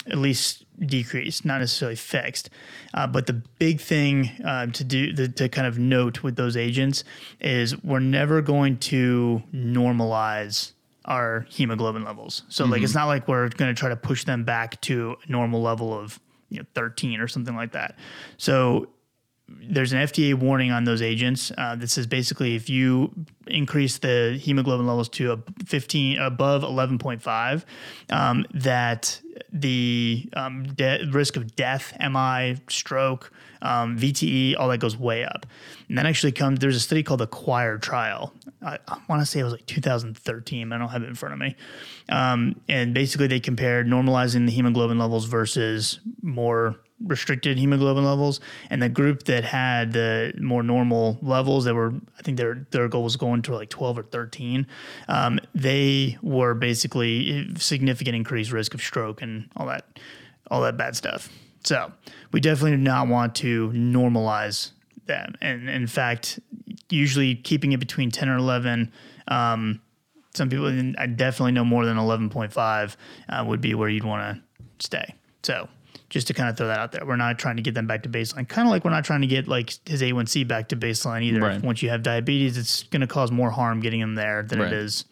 at 0.06 0.18
least 0.18 0.64
decreased, 0.86 1.44
not 1.44 1.58
necessarily 1.58 1.96
fixed. 1.96 2.50
Uh, 2.94 3.06
but 3.06 3.26
the 3.26 3.32
big 3.32 3.80
thing 3.80 4.30
uh, 4.44 4.66
to 4.66 4.84
do 4.84 5.12
the, 5.12 5.28
to 5.28 5.48
kind 5.48 5.66
of 5.66 5.78
note 5.78 6.22
with 6.22 6.36
those 6.36 6.56
agents 6.56 7.04
is 7.40 7.80
we're 7.82 8.00
never 8.00 8.42
going 8.42 8.76
to 8.78 9.42
normalize 9.54 10.72
our 11.04 11.46
hemoglobin 11.48 12.04
levels. 12.04 12.42
So 12.48 12.64
like 12.64 12.82
it's 12.82 12.94
not 12.94 13.06
like 13.06 13.28
we're 13.28 13.48
going 13.48 13.74
to 13.74 13.78
try 13.78 13.88
to 13.88 13.96
push 13.96 14.24
them 14.24 14.44
back 14.44 14.80
to 14.82 15.16
a 15.26 15.30
normal 15.30 15.62
level 15.62 15.92
of 15.92 16.20
you 16.48 16.58
know 16.58 16.66
13 16.74 17.20
or 17.20 17.28
something 17.28 17.56
like 17.56 17.72
that. 17.72 17.96
So 18.36 18.88
there's 19.48 19.92
an 19.92 19.98
FDA 19.98 20.34
warning 20.34 20.70
on 20.70 20.84
those 20.84 21.02
agents 21.02 21.52
uh, 21.58 21.74
that 21.76 21.90
says 21.90 22.06
basically 22.06 22.54
if 22.54 22.70
you 22.70 23.12
increase 23.46 23.98
the 23.98 24.38
hemoglobin 24.40 24.86
levels 24.86 25.08
to 25.10 25.32
a 25.32 25.38
15 25.66 26.18
above 26.18 26.62
11.5, 26.62 27.64
um, 28.10 28.46
that 28.54 29.20
the 29.52 30.28
um, 30.34 30.64
de- 30.64 31.06
risk 31.10 31.36
of 31.36 31.54
death, 31.56 31.94
MI, 32.00 32.56
stroke, 32.68 33.32
um, 33.62 33.96
VTE, 33.96 34.56
all 34.58 34.68
that 34.68 34.78
goes 34.78 34.96
way 34.96 35.24
up. 35.24 35.46
And 35.88 35.96
that 35.96 36.04
actually 36.04 36.32
comes. 36.32 36.58
There's 36.58 36.76
a 36.76 36.80
study 36.80 37.02
called 37.02 37.20
the 37.20 37.26
Choir 37.26 37.78
Trial. 37.78 38.34
I, 38.60 38.78
I 38.86 38.98
want 39.08 39.22
to 39.22 39.26
say 39.26 39.40
it 39.40 39.44
was 39.44 39.52
like 39.52 39.66
2013. 39.66 40.72
I 40.72 40.78
don't 40.78 40.88
have 40.88 41.02
it 41.02 41.08
in 41.08 41.14
front 41.14 41.32
of 41.32 41.38
me. 41.38 41.56
Um, 42.08 42.60
and 42.68 42.92
basically, 42.92 43.28
they 43.28 43.40
compared 43.40 43.86
normalizing 43.86 44.46
the 44.46 44.52
hemoglobin 44.52 44.98
levels 44.98 45.24
versus 45.26 46.00
more 46.20 46.80
restricted 47.04 47.58
hemoglobin 47.58 48.04
levels 48.04 48.40
and 48.70 48.80
the 48.80 48.88
group 48.88 49.24
that 49.24 49.42
had 49.42 49.92
the 49.92 50.32
more 50.40 50.62
normal 50.62 51.18
levels 51.20 51.64
that 51.64 51.74
were 51.74 51.92
i 52.16 52.22
think 52.22 52.36
their 52.36 52.64
their 52.70 52.86
goal 52.86 53.02
was 53.02 53.16
going 53.16 53.42
to 53.42 53.52
like 53.52 53.68
12 53.68 53.98
or 53.98 54.02
13 54.04 54.64
um, 55.08 55.40
they 55.52 56.16
were 56.22 56.54
basically 56.54 57.52
significant 57.56 58.14
increased 58.14 58.52
risk 58.52 58.72
of 58.72 58.80
stroke 58.80 59.20
and 59.20 59.48
all 59.56 59.66
that 59.66 59.98
all 60.48 60.60
that 60.60 60.76
bad 60.76 60.94
stuff 60.94 61.28
so 61.64 61.92
we 62.32 62.40
definitely 62.40 62.72
do 62.72 62.76
not 62.82 63.08
want 63.08 63.34
to 63.36 63.70
normalize 63.70 64.72
them. 65.06 65.34
and 65.40 65.68
in 65.68 65.86
fact 65.86 66.38
usually 66.90 67.34
keeping 67.34 67.72
it 67.72 67.80
between 67.80 68.10
10 68.10 68.28
or 68.28 68.36
11 68.36 68.92
um, 69.28 69.80
some 70.34 70.48
people 70.48 70.66
i 70.98 71.06
definitely 71.06 71.52
know 71.52 71.64
more 71.64 71.84
than 71.84 71.96
11.5 71.96 72.96
uh, 73.28 73.44
would 73.46 73.60
be 73.60 73.74
where 73.74 73.88
you'd 73.88 74.04
want 74.04 74.36
to 74.36 74.42
stay 74.86 75.14
so 75.42 75.68
just 76.08 76.26
to 76.26 76.34
kind 76.34 76.50
of 76.50 76.58
throw 76.58 76.66
that 76.66 76.78
out 76.78 76.92
there. 76.92 77.06
We're 77.06 77.16
not 77.16 77.38
trying 77.38 77.56
to 77.56 77.62
get 77.62 77.72
them 77.72 77.86
back 77.86 78.02
to 78.02 78.08
baseline. 78.10 78.46
Kind 78.46 78.68
of 78.68 78.70
like 78.70 78.84
we're 78.84 78.90
not 78.90 79.02
trying 79.02 79.22
to 79.22 79.26
get 79.26 79.48
like 79.48 79.72
his 79.88 80.02
A1C 80.02 80.46
back 80.46 80.68
to 80.68 80.76
baseline 80.76 81.22
either. 81.22 81.40
Right. 81.40 81.62
Once 81.62 81.82
you 81.82 81.88
have 81.88 82.02
diabetes, 82.02 82.58
it's 82.58 82.82
going 82.82 83.00
to 83.00 83.06
cause 83.06 83.32
more 83.32 83.50
harm 83.50 83.80
getting 83.80 83.98
him 83.98 84.14
there 84.14 84.42
than 84.42 84.58
Right. 84.58 84.70
it 84.70 84.74
is, 84.74 85.06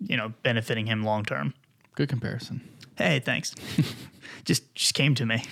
you 0.00 0.16
know, 0.16 0.32
benefiting 0.42 0.86
him 0.86 1.02
long 1.02 1.26
term. 1.26 1.52
Good 1.94 2.08
comparison. 2.08 2.66
Hey, 2.96 3.20
thanks. 3.20 3.54
just 4.44 4.74
just 4.74 4.94
came 4.94 5.14
to 5.16 5.26
me. 5.26 5.42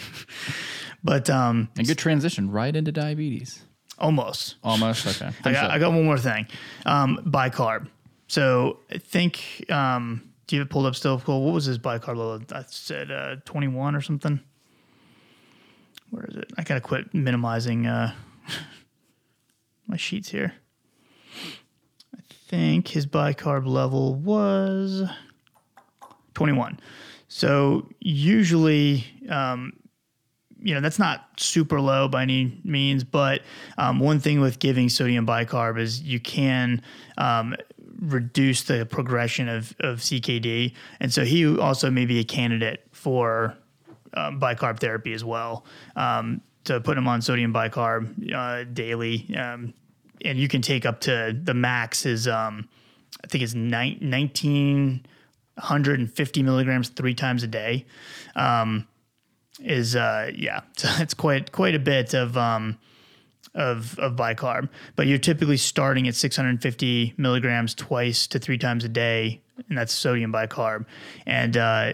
but 1.05 1.29
um 1.31 1.69
And 1.77 1.87
good 1.87 1.99
transition 1.99 2.51
right 2.51 2.75
into 2.75 2.93
diabetes. 2.93 3.63
almost. 3.99 4.57
Almost. 4.63 5.07
Okay. 5.07 5.31
I 5.45 5.53
got, 5.53 5.65
up. 5.67 5.71
I 5.73 5.79
got 5.79 5.93
one 5.93 6.05
more 6.05 6.19
thing. 6.19 6.47
Um, 6.87 7.21
bicarb. 7.25 7.89
So 8.27 8.79
I 8.91 8.99
think, 8.99 9.65
um, 9.71 10.23
do 10.47 10.57
you 10.57 10.61
have 10.61 10.67
it 10.69 10.71
pulled 10.71 10.87
up 10.87 10.97
still? 10.97 11.21
Cool. 11.21 11.45
What 11.45 11.55
was 11.55 11.67
his 11.67 11.79
bicarb 11.79 12.17
level? 12.17 12.41
I 12.53 12.65
said 12.67 13.11
uh, 13.11 13.37
21 13.45 13.95
or 13.95 14.01
something. 14.01 14.41
Where 16.11 16.25
is 16.27 16.37
it? 16.37 16.53
I 16.57 16.63
gotta 16.63 16.81
quit 16.81 17.13
minimizing 17.13 17.87
uh, 17.87 18.13
my 19.87 19.97
sheets 19.97 20.29
here. 20.31 20.55
I 22.17 22.21
think 22.49 22.89
his 22.89 23.07
bicarb 23.07 23.67
level 23.67 24.15
was 24.15 25.03
21. 26.35 26.79
So 27.35 27.89
usually, 27.99 29.05
um, 29.29 29.73
you 30.63 30.73
know, 30.73 30.81
that's 30.81 31.01
not 31.01 31.31
super 31.37 31.81
low 31.81 32.07
by 32.07 32.23
any 32.23 32.61
means, 32.63 33.03
but 33.03 33.43
um, 33.77 33.99
one 33.99 34.21
thing 34.21 34.41
with 34.41 34.61
giving 34.61 34.89
sodium 34.89 35.27
bicarb 35.27 35.77
is 35.77 36.01
you 36.01 36.21
can 36.21 36.81
um, 37.19 37.57
reduce 37.99 38.63
the 38.63 38.87
progression 38.87 39.49
of, 39.49 39.75
of 39.81 39.99
CKD. 39.99 40.75
And 41.01 41.13
so 41.13 41.25
he 41.25 41.59
also 41.59 41.91
may 41.91 42.07
be 42.07 42.21
a 42.21 42.25
candidate 42.25 42.87
for 42.93 43.57
um, 44.17 44.39
bicarb 44.39 44.79
therapy 44.79 45.13
as 45.13 45.25
well. 45.25 45.65
Um, 45.97 46.41
to 46.63 46.81
put 46.81 46.97
him 46.97 47.09
on 47.09 47.21
sodium 47.21 47.53
bicarb 47.53 48.33
uh, 48.33 48.63
daily. 48.73 49.35
Um, 49.37 49.75
and 50.25 50.39
you 50.39 50.47
can 50.47 50.63
take 50.63 50.87
up 50.87 51.01
to 51.01 51.37
the 51.43 51.53
max 51.53 52.07
is, 52.07 52.29
um, 52.29 52.69
I 53.25 53.27
think 53.27 53.43
it's 53.43 53.55
ni- 53.55 53.99
19 54.01 55.05
150 55.57 56.43
milligrams 56.43 56.89
three 56.89 57.15
times 57.15 57.43
a 57.43 57.47
day 57.47 57.87
um, 58.35 58.87
is 59.61 59.95
uh, 59.95 60.31
yeah 60.35 60.61
so 60.77 60.89
it's 60.99 61.15
quite 61.15 61.53
quite 61.53 61.75
a 61.75 61.79
bit 61.79 62.15
of 62.15 62.37
um, 62.37 62.79
of 63.55 63.99
of 63.99 64.17
bicarb. 64.17 64.69
But 64.97 65.07
you're 65.07 65.19
typically 65.19 65.57
starting 65.57 66.09
at 66.09 66.15
650 66.15 67.15
milligrams 67.17 67.75
twice 67.75 68.27
to 68.29 68.39
three 68.39 68.59
times 68.59 68.85
a 68.85 68.89
day 68.89 69.41
and 69.69 69.79
that's 69.79 69.93
sodium 69.93 70.33
bicarb. 70.33 70.87
And 71.27 71.57
uh, 71.57 71.93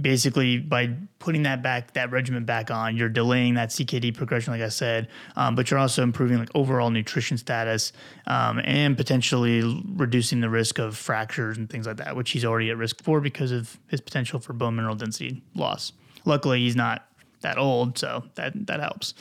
basically 0.00 0.58
by 0.58 0.94
putting 1.18 1.42
that 1.44 1.62
back, 1.62 1.92
that 1.94 2.10
regimen 2.10 2.44
back 2.44 2.70
on, 2.70 2.96
you're 2.96 3.08
delaying 3.08 3.54
that 3.54 3.70
CKD 3.70 4.14
progression, 4.14 4.52
like 4.52 4.62
I 4.62 4.68
said, 4.68 5.08
um, 5.36 5.54
but 5.54 5.70
you're 5.70 5.80
also 5.80 6.02
improving 6.02 6.38
like 6.38 6.50
overall 6.54 6.90
nutrition 6.90 7.38
status 7.38 7.92
um, 8.26 8.60
and 8.64 8.96
potentially 8.96 9.82
reducing 9.94 10.40
the 10.40 10.50
risk 10.50 10.78
of 10.78 10.96
fractures 10.96 11.56
and 11.56 11.68
things 11.70 11.86
like 11.86 11.96
that, 11.96 12.16
which 12.16 12.30
he's 12.30 12.44
already 12.44 12.70
at 12.70 12.76
risk 12.76 13.02
for 13.02 13.20
because 13.20 13.52
of 13.52 13.78
his 13.88 14.00
potential 14.00 14.38
for 14.38 14.52
bone 14.52 14.76
mineral 14.76 14.94
density 14.94 15.42
loss. 15.54 15.92
Luckily, 16.24 16.60
he's 16.60 16.76
not 16.76 17.06
that 17.40 17.58
old, 17.58 17.98
so 17.98 18.24
that 18.34 18.66
that 18.66 18.80
helps. 18.80 19.14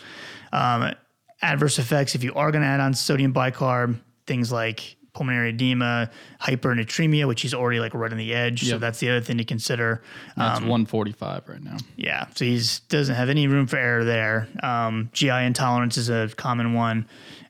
Um, 0.51 0.93
adverse 1.41 1.77
effects 1.77 2.15
if 2.15 2.23
you 2.23 2.33
are 2.33 2.51
going 2.51 2.63
to 2.63 2.67
add 2.67 2.80
on 2.80 2.93
sodium 2.93 3.34
bicarb, 3.34 3.99
things 4.26 4.51
like 4.51 4.95
pulmonary 5.16 5.49
edema, 5.49 6.09
hypernatremia, 6.41 7.28
which 7.28 7.41
he's 7.41 7.53
already 7.53 7.80
like 7.80 7.93
right 7.93 8.11
on 8.11 8.18
the 8.18 8.34
edge. 8.34 8.68
So 8.70 8.78
that's 8.78 8.99
the 8.99 9.09
other 9.09 9.22
thing 9.22 9.38
to 9.38 9.43
consider. 9.45 10.01
That's 10.38 10.59
Um, 10.59 10.68
145 10.68 11.47
right 11.47 11.63
now. 11.63 11.78
yeah, 11.95 12.28
so 12.36 12.45
he's 12.45 12.80
doesn't 12.82 13.16
have 13.16 13.30
any 13.30 13.47
room 13.47 13.66
for 13.68 13.78
error 13.78 14.03
there. 14.03 14.47
Um, 14.61 15.09
GI 15.13 15.30
intolerance 15.45 15.97
is 15.97 16.09
a 16.09 16.30
common 16.36 16.74
one. 16.74 17.07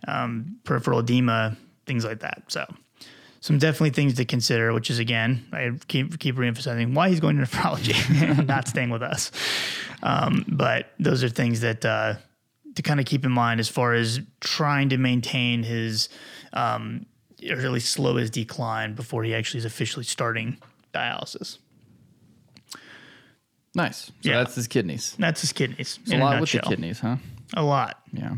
Um, 0.07 0.57
peripheral 0.63 0.99
edema, 0.99 1.57
things 1.85 2.05
like 2.05 2.19
that. 2.19 2.43
So 2.47 2.65
some 3.41 3.57
definitely 3.57 3.89
things 3.91 4.13
to 4.15 4.25
consider. 4.25 4.71
Which 4.73 4.89
is 4.91 4.99
again, 4.99 5.45
I 5.51 5.71
keep 5.87 6.19
keep 6.19 6.35
reemphasizing 6.35 6.93
why 6.93 7.09
he's 7.09 7.19
going 7.19 7.37
to 7.37 7.43
nephrology 7.47 7.95
and 8.21 8.47
not 8.55 8.67
staying 8.67 8.91
with 8.91 9.01
us. 9.01 9.31
Um, 10.03 10.45
but 10.47 10.91
those 10.99 11.23
are 11.23 11.29
things 11.29 11.61
that 11.61 11.83
uh, 11.83 12.15
to 12.75 12.81
kind 12.83 12.99
of 12.99 13.05
keep 13.07 13.25
in 13.25 13.31
mind 13.31 13.59
as 13.59 13.69
far 13.69 13.93
as 13.93 14.19
trying 14.41 14.89
to 14.89 14.97
maintain 14.97 15.63
his 15.63 16.09
um, 16.53 17.05
or 17.51 17.69
least 17.69 17.91
slow 17.91 18.15
his 18.15 18.29
decline 18.29 18.93
before 18.95 19.23
he 19.23 19.33
actually 19.33 19.59
is 19.59 19.65
officially 19.65 20.03
starting 20.05 20.57
dialysis. 20.93 21.57
Nice. 23.73 24.05
So 24.05 24.13
Yeah. 24.21 24.37
that's 24.37 24.55
his 24.55 24.67
kidneys. 24.67 25.15
That's 25.19 25.41
his 25.41 25.51
kidneys. 25.51 25.99
A 26.11 26.17
lot 26.17 26.39
with 26.39 26.51
the 26.51 26.59
kidneys, 26.59 26.99
huh? 26.99 27.17
A 27.53 27.63
lot. 27.63 27.99
Yeah. 28.13 28.35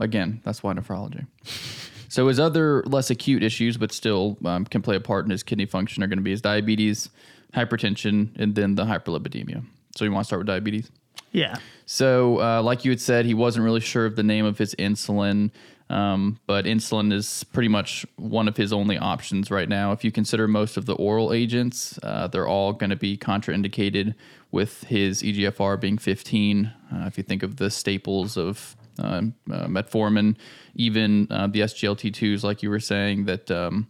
Again, 0.00 0.40
that's 0.44 0.62
why 0.62 0.72
nephrology. 0.74 1.26
So 2.08 2.28
his 2.28 2.38
other 2.38 2.82
less 2.86 3.10
acute 3.10 3.42
issues, 3.42 3.76
but 3.76 3.90
still 3.92 4.38
um, 4.44 4.64
can 4.64 4.80
play 4.80 4.94
a 4.96 5.00
part 5.00 5.24
in 5.26 5.30
his 5.30 5.42
kidney 5.42 5.66
function, 5.66 6.02
are 6.02 6.06
going 6.06 6.18
to 6.18 6.22
be 6.22 6.30
his 6.30 6.40
diabetes, 6.40 7.10
hypertension, 7.52 8.30
and 8.36 8.54
then 8.54 8.76
the 8.76 8.84
hyperlipidemia. 8.84 9.64
So 9.96 10.04
you 10.04 10.12
want 10.12 10.22
to 10.24 10.26
start 10.26 10.38
with 10.40 10.46
diabetes? 10.46 10.90
Yeah. 11.32 11.56
So, 11.84 12.40
uh, 12.40 12.62
like 12.62 12.84
you 12.86 12.92
had 12.92 13.00
said, 13.00 13.26
he 13.26 13.34
wasn't 13.34 13.64
really 13.64 13.80
sure 13.80 14.06
of 14.06 14.14
the 14.16 14.22
name 14.22 14.46
of 14.46 14.56
his 14.56 14.74
insulin, 14.76 15.50
um, 15.88 16.40
but 16.46 16.64
insulin 16.64 17.12
is 17.12 17.44
pretty 17.44 17.68
much 17.68 18.04
one 18.16 18.48
of 18.48 18.56
his 18.56 18.72
only 18.72 18.98
options 18.98 19.50
right 19.50 19.68
now. 19.68 19.92
If 19.92 20.04
you 20.04 20.10
consider 20.10 20.48
most 20.48 20.76
of 20.76 20.86
the 20.86 20.94
oral 20.94 21.32
agents, 21.32 21.98
uh, 22.02 22.26
they're 22.26 22.48
all 22.48 22.72
going 22.72 22.90
to 22.90 22.96
be 22.96 23.16
contraindicated 23.16 24.14
with 24.50 24.84
his 24.84 25.22
EGFR 25.22 25.80
being 25.80 25.98
15. 25.98 26.66
Uh, 26.66 27.04
if 27.06 27.16
you 27.16 27.22
think 27.22 27.42
of 27.42 27.56
the 27.56 27.70
staples 27.70 28.36
of 28.36 28.76
um, 28.98 29.34
uh, 29.50 29.66
metformin, 29.66 30.36
even 30.74 31.28
uh, 31.30 31.46
the 31.46 31.60
SGLT2s, 31.60 32.42
like 32.42 32.62
you 32.62 32.70
were 32.70 32.80
saying, 32.80 33.26
that 33.26 33.50
um, 33.50 33.86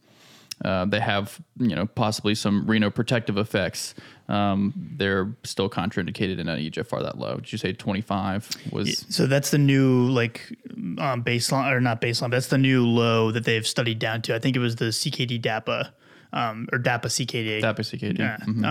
uh, 0.65 0.85
they 0.87 1.01
have 1.01 1.41
you 1.59 1.75
know 1.77 1.87
possibly 1.87 2.35
some 2.35 2.67
renoprotective 2.67 3.39
effects. 3.39 3.95
Um, 4.29 4.73
they're 4.97 5.37
still 5.45 5.69
contraindicated 5.71 6.39
in 6.39 6.49
an 6.49 6.59
EGFR 6.59 7.03
that 7.03 7.19
low. 7.19 7.37
Did 7.37 7.53
you 7.53 7.59
say 7.59 7.73
25 7.73 8.49
was? 8.73 9.05
So 9.09 9.27
that's 9.27 9.51
the 9.51 9.59
new 9.59 10.09
like 10.09 10.57
um, 10.99 11.23
baseline 11.23 11.71
or 11.73 11.81
not 11.81 12.01
baseline. 12.01 12.23
But 12.23 12.31
that's 12.33 12.49
the 12.49 12.59
new 12.59 12.87
low 12.87 13.31
that 13.33 13.45
they've 13.45 13.67
studied 13.67 13.99
down 13.99 14.23
to. 14.23 14.35
I 14.35 14.39
think 14.39 14.57
it 14.57 14.61
was 14.61 14.77
the 14.77 14.87
CKD 14.87 15.41
DAPA 15.41 15.91
um, 16.33 16.69
or 16.73 16.79
DAPA 16.79 17.07
CKD. 17.07 17.61
DAPA 17.63 17.81
CKD. 17.81 18.19
Yeah. 18.19 18.37
Mhm. 18.39 18.65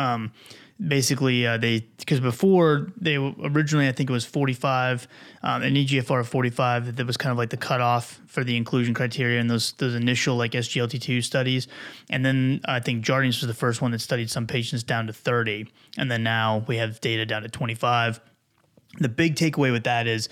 Basically, 0.85 1.47
uh, 1.47 1.57
they 1.57 1.87
because 1.97 2.19
before 2.19 2.91
they 2.97 3.15
originally 3.15 3.87
I 3.87 3.93
think 3.93 4.09
it 4.09 4.13
was 4.13 4.25
45, 4.25 5.07
um, 5.41 5.63
an 5.63 5.75
EGFR 5.75 6.19
of 6.19 6.27
45 6.27 6.97
that 6.97 7.07
was 7.07 7.15
kind 7.15 7.31
of 7.31 7.37
like 7.37 7.49
the 7.49 7.57
cutoff 7.57 8.19
for 8.27 8.43
the 8.43 8.57
inclusion 8.57 8.93
criteria 8.93 9.39
in 9.39 9.47
those 9.47 9.71
those 9.73 9.95
initial 9.95 10.35
like 10.35 10.51
SGLT2 10.51 11.23
studies, 11.23 11.69
and 12.09 12.25
then 12.25 12.59
I 12.65 12.81
think 12.81 13.05
Jardiance 13.05 13.39
was 13.39 13.47
the 13.47 13.53
first 13.53 13.81
one 13.81 13.91
that 13.91 13.99
studied 13.99 14.29
some 14.29 14.47
patients 14.47 14.83
down 14.83 15.07
to 15.07 15.13
30, 15.13 15.67
and 15.97 16.11
then 16.11 16.23
now 16.23 16.65
we 16.67 16.75
have 16.75 16.99
data 16.99 17.25
down 17.25 17.43
to 17.43 17.47
25. 17.47 18.19
The 18.99 19.09
big 19.09 19.35
takeaway 19.35 19.71
with 19.71 19.85
that 19.85 20.07
is 20.07 20.27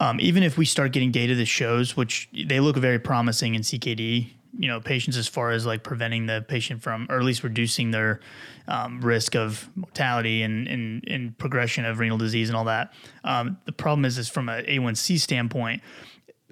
um, 0.00 0.18
even 0.20 0.42
if 0.42 0.58
we 0.58 0.64
start 0.64 0.92
getting 0.92 1.12
data 1.12 1.34
that 1.36 1.46
shows, 1.46 1.96
which 1.96 2.28
they 2.32 2.60
look 2.60 2.76
very 2.76 2.98
promising 2.98 3.54
in 3.54 3.62
CKD, 3.62 4.30
you 4.58 4.68
know, 4.68 4.80
patients 4.80 5.16
as 5.16 5.28
far 5.28 5.50
as 5.50 5.64
like 5.64 5.82
preventing 5.82 6.26
the 6.26 6.44
patient 6.46 6.82
from, 6.82 7.06
or 7.08 7.18
at 7.18 7.24
least 7.24 7.42
reducing 7.42 7.90
their 7.90 8.20
um, 8.68 9.00
risk 9.00 9.34
of 9.34 9.68
mortality 9.74 10.42
and, 10.42 10.68
and, 10.68 11.04
and 11.08 11.36
progression 11.38 11.84
of 11.84 11.98
renal 11.98 12.18
disease 12.18 12.48
and 12.48 12.56
all 12.56 12.64
that. 12.64 12.92
Um, 13.24 13.58
the 13.64 13.72
problem 13.72 14.04
is, 14.04 14.18
is 14.18 14.28
from 14.28 14.48
a 14.48 14.62
A1C 14.62 15.18
standpoint, 15.18 15.82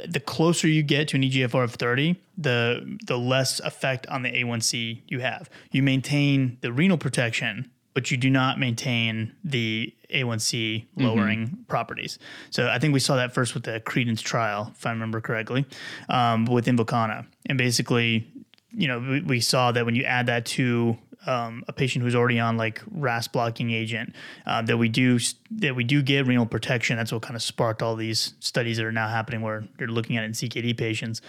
the 0.09 0.20
closer 0.20 0.66
you 0.66 0.82
get 0.82 1.09
to 1.09 1.16
an 1.16 1.22
EGFR 1.22 1.64
of 1.64 1.74
30, 1.74 2.16
the 2.38 2.98
the 3.07 3.18
less 3.18 3.61
effect 3.61 4.07
on 4.07 4.22
the 4.22 4.30
A1C 4.30 5.03
you 5.09 5.20
have. 5.20 5.51
You 5.72 5.82
maintain 5.82 6.59
the 6.62 6.72
renal 6.72 6.98
protection, 6.98 7.70
but 7.94 8.11
you 8.11 8.16
do 8.16 8.30
not 8.30 8.59
maintain 8.59 9.34
the 9.44 9.94
A1C 10.12 10.86
lowering 10.96 11.64
properties. 11.68 12.18
So 12.50 12.68
I 12.68 12.78
think 12.78 12.94
we 12.94 13.00
saw 13.00 13.16
that 13.16 13.32
first 13.32 13.54
with 13.54 13.64
the 13.64 13.80
Credence 13.80 14.20
trial, 14.22 14.72
if 14.76 14.86
I 14.86 14.90
remember 14.90 15.20
correctly, 15.20 15.66
um, 16.08 16.44
with 16.44 16.66
Invokana. 16.66 17.26
And 17.46 17.58
basically, 17.58 18.28
you 18.70 18.88
know, 18.88 19.00
we, 19.00 19.20
we 19.20 19.40
saw 19.40 19.72
that 19.72 19.84
when 19.84 19.94
you 19.94 20.04
add 20.04 20.26
that 20.26 20.44
to 20.46 20.98
um, 21.26 21.64
a 21.68 21.72
patient 21.72 22.02
who's 22.02 22.14
already 22.14 22.38
on 22.38 22.56
like 22.56 22.82
RAS 22.90 23.28
blocking 23.28 23.70
agent, 23.70 24.14
uh, 24.46 24.62
that 24.62 24.78
we 24.78 24.88
do 24.88 25.18
that 25.50 25.74
we 25.74 25.84
do 25.84 26.02
get 26.02 26.26
renal 26.26 26.46
protection. 26.46 26.96
That's 26.96 27.12
what 27.12 27.22
kind 27.22 27.36
of 27.36 27.42
sparked 27.42 27.82
all 27.82 27.96
these 27.96 28.34
studies 28.40 28.78
that 28.78 28.86
are 28.86 28.92
now 28.92 29.08
happening 29.08 29.42
where 29.42 29.64
they're 29.78 29.88
looking 29.88 30.16
at 30.16 30.24
it 30.24 30.26
in 30.26 30.32
CKD 30.32 30.76
patients. 30.76 31.20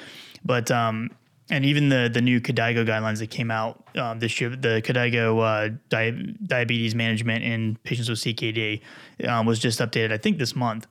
But 0.45 0.71
um, 0.71 1.09
and 1.49 1.65
even 1.65 1.89
the 1.89 2.09
the 2.11 2.21
new 2.21 2.39
KDIGO 2.39 2.87
guidelines 2.87 3.19
that 3.19 3.29
came 3.29 3.51
out 3.51 3.83
um, 3.97 4.19
this 4.19 4.39
year, 4.39 4.49
the 4.49 4.81
KDIGO 4.85 5.39
uh, 5.41 5.75
di- 5.89 6.35
diabetes 6.45 6.95
management 6.95 7.43
in 7.43 7.77
patients 7.83 8.09
with 8.09 8.19
CKD 8.19 8.81
um, 9.27 9.45
was 9.45 9.59
just 9.59 9.79
updated, 9.79 10.11
I 10.11 10.17
think, 10.17 10.37
this 10.37 10.55
month 10.55 10.87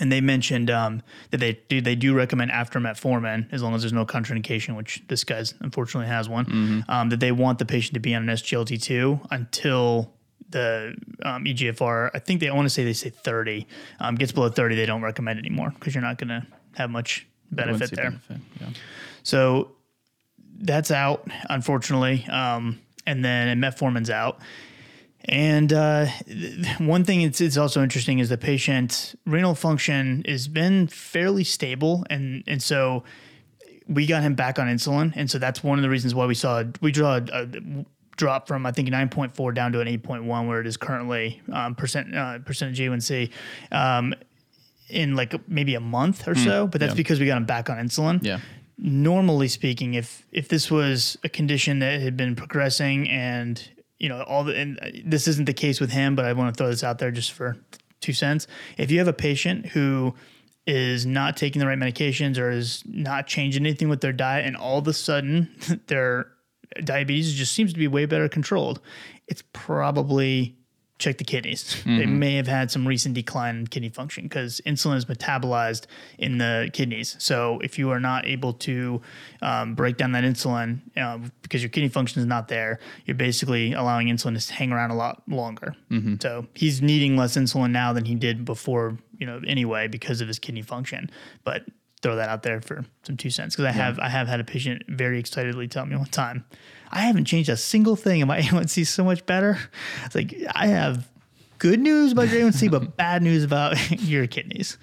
and 0.00 0.12
they 0.12 0.20
mentioned 0.20 0.70
um, 0.70 1.02
that 1.30 1.38
they 1.38 1.58
do 1.68 1.80
they 1.80 1.94
do 1.94 2.14
recommend 2.14 2.50
after 2.50 2.78
metformin 2.78 3.50
as 3.52 3.62
long 3.62 3.74
as 3.74 3.82
there's 3.82 3.92
no 3.92 4.04
contraindication, 4.04 4.76
which 4.76 5.02
this 5.08 5.24
guy's 5.24 5.54
unfortunately 5.60 6.08
has 6.08 6.28
one. 6.28 6.84
Um, 6.88 7.08
that 7.08 7.20
they 7.20 7.32
want 7.32 7.58
the 7.58 7.64
patient 7.64 7.94
to 7.94 8.00
be 8.00 8.14
on 8.14 8.28
an 8.28 8.36
SGLT2 8.36 9.28
until 9.30 10.12
the 10.50 10.94
um, 11.24 11.44
EGFR. 11.44 12.10
I 12.12 12.18
think 12.18 12.40
they 12.40 12.48
I 12.48 12.54
want 12.54 12.66
to 12.66 12.70
say 12.70 12.84
they 12.84 12.92
say 12.92 13.10
30 13.10 13.66
um, 14.00 14.14
gets 14.16 14.32
below 14.32 14.48
30. 14.50 14.76
They 14.76 14.86
don't 14.86 15.02
recommend 15.02 15.38
anymore 15.38 15.72
because 15.74 15.94
you're 15.94 16.02
not 16.04 16.18
going 16.18 16.28
to 16.28 16.46
have 16.76 16.90
much 16.90 17.26
benefit 17.50 17.90
there. 17.92 18.10
benefit, 18.10 18.36
Yeah. 18.60 18.68
So 19.22 19.72
that's 20.58 20.90
out, 20.90 21.26
unfortunately. 21.48 22.26
Um, 22.26 22.80
and 23.06 23.24
then 23.24 23.60
metformin's 23.60 24.10
out. 24.10 24.40
And 25.24 25.72
uh, 25.72 26.06
one 26.78 27.04
thing 27.04 27.22
it's, 27.22 27.40
it's 27.40 27.56
also 27.56 27.82
interesting 27.82 28.18
is 28.18 28.28
the 28.28 28.38
patient 28.38 29.18
renal 29.26 29.54
function 29.54 30.24
has 30.26 30.48
been 30.48 30.86
fairly 30.86 31.44
stable, 31.44 32.04
and 32.08 32.44
and 32.46 32.62
so 32.62 33.04
we 33.88 34.06
got 34.06 34.22
him 34.22 34.34
back 34.34 34.58
on 34.58 34.68
insulin, 34.68 35.12
and 35.16 35.30
so 35.30 35.38
that's 35.38 35.62
one 35.62 35.78
of 35.78 35.82
the 35.82 35.90
reasons 35.90 36.14
why 36.14 36.24
we 36.24 36.34
saw 36.34 36.64
we 36.80 36.92
draw 36.92 37.16
a, 37.16 37.22
a 37.32 37.46
drop 38.16 38.48
from 38.48 38.64
I 38.64 38.72
think 38.72 38.88
9.4 38.88 39.54
down 39.54 39.72
to 39.72 39.80
an 39.80 39.86
8.1 39.86 40.48
where 40.48 40.60
it 40.60 40.66
is 40.66 40.76
currently 40.76 41.42
um, 41.52 41.74
percent 41.74 42.14
uh, 42.14 42.38
percentage 42.38 42.78
A1C. 42.78 43.30
Um, 43.72 44.14
in 44.90 45.14
like 45.14 45.34
maybe 45.46 45.74
a 45.74 45.80
month 45.80 46.26
or 46.26 46.34
so, 46.34 46.66
but 46.66 46.80
that's 46.80 46.92
yeah. 46.92 46.96
because 46.96 47.20
we 47.20 47.26
got 47.26 47.36
him 47.36 47.44
back 47.44 47.68
on 47.68 47.76
insulin 47.76 48.24
Yeah. 48.24 48.40
Normally 48.78 49.48
speaking, 49.48 49.94
if 49.94 50.26
if 50.32 50.48
this 50.48 50.70
was 50.70 51.18
a 51.24 51.28
condition 51.28 51.80
that 51.80 52.00
had 52.00 52.16
been 52.16 52.36
progressing 52.36 53.08
and 53.08 53.68
you 53.98 54.08
know 54.08 54.22
all 54.22 54.44
the 54.44 54.56
and 54.56 55.02
this 55.04 55.26
isn't 55.28 55.46
the 55.46 55.52
case 55.52 55.80
with 55.80 55.90
him, 55.90 56.14
but 56.14 56.24
I 56.24 56.32
want 56.32 56.54
to 56.54 56.58
throw 56.58 56.70
this 56.70 56.84
out 56.84 56.98
there 56.98 57.10
just 57.10 57.32
for 57.32 57.56
two 58.00 58.12
cents. 58.12 58.46
If 58.76 58.90
you 58.90 58.98
have 58.98 59.08
a 59.08 59.12
patient 59.12 59.66
who 59.66 60.14
is 60.66 61.06
not 61.06 61.36
taking 61.36 61.60
the 61.60 61.66
right 61.66 61.78
medications 61.78 62.38
or 62.38 62.50
is 62.50 62.82
not 62.86 63.26
changing 63.26 63.64
anything 63.64 63.88
with 63.88 64.00
their 64.00 64.12
diet, 64.12 64.46
and 64.46 64.56
all 64.56 64.78
of 64.78 64.86
a 64.86 64.92
sudden 64.92 65.48
their 65.86 66.28
diabetes 66.84 67.34
just 67.34 67.52
seems 67.52 67.72
to 67.72 67.78
be 67.78 67.88
way 67.88 68.06
better 68.06 68.28
controlled, 68.28 68.80
it's 69.26 69.42
probably 69.52 70.57
check 70.98 71.18
the 71.18 71.24
kidneys. 71.24 71.76
They 71.84 72.06
may 72.06 72.34
have 72.34 72.48
had 72.48 72.70
some 72.70 72.86
recent 72.86 73.14
decline 73.14 73.56
in 73.56 73.66
kidney 73.68 73.88
function 73.88 74.24
because 74.24 74.60
insulin 74.66 74.96
is 74.96 75.04
metabolized 75.04 75.86
in 76.18 76.38
the 76.38 76.70
kidneys. 76.72 77.14
So 77.20 77.60
if 77.62 77.78
you 77.78 77.90
are 77.90 78.00
not 78.00 78.26
able 78.26 78.52
to 78.54 79.00
um, 79.40 79.74
break 79.74 79.96
down 79.96 80.12
that 80.12 80.24
insulin 80.24 80.80
uh, 80.96 81.18
because 81.42 81.62
your 81.62 81.70
kidney 81.70 81.88
function 81.88 82.20
is 82.20 82.26
not 82.26 82.48
there, 82.48 82.80
you're 83.06 83.14
basically 83.14 83.72
allowing 83.74 84.08
insulin 84.08 84.44
to 84.44 84.52
hang 84.52 84.72
around 84.72 84.90
a 84.90 84.96
lot 84.96 85.22
longer. 85.28 85.76
So 86.20 86.46
he's 86.54 86.82
needing 86.82 87.16
less 87.16 87.36
insulin 87.36 87.70
now 87.70 87.92
than 87.92 88.04
he 88.04 88.14
did 88.16 88.44
before, 88.44 88.98
you 89.18 89.26
know, 89.26 89.40
anyway, 89.46 89.86
because 89.86 90.20
of 90.20 90.26
his 90.26 90.38
kidney 90.40 90.62
function. 90.62 91.10
But 91.44 91.62
throw 92.02 92.16
that 92.16 92.28
out 92.28 92.42
there 92.44 92.60
for 92.60 92.84
some 93.02 93.16
two 93.16 93.30
cents 93.30 93.56
because 93.56 93.64
I 93.66 93.72
have 93.72 93.98
I 93.98 94.08
have 94.08 94.28
had 94.28 94.38
a 94.40 94.44
patient 94.44 94.82
very 94.88 95.18
excitedly 95.18 95.66
tell 95.68 95.84
me 95.86 95.96
one 95.96 96.06
time, 96.06 96.44
I 96.90 97.00
haven't 97.00 97.26
changed 97.26 97.48
a 97.48 97.56
single 97.56 97.96
thing, 97.96 98.22
and 98.22 98.28
my 98.28 98.40
A1C 98.42 98.82
is 98.82 98.90
so 98.90 99.04
much 99.04 99.24
better. 99.26 99.58
It's 100.04 100.14
like 100.14 100.34
I 100.54 100.68
have 100.68 101.08
good 101.58 101.80
news 101.80 102.12
about 102.12 102.28
your 102.28 102.42
A1C, 102.42 102.70
but 102.70 102.96
bad 102.96 103.22
news 103.22 103.44
about 103.44 103.76
your 104.00 104.26
kidneys. 104.26 104.78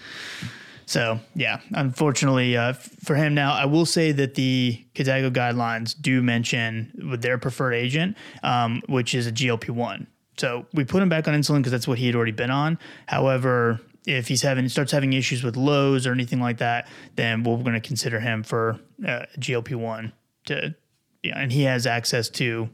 So 0.86 1.20
yeah, 1.34 1.62
unfortunately 1.72 2.56
uh, 2.58 2.74
for 2.74 3.16
him 3.16 3.34
now, 3.34 3.54
I 3.54 3.66
will 3.66 3.86
say 3.86 4.12
that 4.12 4.36
the 4.36 4.86
KDIGO 4.94 5.32
guidelines 5.32 6.00
do 6.00 6.22
mention 6.22 6.92
with 7.10 7.22
their 7.22 7.38
preferred 7.38 7.74
agent, 7.74 8.18
um, 8.44 8.84
which 8.88 9.16
is 9.16 9.26
a 9.26 9.32
GLP 9.32 9.72
one. 9.72 10.08
So 10.38 10.68
we 10.74 10.84
put 10.84 11.02
him 11.02 11.10
back 11.10 11.28
on 11.28 11.34
insulin 11.34 11.58
because 11.58 11.72
that's 11.72 11.88
what 11.88 11.98
he 11.98 12.06
had 12.06 12.16
already 12.16 12.34
been 12.34 12.52
on. 12.52 12.78
However, 13.08 13.80
if 14.06 14.28
he's 14.28 14.42
having 14.42 14.70
starts 14.70 14.92
having 14.92 15.14
issues 15.14 15.44
with 15.44 15.56
lows 15.58 16.06
or 16.06 16.12
anything 16.12 16.40
like 16.40 16.58
that, 16.58 16.88
then 17.16 17.44
we're 17.44 17.58
going 17.58 17.74
to 17.74 17.80
consider 17.80 18.20
him 18.20 18.44
for 18.44 18.80
uh, 19.08 19.26
GLP 19.40 19.76
one 19.76 20.14
to, 20.46 20.76
yeah, 21.26 21.40
and 21.40 21.52
he 21.52 21.64
has 21.64 21.88
access 21.88 22.30
to 22.30 22.70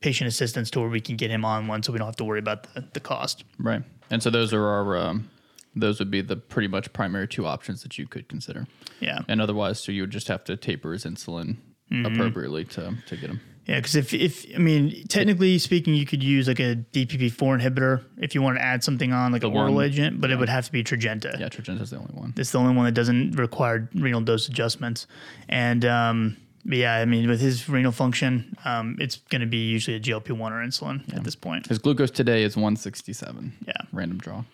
patient 0.00 0.28
assistance 0.28 0.70
to 0.70 0.80
where 0.80 0.88
we 0.88 1.00
can 1.00 1.16
get 1.16 1.30
him 1.30 1.44
on 1.44 1.66
one, 1.66 1.82
so 1.82 1.92
we 1.92 1.98
don't 1.98 2.06
have 2.06 2.16
to 2.16 2.24
worry 2.24 2.38
about 2.38 2.72
the, 2.74 2.84
the 2.92 3.00
cost. 3.00 3.44
Right. 3.58 3.82
And 4.10 4.22
so 4.22 4.30
those 4.30 4.52
are 4.52 4.64
our 4.64 4.96
um, 4.96 5.30
those 5.74 5.98
would 5.98 6.10
be 6.10 6.20
the 6.20 6.36
pretty 6.36 6.68
much 6.68 6.92
primary 6.92 7.26
two 7.26 7.46
options 7.46 7.82
that 7.82 7.98
you 7.98 8.06
could 8.06 8.28
consider. 8.28 8.66
Yeah. 9.00 9.20
And 9.28 9.40
otherwise, 9.40 9.80
so 9.80 9.90
you 9.90 10.02
would 10.02 10.10
just 10.10 10.28
have 10.28 10.44
to 10.44 10.56
taper 10.56 10.92
his 10.92 11.04
insulin 11.04 11.56
appropriately 12.04 12.64
to 12.64 12.96
to 13.06 13.16
get 13.16 13.30
him. 13.30 13.40
Yeah, 13.66 13.76
because 13.76 13.94
if, 13.94 14.12
if 14.12 14.44
I 14.56 14.58
mean, 14.58 15.06
technically 15.06 15.56
speaking, 15.58 15.94
you 15.94 16.04
could 16.04 16.22
use 16.22 16.48
like 16.48 16.58
a 16.58 16.74
DPP4 16.92 17.60
inhibitor 17.60 18.04
if 18.18 18.34
you 18.34 18.42
want 18.42 18.58
to 18.58 18.62
add 18.62 18.82
something 18.82 19.12
on, 19.12 19.30
like 19.30 19.44
an 19.44 19.52
oral 19.52 19.74
one- 19.74 19.84
agent, 19.84 20.20
but 20.20 20.32
it 20.32 20.36
would 20.36 20.48
have 20.48 20.66
to 20.66 20.72
be 20.72 20.82
Tradjenta. 20.82 21.38
Yeah, 21.38 21.48
Tradjenta's 21.48 21.90
the 21.90 21.98
only 21.98 22.12
one. 22.12 22.34
It's 22.36 22.50
the 22.50 22.58
only 22.58 22.74
one 22.74 22.86
that 22.86 22.92
doesn't 22.92 23.32
require 23.36 23.88
renal 23.94 24.20
dose 24.20 24.48
adjustments. 24.48 25.06
And 25.48 25.84
um, 25.84 26.36
but 26.64 26.78
yeah, 26.78 26.94
I 26.94 27.04
mean, 27.04 27.28
with 27.28 27.40
his 27.40 27.68
renal 27.68 27.92
function, 27.92 28.56
um, 28.64 28.96
it's 29.00 29.16
going 29.16 29.40
to 29.40 29.46
be 29.46 29.68
usually 29.68 29.96
a 29.96 30.00
GLP-1 30.00 30.38
or 30.40 30.64
insulin 30.64 31.12
at 31.14 31.24
this 31.24 31.34
point. 31.34 31.66
His 31.66 31.78
glucose 31.78 32.10
today 32.10 32.44
is 32.44 32.56
167. 32.56 33.52
Yeah. 33.66 33.72
Random 33.92 34.18
draw. 34.18 34.44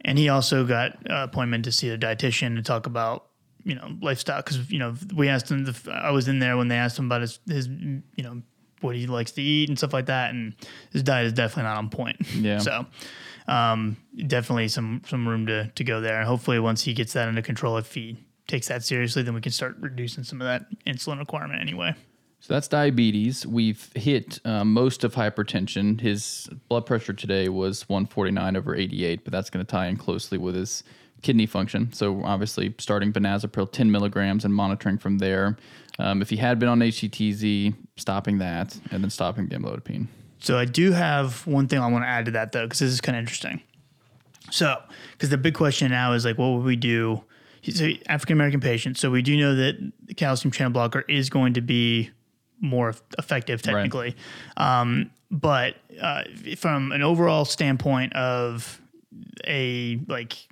And 0.00 0.18
he 0.18 0.28
also 0.28 0.64
got 0.64 0.98
an 1.06 1.22
appointment 1.22 1.64
to 1.64 1.72
see 1.72 1.90
a 1.90 1.98
dietitian 1.98 2.56
to 2.56 2.62
talk 2.62 2.86
about, 2.86 3.26
you 3.64 3.76
know, 3.76 3.96
lifestyle. 4.00 4.42
Because, 4.42 4.70
you 4.70 4.78
know, 4.78 4.94
we 5.14 5.28
asked 5.28 5.50
him, 5.50 5.64
the, 5.64 5.92
I 5.92 6.10
was 6.10 6.26
in 6.26 6.40
there 6.40 6.56
when 6.56 6.68
they 6.68 6.76
asked 6.76 6.98
him 6.98 7.06
about 7.06 7.20
his, 7.20 7.38
his, 7.46 7.68
you 7.68 8.22
know, 8.24 8.42
what 8.80 8.96
he 8.96 9.06
likes 9.06 9.30
to 9.32 9.42
eat 9.42 9.68
and 9.68 9.78
stuff 9.78 9.92
like 9.92 10.06
that. 10.06 10.30
And 10.30 10.54
his 10.92 11.02
diet 11.02 11.26
is 11.26 11.32
definitely 11.32 11.64
not 11.64 11.78
on 11.78 11.90
point. 11.90 12.16
Yeah. 12.34 12.58
So 12.58 12.86
um, 13.46 13.96
definitely 14.26 14.68
some, 14.68 15.02
some 15.06 15.28
room 15.28 15.46
to, 15.46 15.70
to 15.74 15.84
go 15.84 16.00
there. 16.00 16.18
And 16.18 16.26
hopefully 16.26 16.58
once 16.58 16.82
he 16.82 16.92
gets 16.92 17.12
that 17.12 17.28
under 17.28 17.42
control, 17.42 17.76
if 17.76 17.94
he 17.94 18.25
takes 18.46 18.68
that 18.68 18.84
seriously, 18.84 19.22
then 19.22 19.34
we 19.34 19.40
can 19.40 19.52
start 19.52 19.76
reducing 19.80 20.24
some 20.24 20.40
of 20.40 20.46
that 20.46 20.66
insulin 20.86 21.18
requirement 21.18 21.60
anyway. 21.60 21.94
So 22.40 22.54
that's 22.54 22.68
diabetes. 22.68 23.46
We've 23.46 23.90
hit 23.94 24.38
uh, 24.44 24.64
most 24.64 25.04
of 25.04 25.14
hypertension. 25.14 26.00
His 26.00 26.48
blood 26.68 26.86
pressure 26.86 27.12
today 27.12 27.48
was 27.48 27.88
149 27.88 28.56
over 28.56 28.74
88, 28.76 29.24
but 29.24 29.32
that's 29.32 29.50
going 29.50 29.64
to 29.64 29.70
tie 29.70 29.86
in 29.86 29.96
closely 29.96 30.38
with 30.38 30.54
his 30.54 30.84
kidney 31.22 31.46
function. 31.46 31.92
So 31.92 32.22
obviously, 32.22 32.74
starting 32.78 33.12
benazepril 33.12 33.72
10 33.72 33.90
milligrams 33.90 34.44
and 34.44 34.54
monitoring 34.54 34.98
from 34.98 35.18
there. 35.18 35.56
Um, 35.98 36.22
if 36.22 36.30
he 36.30 36.36
had 36.36 36.58
been 36.58 36.68
on 36.68 36.80
HCTZ, 36.80 37.74
stopping 37.96 38.38
that 38.38 38.78
and 38.90 39.02
then 39.02 39.10
stopping 39.10 39.48
the 39.48 39.56
amlodipine. 39.56 40.06
So 40.38 40.58
I 40.58 40.66
do 40.66 40.92
have 40.92 41.46
one 41.46 41.66
thing 41.66 41.80
I 41.80 41.90
want 41.90 42.04
to 42.04 42.08
add 42.08 42.26
to 42.26 42.30
that 42.32 42.52
though, 42.52 42.66
because 42.66 42.80
this 42.80 42.92
is 42.92 43.00
kind 43.00 43.16
of 43.16 43.20
interesting. 43.20 43.62
So, 44.50 44.80
because 45.12 45.30
the 45.30 45.38
big 45.38 45.54
question 45.54 45.90
now 45.90 46.12
is 46.12 46.24
like, 46.24 46.38
what 46.38 46.52
would 46.52 46.64
we 46.64 46.76
do? 46.76 47.24
He's 47.66 47.80
an 47.80 47.98
African 48.06 48.34
American 48.34 48.60
patient, 48.60 48.96
so 48.96 49.10
we 49.10 49.22
do 49.22 49.36
know 49.36 49.56
that 49.56 49.92
the 50.04 50.14
calcium 50.14 50.52
channel 50.52 50.72
blocker 50.72 51.00
is 51.08 51.28
going 51.28 51.54
to 51.54 51.60
be 51.60 52.10
more 52.60 52.94
effective 53.18 53.60
technically. 53.60 54.14
Um, 54.56 55.10
but 55.32 55.74
uh, 56.00 56.22
from 56.56 56.92
an 56.92 57.02
overall 57.02 57.44
standpoint 57.44 58.12
of 58.12 58.80
a 59.44 59.98
like 60.06 60.46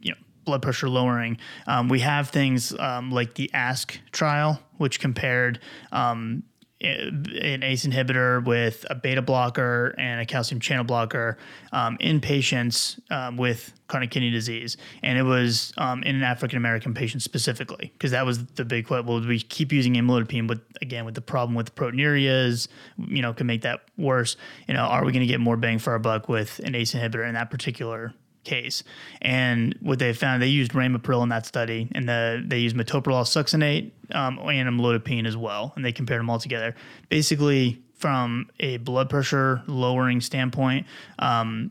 you 0.00 0.12
know 0.12 0.16
blood 0.46 0.62
pressure 0.62 0.88
lowering. 0.88 1.36
Um, 1.66 1.90
we 1.90 2.00
have 2.00 2.30
things 2.30 2.74
um, 2.78 3.10
like 3.10 3.34
the 3.34 3.50
AASK 3.52 3.98
trial, 4.10 4.58
which 4.78 4.98
compared 4.98 5.60
um, 5.92 6.42
an 6.80 7.62
ACE 7.62 7.86
inhibitor 7.86 8.44
with 8.44 8.84
a 8.90 8.94
beta 8.94 9.22
blocker 9.22 9.94
and 9.96 10.20
a 10.20 10.26
calcium 10.26 10.60
channel 10.60 10.84
blocker 10.84 11.38
um, 11.72 11.96
in 12.00 12.20
patients 12.20 13.00
um, 13.10 13.38
with 13.38 13.72
chronic 13.88 14.10
kidney 14.10 14.30
disease, 14.30 14.76
and 15.02 15.18
it 15.18 15.22
was 15.22 15.72
um, 15.78 16.02
in 16.02 16.16
an 16.16 16.22
African 16.22 16.58
American 16.58 16.92
patient 16.92 17.22
specifically 17.22 17.92
because 17.94 18.10
that 18.10 18.26
was 18.26 18.44
the 18.44 18.64
big 18.64 18.86
question. 18.86 19.06
Well, 19.06 19.26
we 19.26 19.40
keep 19.40 19.72
using 19.72 19.94
amlodipine, 19.94 20.46
but 20.46 20.60
again, 20.82 21.04
with 21.06 21.14
the 21.14 21.22
problem 21.22 21.54
with 21.54 21.74
proteinurias, 21.74 22.68
you 22.98 23.22
know, 23.22 23.32
can 23.32 23.46
make 23.46 23.62
that 23.62 23.80
worse. 23.96 24.36
You 24.68 24.74
know, 24.74 24.82
are 24.82 25.04
we 25.04 25.12
going 25.12 25.26
to 25.26 25.26
get 25.26 25.40
more 25.40 25.56
bang 25.56 25.78
for 25.78 25.92
our 25.92 25.98
buck 25.98 26.28
with 26.28 26.58
an 26.60 26.74
ACE 26.74 26.92
inhibitor 26.92 27.26
in 27.26 27.34
that 27.34 27.50
particular 27.50 28.12
case. 28.46 28.82
And 29.20 29.76
what 29.80 29.98
they 29.98 30.14
found, 30.14 30.40
they 30.40 30.46
used 30.46 30.72
ramipril 30.72 31.22
in 31.22 31.28
that 31.28 31.44
study, 31.44 31.88
and 31.92 32.08
the, 32.08 32.42
they 32.46 32.58
used 32.58 32.76
metoprolol 32.76 33.24
succinate 33.24 33.90
um, 34.14 34.38
and 34.38 34.68
amlodipine 34.68 35.26
as 35.26 35.36
well, 35.36 35.74
and 35.76 35.84
they 35.84 35.92
compared 35.92 36.20
them 36.20 36.30
all 36.30 36.38
together. 36.38 36.74
Basically, 37.10 37.82
from 37.94 38.48
a 38.60 38.78
blood 38.78 39.10
pressure 39.10 39.62
lowering 39.66 40.20
standpoint, 40.20 40.86
um, 41.18 41.70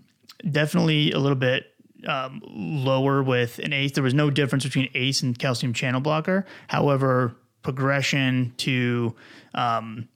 definitely 0.52 1.12
a 1.12 1.20
little 1.20 1.38
bit 1.38 1.72
um, 2.08 2.42
lower 2.46 3.24
with 3.24 3.60
an 3.60 3.74
ACE. 3.74 3.94
There 3.94 4.04
was 4.04 4.14
no 4.14 4.30
difference 4.30 4.64
between 4.64 4.90
ACE 4.94 5.22
and 5.24 5.38
calcium 5.38 5.74
channel 5.74 6.02
blocker. 6.02 6.46
However, 6.68 7.36
progression 7.62 8.54
to 8.58 9.16
um, 9.54 10.08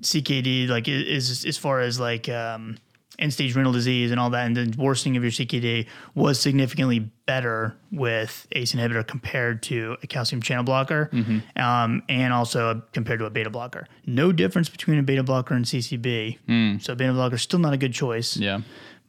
CKD, 0.00 0.68
like 0.68 0.88
is 0.88 1.44
as 1.44 1.58
far 1.58 1.80
as 1.80 1.98
like 2.00 2.28
um, 2.28 2.78
end 3.18 3.32
stage 3.32 3.54
renal 3.56 3.72
disease 3.72 4.10
and 4.10 4.20
all 4.20 4.30
that, 4.30 4.46
and 4.46 4.56
the 4.56 4.74
worsening 4.82 5.16
of 5.16 5.22
your 5.22 5.32
CKD 5.32 5.86
was 6.14 6.38
significantly 6.40 6.98
better 7.26 7.76
with 7.90 8.46
ACE 8.52 8.72
inhibitor 8.72 9.06
compared 9.06 9.62
to 9.64 9.96
a 10.02 10.06
calcium 10.06 10.40
channel 10.42 10.64
blocker, 10.64 11.10
um, 11.56 12.02
and 12.08 12.32
also 12.32 12.82
compared 12.92 13.18
to 13.20 13.24
a 13.26 13.30
beta 13.30 13.50
blocker. 13.50 13.86
No 14.06 14.32
difference 14.32 14.68
between 14.68 14.98
a 14.98 15.02
beta 15.02 15.22
blocker 15.22 15.54
and 15.54 15.64
CCB. 15.64 16.80
So 16.82 16.94
beta 16.94 17.12
blocker 17.12 17.36
is 17.36 17.42
still 17.42 17.58
not 17.60 17.72
a 17.72 17.76
good 17.78 17.92
choice 17.92 18.36
Yeah. 18.36 18.60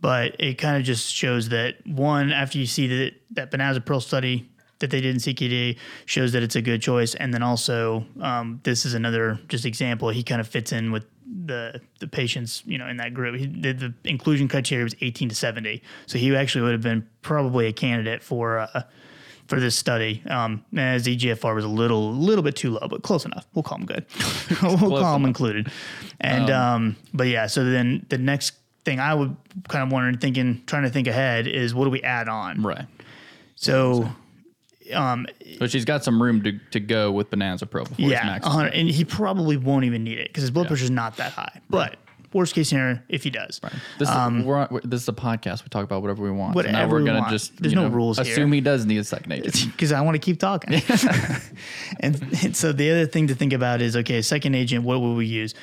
but 0.01 0.35
it 0.39 0.55
kind 0.57 0.77
of 0.77 0.83
just 0.83 1.13
shows 1.13 1.49
that 1.49 1.75
one 1.85 2.31
after 2.31 2.57
you 2.57 2.65
see 2.65 2.87
that 2.87 3.13
that 3.31 3.51
benazepril 3.51 4.01
study 4.01 4.49
that 4.79 4.91
they 4.91 5.01
did 5.01 5.09
in 5.15 5.17
CKD 5.17 5.75
shows 6.05 6.33
that 6.33 6.43
it's 6.43 6.55
a 6.55 6.61
good 6.61 6.81
choice, 6.83 7.15
and 7.15 7.33
then 7.33 7.41
also 7.41 8.05
um, 8.21 8.59
this 8.63 8.85
is 8.85 8.93
another 8.93 9.39
just 9.47 9.65
example. 9.65 10.09
He 10.09 10.21
kind 10.23 10.39
of 10.39 10.47
fits 10.47 10.71
in 10.71 10.91
with 10.91 11.03
the 11.45 11.81
the 11.99 12.07
patients 12.07 12.63
you 12.65 12.77
know 12.77 12.87
in 12.87 12.97
that 12.97 13.13
group. 13.13 13.35
He, 13.39 13.45
the, 13.45 13.73
the 13.73 13.93
inclusion 14.03 14.47
criteria 14.47 14.83
was 14.83 14.95
18 15.01 15.29
to 15.29 15.35
70, 15.35 15.81
so 16.05 16.17
he 16.17 16.35
actually 16.35 16.61
would 16.63 16.73
have 16.73 16.81
been 16.81 17.07
probably 17.21 17.67
a 17.67 17.73
candidate 17.73 18.23
for. 18.23 18.59
Uh, 18.59 18.83
for 19.47 19.61
this 19.61 19.77
study, 19.77 20.21
um, 20.29 20.65
as 20.75 21.07
EGFR 21.07 21.55
was 21.55 21.63
a 21.63 21.69
little, 21.69 22.13
little 22.13 22.43
bit 22.43 22.57
too 22.57 22.71
low, 22.71 22.85
but 22.89 23.01
close 23.01 23.23
enough. 23.23 23.47
We'll 23.53 23.63
call 23.63 23.77
him 23.77 23.85
good. 23.85 24.05
we'll 24.61 24.77
call 24.77 25.15
him 25.15 25.23
included. 25.23 25.71
And 26.19 26.49
um, 26.49 26.97
but 27.13 27.27
yeah, 27.27 27.47
so 27.47 27.63
then 27.63 28.05
the 28.09 28.17
next 28.17 28.55
thing 28.83 28.99
I 28.99 29.13
would 29.13 29.35
kind 29.67 29.83
of 29.83 29.91
wondering, 29.91 30.17
thinking, 30.17 30.63
trying 30.65 30.83
to 30.83 30.89
think 30.89 31.07
ahead 31.07 31.47
is 31.47 31.73
what 31.73 31.85
do 31.85 31.91
we 31.91 32.01
add 32.01 32.27
on? 32.27 32.61
Right. 32.61 32.87
So, 33.55 34.09
um, 34.93 35.27
But 35.59 35.71
she's 35.71 35.85
got 35.85 36.03
some 36.03 36.21
room 36.21 36.43
to, 36.43 36.59
to 36.71 36.79
go 36.79 37.11
with 37.11 37.29
benazepril 37.29 37.89
before 37.89 37.95
it's 37.97 37.99
yeah, 38.11 38.25
max. 38.25 38.45
100, 38.45 38.73
and 38.73 38.89
he 38.89 39.03
probably 39.05 39.57
won't 39.57 39.85
even 39.85 40.03
need 40.03 40.17
it 40.19 40.27
because 40.29 40.41
his 40.41 40.51
blood 40.51 40.67
pressure 40.67 40.83
is 40.85 40.91
not 40.91 41.17
that 41.17 41.33
high. 41.33 41.61
But 41.69 41.97
worst 42.33 42.53
case 42.53 42.69
scenario, 42.69 42.99
if 43.09 43.23
he 43.23 43.29
does, 43.29 43.59
This, 43.97 44.09
is, 44.09 44.15
we're, 44.45 44.57
on- 44.57 44.67
we're- 44.69 44.81
this 44.85 45.01
is 45.01 45.07
a 45.09 45.13
podcast. 45.13 45.63
We 45.63 45.69
talk 45.69 45.83
about 45.83 46.01
whatever 46.01 46.21
we 46.23 46.31
want. 46.31 46.55
So 46.55 46.61
now 46.61 46.67
Um, 46.67 46.73
Whatever 46.73 46.91
we're 46.95 46.99
we 47.01 47.05
gonna 47.07 47.29
just 47.31 47.57
There's 47.57 47.73
you 47.73 47.79
no 47.79 47.87
know, 47.87 47.93
rules 47.95 48.17
here. 48.19 48.31
Assume 48.31 48.51
he 48.51 48.61
does 48.61 48.85
need 48.85 48.97
a 48.97 49.03
second 49.03 49.31
agent. 49.31 49.71
because 49.71 49.91
I 49.91 50.01
want 50.01 50.15
to 50.15 50.19
keep 50.19 50.39
talking. 50.39 50.73
and, 51.99 52.21
and 52.43 52.55
so 52.55 52.71
the 52.73 52.91
other 52.91 53.05
thing 53.07 53.27
to 53.27 53.35
think 53.35 53.53
about 53.53 53.81
is 53.81 53.95
okay, 53.95 54.21
second 54.21 54.55
agent, 54.55 54.83
what 54.83 54.99
will 55.01 55.15
we 55.15 55.25
use? 55.25 55.53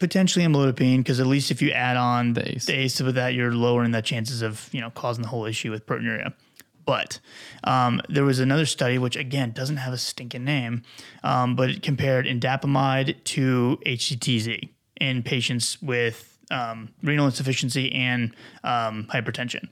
Potentially 0.00 0.44
amlodipine, 0.44 0.98
because 0.98 1.20
at 1.20 1.26
least 1.26 1.50
if 1.52 1.62
you 1.62 1.70
add 1.70 1.96
on 1.96 2.32
The 2.34 2.56
ACE. 2.56 2.66
the 2.66 2.72
ACE 2.74 3.00
with 3.00 3.14
that, 3.14 3.32
you're 3.34 3.52
lowering 3.52 3.92
the 3.92 4.02
chances 4.02 4.42
of 4.42 4.68
you 4.72 4.80
know 4.80 4.90
causing 4.90 5.22
the 5.22 5.28
whole 5.28 5.44
issue 5.46 5.70
with 5.70 5.86
proteinuria. 5.86 6.32
But 6.84 7.20
um, 7.64 8.00
there 8.08 8.24
was 8.24 8.40
another 8.40 8.66
study, 8.66 8.98
which 8.98 9.16
again 9.16 9.52
doesn't 9.52 9.78
have 9.78 9.92
a 9.92 9.98
stinking 9.98 10.44
name, 10.44 10.82
um, 11.22 11.56
but 11.56 11.70
it 11.70 11.82
compared 11.82 12.26
indapamide 12.26 13.22
to 13.24 13.78
HCTZ 13.86 14.68
in 15.00 15.22
patients 15.22 15.80
with 15.82 16.38
um, 16.50 16.90
renal 17.02 17.26
insufficiency 17.26 17.92
and 17.92 18.34
um, 18.62 19.06
hypertension. 19.12 19.68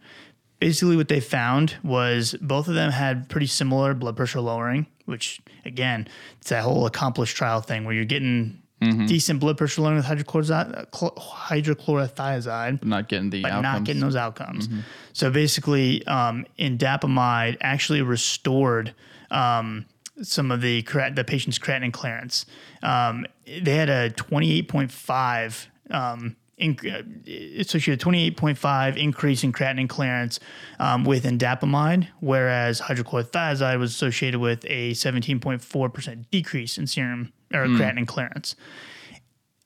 Basically, 0.58 0.96
what 0.96 1.08
they 1.08 1.20
found 1.20 1.76
was 1.82 2.36
both 2.40 2.68
of 2.68 2.74
them 2.74 2.92
had 2.92 3.28
pretty 3.28 3.46
similar 3.46 3.94
blood 3.94 4.16
pressure 4.16 4.40
lowering, 4.40 4.86
which 5.06 5.40
again, 5.64 6.06
it's 6.40 6.50
that 6.50 6.62
whole 6.62 6.86
accomplished 6.86 7.36
trial 7.36 7.60
thing 7.60 7.84
where 7.84 7.94
you're 7.94 8.04
getting 8.04 8.61
decent 9.06 9.40
blood 9.40 9.56
pressure 9.58 9.82
lowering 9.82 9.96
with 9.96 10.06
hydrochlorothiazide, 10.06 10.90
hydrochlorothiazide 10.90 12.84
not 12.84 13.08
getting 13.08 13.30
the 13.30 13.42
but 13.42 13.52
outcomes. 13.52 13.62
not 13.62 13.84
getting 13.84 14.02
those 14.02 14.16
outcomes. 14.16 14.68
So 15.12 15.30
basically, 15.30 16.06
um, 16.06 16.46
indapamide 16.58 17.56
actually 17.60 18.02
restored 18.02 18.94
um, 19.30 19.86
some 20.22 20.50
of 20.50 20.60
the 20.60 20.82
the 21.14 21.24
patient's 21.26 21.58
creatinine 21.58 21.92
clearance. 21.92 22.46
Um, 22.82 23.26
they 23.46 23.76
had 23.76 23.88
a 23.88 24.10
28.5 24.10 25.66
um, 25.90 26.36
inc- 26.60 27.58
associated 27.58 28.00
28.5 28.04 28.96
increase 28.96 29.44
in 29.44 29.52
creatinine 29.52 29.88
clearance 29.88 30.40
um, 30.78 31.04
with 31.04 31.24
indapamide, 31.24 32.08
whereas 32.20 32.82
hydrochlorothiazide 32.82 33.78
was 33.78 33.90
associated 33.90 34.40
with 34.40 34.64
a 34.66 34.92
17.4% 34.92 36.24
decrease 36.30 36.78
in 36.78 36.86
serum 36.86 37.32
or 37.54 37.66
creatinine 37.66 38.06
clearance. 38.06 38.56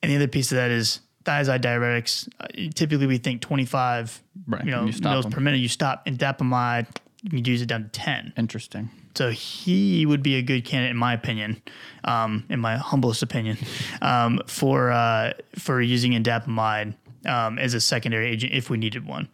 And 0.02 0.12
the 0.12 0.16
other 0.16 0.28
piece 0.28 0.52
of 0.52 0.56
that 0.56 0.70
is 0.70 1.00
thiazide 1.24 1.60
diuretics. 1.60 2.28
Uh, 2.40 2.46
typically, 2.74 3.06
we 3.06 3.18
think 3.18 3.40
25 3.40 4.22
Right, 4.46 4.64
you 4.64 4.70
know, 4.70 4.84
you 4.84 4.92
mils 5.02 5.24
them. 5.24 5.32
per 5.32 5.40
minute. 5.40 5.58
You 5.58 5.68
stop 5.68 6.06
indapamide, 6.06 6.86
you 7.22 7.30
can 7.30 7.44
use 7.44 7.62
it 7.62 7.66
down 7.66 7.84
to 7.84 7.88
10. 7.88 8.34
Interesting. 8.36 8.90
So 9.16 9.30
he 9.30 10.04
would 10.04 10.22
be 10.22 10.36
a 10.36 10.42
good 10.42 10.64
candidate, 10.64 10.90
in 10.90 10.96
my 10.96 11.14
opinion, 11.14 11.62
um, 12.04 12.44
in 12.50 12.60
my 12.60 12.76
humblest 12.76 13.22
opinion, 13.22 13.56
um, 14.02 14.40
for 14.46 14.90
uh, 14.92 15.32
for 15.58 15.80
using 15.80 16.12
indapamide 16.12 16.94
um, 17.26 17.58
as 17.58 17.74
a 17.74 17.80
secondary 17.80 18.28
agent 18.30 18.52
if 18.52 18.70
we 18.70 18.76
needed 18.76 19.06
one. 19.06 19.28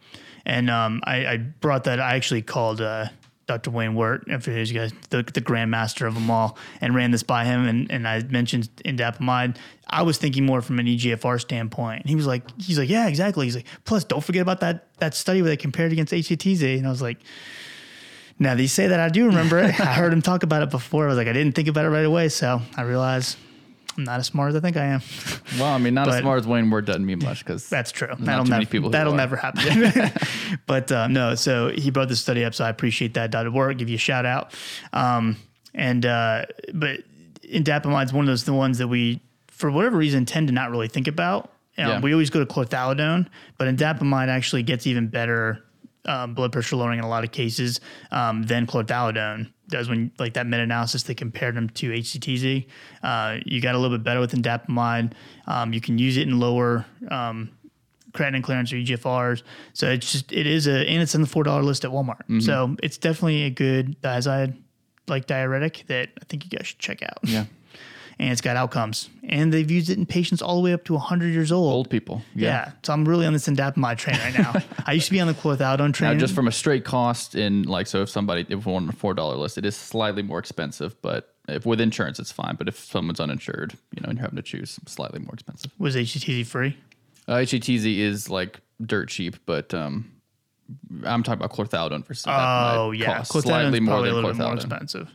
And 0.45 0.69
um, 0.69 1.01
I, 1.05 1.25
I 1.25 1.37
brought 1.37 1.83
that. 1.85 1.99
I 1.99 2.15
actually 2.15 2.41
called 2.41 2.81
uh, 2.81 3.07
Dr. 3.45 3.71
Wayne 3.71 3.95
Wirt, 3.95 4.23
if 4.27 4.47
you 4.47 4.65
guys, 4.73 4.93
the, 5.09 5.23
the 5.23 5.41
grandmaster 5.41 6.07
of 6.07 6.13
them 6.13 6.29
all, 6.31 6.57
and 6.81 6.95
ran 6.95 7.11
this 7.11 7.23
by 7.23 7.45
him. 7.45 7.67
And, 7.67 7.91
and 7.91 8.07
I 8.07 8.21
mentioned 8.23 8.69
in 8.85 8.97
indapamide. 8.97 9.57
I 9.87 10.03
was 10.03 10.17
thinking 10.17 10.45
more 10.45 10.61
from 10.61 10.79
an 10.79 10.85
EGFR 10.85 11.41
standpoint. 11.41 12.01
And 12.01 12.09
he 12.09 12.15
was 12.15 12.25
like, 12.25 12.43
he's 12.59 12.77
like, 12.79 12.89
yeah, 12.89 13.07
exactly. 13.07 13.45
He's 13.45 13.55
like, 13.55 13.67
plus, 13.85 14.03
don't 14.03 14.23
forget 14.23 14.41
about 14.41 14.61
that 14.61 14.87
that 14.99 15.13
study 15.13 15.41
where 15.41 15.49
they 15.49 15.57
compared 15.57 15.91
against 15.91 16.13
HCTZ. 16.13 16.77
And 16.77 16.87
I 16.87 16.89
was 16.89 17.01
like. 17.01 17.17
Now 18.39 18.55
that 18.55 18.61
you 18.63 18.67
say 18.67 18.87
that, 18.87 18.99
I 18.99 19.09
do 19.09 19.27
remember 19.27 19.59
it. 19.59 19.79
I 19.79 19.93
heard 19.93 20.11
him 20.11 20.23
talk 20.23 20.41
about 20.41 20.63
it 20.63 20.71
before. 20.71 21.05
I 21.05 21.09
was 21.09 21.17
like, 21.17 21.27
I 21.27 21.33
didn't 21.33 21.53
think 21.53 21.67
about 21.67 21.85
it 21.85 21.89
right 21.89 22.03
away, 22.03 22.29
so 22.29 22.63
I 22.75 22.81
realized 22.81 23.37
I'm 23.97 24.03
not 24.05 24.19
as 24.19 24.27
smart 24.27 24.49
as 24.49 24.55
I 24.55 24.59
think 24.59 24.77
I 24.77 24.85
am. 24.85 25.01
Well, 25.59 25.71
I 25.71 25.77
mean, 25.77 25.93
not 25.93 26.07
as 26.07 26.19
smart 26.19 26.39
as 26.39 26.47
Wayne 26.47 26.71
Word 26.71 26.85
doesn't 26.85 27.05
mean 27.05 27.19
much 27.19 27.45
because 27.45 27.69
That's 27.69 27.91
true. 27.91 28.07
that'll 28.17 28.45
never, 28.45 28.65
people 28.65 28.89
that'll 28.89 29.13
are. 29.13 29.17
never 29.17 29.35
happen. 29.35 30.11
but 30.65 30.91
uh, 30.91 31.07
no, 31.07 31.35
so 31.35 31.69
he 31.69 31.91
brought 31.91 32.09
this 32.09 32.19
study 32.19 32.43
up, 32.43 32.55
so 32.55 32.65
I 32.65 32.69
appreciate 32.69 33.13
that. 33.13 33.29
Dot 33.29 33.51
work, 33.53 33.77
give 33.77 33.87
you 33.89 33.95
a 33.95 33.99
shout 33.99 34.25
out. 34.25 34.51
Um, 34.93 35.37
and 35.75 36.05
uh, 36.07 36.45
but 36.73 37.01
indapamide 37.43 38.05
is 38.05 38.13
one 38.13 38.25
of 38.25 38.27
those 38.27 38.45
the 38.45 38.53
ones 38.53 38.79
that 38.79 38.87
we, 38.87 39.21
for 39.47 39.69
whatever 39.69 39.97
reason, 39.97 40.25
tend 40.25 40.47
to 40.47 40.53
not 40.53 40.71
really 40.71 40.87
think 40.87 41.07
about. 41.07 41.51
Um, 41.77 41.87
Yeah. 41.87 41.99
We 42.01 42.13
always 42.13 42.31
go 42.31 42.43
to 42.43 42.45
chlorthalidone, 42.51 43.27
but 43.59 43.67
indapamide 43.67 44.27
actually 44.27 44.63
gets 44.63 44.87
even 44.87 45.07
better 45.07 45.63
um, 46.05 46.33
blood 46.33 46.51
pressure 46.51 46.75
lowering 46.77 46.97
in 46.99 47.05
a 47.05 47.09
lot 47.09 47.23
of 47.23 47.31
cases 47.31 47.79
um, 48.11 48.43
than 48.43 48.65
chlorthalidone 48.65 49.52
does 49.73 49.89
when 49.89 50.11
like 50.19 50.33
that 50.35 50.47
meta-analysis 50.47 51.03
they 51.03 51.15
compared 51.15 51.55
them 51.55 51.67
to 51.69 51.89
HCTZ. 51.89 52.65
Uh, 53.01 53.37
you 53.45 53.59
got 53.59 53.75
a 53.75 53.77
little 53.77 53.97
bit 53.97 54.03
better 54.03 54.19
with 54.19 54.31
indapamide. 54.33 55.13
Um, 55.47 55.73
you 55.73 55.81
can 55.81 55.97
use 55.97 56.15
it 56.17 56.27
in 56.27 56.39
lower 56.39 56.85
um, 57.09 57.49
creatinine 58.13 58.43
clearance 58.43 58.71
or 58.71 58.77
EGFRs. 58.77 59.43
So 59.73 59.89
it's 59.89 60.11
just 60.11 60.31
it 60.31 60.47
is 60.47 60.67
a 60.67 60.87
and 60.87 61.01
it's 61.01 61.15
in 61.15 61.21
the 61.21 61.27
four 61.27 61.43
dollar 61.43 61.63
list 61.63 61.83
at 61.83 61.91
Walmart. 61.91 62.41
So 62.41 62.75
it's 62.81 62.97
definitely 62.97 63.43
a 63.43 63.49
good 63.49 63.99
thiazide 64.01 64.55
like 65.07 65.25
diuretic 65.25 65.83
that 65.87 66.09
I 66.21 66.25
think 66.29 66.45
you 66.45 66.57
guys 66.57 66.67
should 66.67 66.79
check 66.79 67.03
out. 67.03 67.17
yeah, 67.23 67.45
And 68.19 68.31
it's 68.31 68.41
got 68.41 68.55
outcomes. 68.55 69.09
And 69.23 69.51
they've 69.51 69.69
used 69.69 69.89
it 69.89 69.97
in 69.97 70.05
patients 70.05 70.41
all 70.41 70.55
the 70.57 70.61
way 70.61 70.73
up 70.73 70.83
to 70.85 70.93
100 70.93 71.33
years 71.33 71.51
old. 71.51 71.73
old 71.73 71.89
people. 71.89 72.21
Yeah. 72.35 72.47
Yeah. 72.49 72.71
So 72.83 72.93
I'm 72.93 73.05
really 73.07 73.25
on 73.25 73.33
this 73.33 73.47
indapamide 73.47 73.97
train 73.97 74.17
right 74.19 74.37
now. 74.37 74.53
I 74.85 74.93
used 74.93 75.07
to 75.07 75.11
be 75.11 75.19
on 75.19 75.27
the 75.27 75.33
chlorthalidone 75.33 75.79
Now, 75.79 75.91
train. 75.91 76.19
just 76.19 76.35
from 76.35 76.47
a 76.47 76.51
straight 76.51 76.85
cost 76.85 77.35
in 77.35 77.63
like, 77.63 77.87
so 77.87 78.01
if 78.03 78.09
somebody, 78.09 78.45
if 78.49 78.65
one 78.65 78.83
on 78.83 78.89
a 78.89 78.93
four 78.93 79.13
dollar 79.13 79.35
list, 79.35 79.57
it 79.57 79.65
is 79.65 79.75
slightly 79.75 80.21
more 80.21 80.39
expensive, 80.39 81.01
but 81.01 81.33
if 81.47 81.65
with 81.65 81.81
insurance, 81.81 82.19
it's 82.19 82.31
fine. 82.31 82.55
But 82.55 82.67
if 82.67 82.77
someone's 82.79 83.19
uninsured, 83.19 83.73
you 83.95 84.01
know, 84.01 84.09
and 84.09 84.17
you're 84.17 84.23
having 84.23 84.37
to 84.37 84.41
choose, 84.43 84.79
slightly 84.85 85.19
more 85.19 85.33
expensive. 85.33 85.71
was 85.77 85.95
HCTZ 85.95 86.45
free? 86.45 86.77
Uh, 87.27 87.35
HCTZ 87.37 87.97
is 87.99 88.29
like 88.29 88.59
dirt 88.85 89.09
cheap, 89.09 89.35
but 89.45 89.73
um, 89.73 90.11
I'm 91.03 91.23
talking 91.23 91.43
about 91.43 91.55
chlorthalidone 91.55 92.05
versus. 92.05 92.25
Oh 92.27 92.91
yeah, 92.91 93.19
chlorthalidone's 93.19 93.43
slightly 93.43 93.79
more 93.79 94.01
than 94.01 94.23
bit 94.23 94.35
more 94.37 94.53
expensive. 94.53 95.09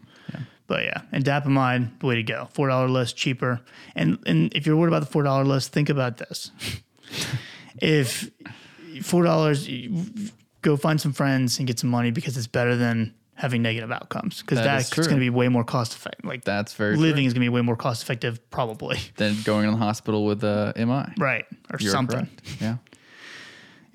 But 0.68 0.84
yeah, 0.84 1.00
and 1.10 1.24
indapamide, 1.24 2.02
way 2.02 2.14
to 2.16 2.22
go. 2.22 2.48
Four 2.52 2.68
dollar 2.68 2.88
list, 2.88 3.16
cheaper. 3.16 3.60
And 3.96 4.18
and 4.26 4.54
if 4.54 4.66
you're 4.66 4.76
worried 4.76 4.88
about 4.90 5.00
the 5.00 5.10
four 5.10 5.24
dollar 5.24 5.44
list, 5.44 5.72
think 5.72 5.88
about 5.88 6.18
this. 6.18 6.52
if 7.82 8.30
four 9.02 9.24
dollars, 9.24 9.68
go 10.62 10.76
find 10.76 11.00
some 11.00 11.12
friends 11.12 11.58
and 11.58 11.66
get 11.66 11.78
some 11.78 11.90
money 11.90 12.10
because 12.10 12.36
it's 12.36 12.46
better 12.46 12.76
than 12.76 13.14
having 13.34 13.62
negative 13.62 13.92
outcomes 13.92 14.42
because 14.42 14.58
That 14.58 14.64
that's 14.64 14.90
going 14.94 15.10
to 15.10 15.16
be 15.16 15.30
way 15.30 15.48
more 15.48 15.62
cost 15.64 15.94
effective. 15.94 16.24
Like 16.24 16.44
That's 16.44 16.74
very 16.74 16.96
living 16.96 17.22
true. 17.22 17.26
is 17.28 17.32
going 17.34 17.42
to 17.42 17.44
be 17.44 17.48
way 17.48 17.62
more 17.62 17.76
cost 17.76 18.02
effective, 18.02 18.50
probably. 18.50 18.98
than 19.16 19.36
going 19.44 19.64
in 19.64 19.70
the 19.70 19.78
hospital 19.78 20.24
with 20.26 20.42
uh, 20.42 20.72
MI. 20.76 21.14
Right 21.16 21.46
or 21.72 21.78
You're 21.78 21.92
something. 21.92 22.26
correct. 22.26 22.60
Yeah. 22.60 22.76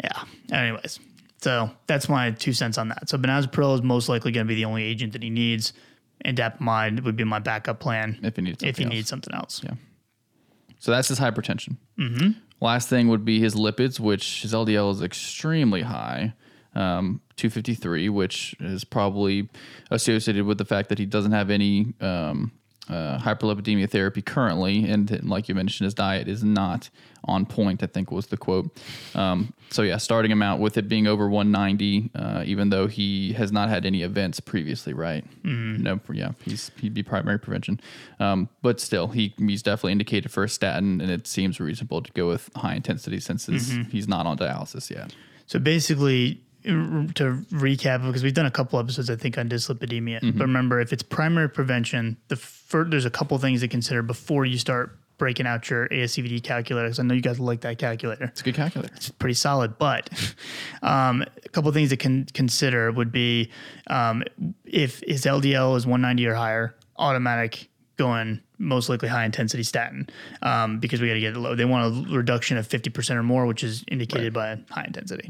Yeah. 0.02 0.24
Anyways, 0.52 1.00
so 1.42 1.70
that's 1.88 2.08
my 2.08 2.32
two 2.32 2.54
cents 2.54 2.78
on 2.78 2.88
that. 2.90 3.10
So 3.10 3.18
benazepril 3.18 3.76
is 3.76 3.82
most 3.82 4.08
likely 4.08 4.32
going 4.32 4.46
to 4.46 4.48
be 4.48 4.56
the 4.56 4.66
only 4.66 4.84
agent 4.84 5.12
that 5.14 5.22
he 5.22 5.30
needs, 5.30 5.74
indapamide 6.26 7.04
would 7.04 7.16
be 7.16 7.24
my 7.24 7.40
backup 7.40 7.80
plan 7.80 8.20
If 8.24 8.38
you 8.38 8.44
need 8.44 8.64
if 8.64 8.78
he 8.78 8.84
else. 8.86 8.94
needs 8.94 9.10
something 9.10 9.34
else. 9.34 9.62
Yeah. 9.64 9.74
So 10.80 10.92
that's 10.92 11.08
his 11.08 11.20
hypertension. 11.20 11.78
Mm-hmm. 11.98 12.32
Last 12.62 12.90
thing 12.90 13.08
would 13.10 13.26
be 13.26 13.40
his 13.40 13.56
lipids, 13.56 14.00
which 14.00 14.42
his 14.42 14.54
LDL 14.54 14.92
is 14.92 15.02
extremely 15.02 15.82
high, 15.82 16.34
um, 16.76 17.22
253, 17.36 18.10
which 18.10 18.56
is 18.60 18.84
probably 18.84 19.50
associated 19.92 20.46
with 20.46 20.58
the 20.58 20.66
fact 20.66 20.90
that 20.90 20.98
he 21.00 21.06
doesn't 21.06 21.32
have 21.34 21.50
any 21.50 21.94
um, 22.02 22.52
uh, 22.90 23.18
hyperlipidemia 23.18 23.90
therapy 23.90 24.22
currently, 24.22 24.90
and 24.90 25.24
like 25.24 25.48
you 25.48 25.56
mentioned, 25.56 25.86
his 25.86 25.94
diet 25.94 26.28
is 26.28 26.44
not 26.44 26.90
on 27.26 27.46
point. 27.46 27.82
I 27.82 27.86
think 27.86 28.12
was 28.12 28.28
the 28.28 28.38
quote. 28.38 28.76
Um, 29.16 29.54
so 29.70 29.84
yeah, 29.84 29.98
starting 29.98 30.30
him 30.30 30.42
out 30.42 30.60
with 30.60 30.78
it 30.78 30.90
being 30.90 31.08
over 31.08 31.30
190, 31.30 32.12
uh, 32.14 32.44
even 32.46 32.70
though 32.70 32.88
he 32.88 33.34
has 33.34 33.52
not 33.52 33.70
had 33.70 33.86
any 33.86 34.04
events 34.04 34.40
previously, 34.40 34.94
right? 34.94 35.26
No, 35.82 36.00
yeah, 36.12 36.32
he's 36.44 36.72
he'd 36.80 36.94
be 36.94 37.04
primary 37.04 37.40
prevention, 37.40 37.80
um, 38.20 38.50
but 38.62 38.80
still, 38.80 39.08
he 39.08 39.34
he's 39.38 39.64
definitely 39.64 39.94
indicated 39.94 40.32
for 40.32 40.44
a 40.44 40.50
statin, 40.50 41.00
and 41.00 41.10
it 41.10 41.26
seems 41.26 41.60
reasonable 41.60 42.02
to 42.02 42.12
go 42.12 42.28
with 42.28 42.50
high 42.56 42.76
intensity 42.76 43.20
since 43.20 43.46
his, 43.46 43.76
he's 43.90 44.08
not 44.08 44.26
on 44.26 44.38
dialysis 44.38 44.90
yet. 44.90 45.16
So 45.48 45.60
basically, 45.60 46.42
to 46.64 47.46
recap, 47.52 48.06
because 48.06 48.24
we've 48.24 48.34
done 48.34 48.46
a 48.46 48.52
couple 48.52 48.80
episodes, 48.80 49.10
I 49.10 49.16
think, 49.16 49.38
on 49.38 49.50
dyslipidemia. 49.50 50.22
Mm-hmm. 50.22 50.38
But 50.38 50.46
remember, 50.46 50.80
if 50.80 50.94
it's 50.94 51.04
primary 51.04 51.50
prevention, 51.50 52.18
the 52.30 52.36
fir- 52.74 52.86
there's 52.86 53.06
a 53.06 53.12
couple 53.12 53.38
things 53.38 53.62
to 53.62 53.68
consider 53.68 54.02
before 54.02 54.46
you 54.46 54.58
start 54.58 54.98
breaking 55.20 55.46
out 55.46 55.70
your 55.70 55.88
ASCVD 55.90 56.44
calculator. 56.44 56.88
Because 56.88 57.00
I 57.00 57.04
know 57.04 57.14
you 57.14 57.22
guys 57.22 57.40
like 57.40 57.62
that 57.62 57.78
calculator. 57.78 58.26
It's 58.26 58.42
a 58.42 58.44
good 58.44 58.56
calculator. 58.56 58.92
it's 58.96 59.10
pretty 59.10 59.36
solid. 59.36 59.78
But 59.78 60.10
um, 60.82 61.24
a 61.46 61.50
couple 61.50 61.72
things 61.72 61.90
to 61.90 61.98
con- 61.98 62.28
consider 62.34 62.92
would 62.92 63.12
be 63.12 63.52
um, 63.88 64.24
if 64.66 65.02
his 65.06 65.24
LDL 65.24 65.78
is 65.78 65.86
190 65.86 66.26
or 66.26 66.34
higher, 66.34 66.76
automatic 66.98 67.70
going 67.96 68.42
most 68.58 68.90
likely 68.90 69.08
high 69.08 69.24
intensity 69.26 69.62
statin 69.62 70.10
um, 70.42 70.80
because 70.80 71.00
we 71.00 71.08
got 71.08 71.14
to 71.14 71.20
get 71.20 71.36
it 71.36 71.40
low. 71.40 71.54
They 71.54 71.66
want 71.66 72.10
a 72.10 72.16
reduction 72.16 72.58
of 72.58 72.68
50% 72.68 73.16
or 73.16 73.22
more, 73.22 73.46
which 73.46 73.64
is 73.64 73.84
indicated 73.88 74.34
by 74.34 74.58
high 74.72 74.86
intensity. 74.86 75.30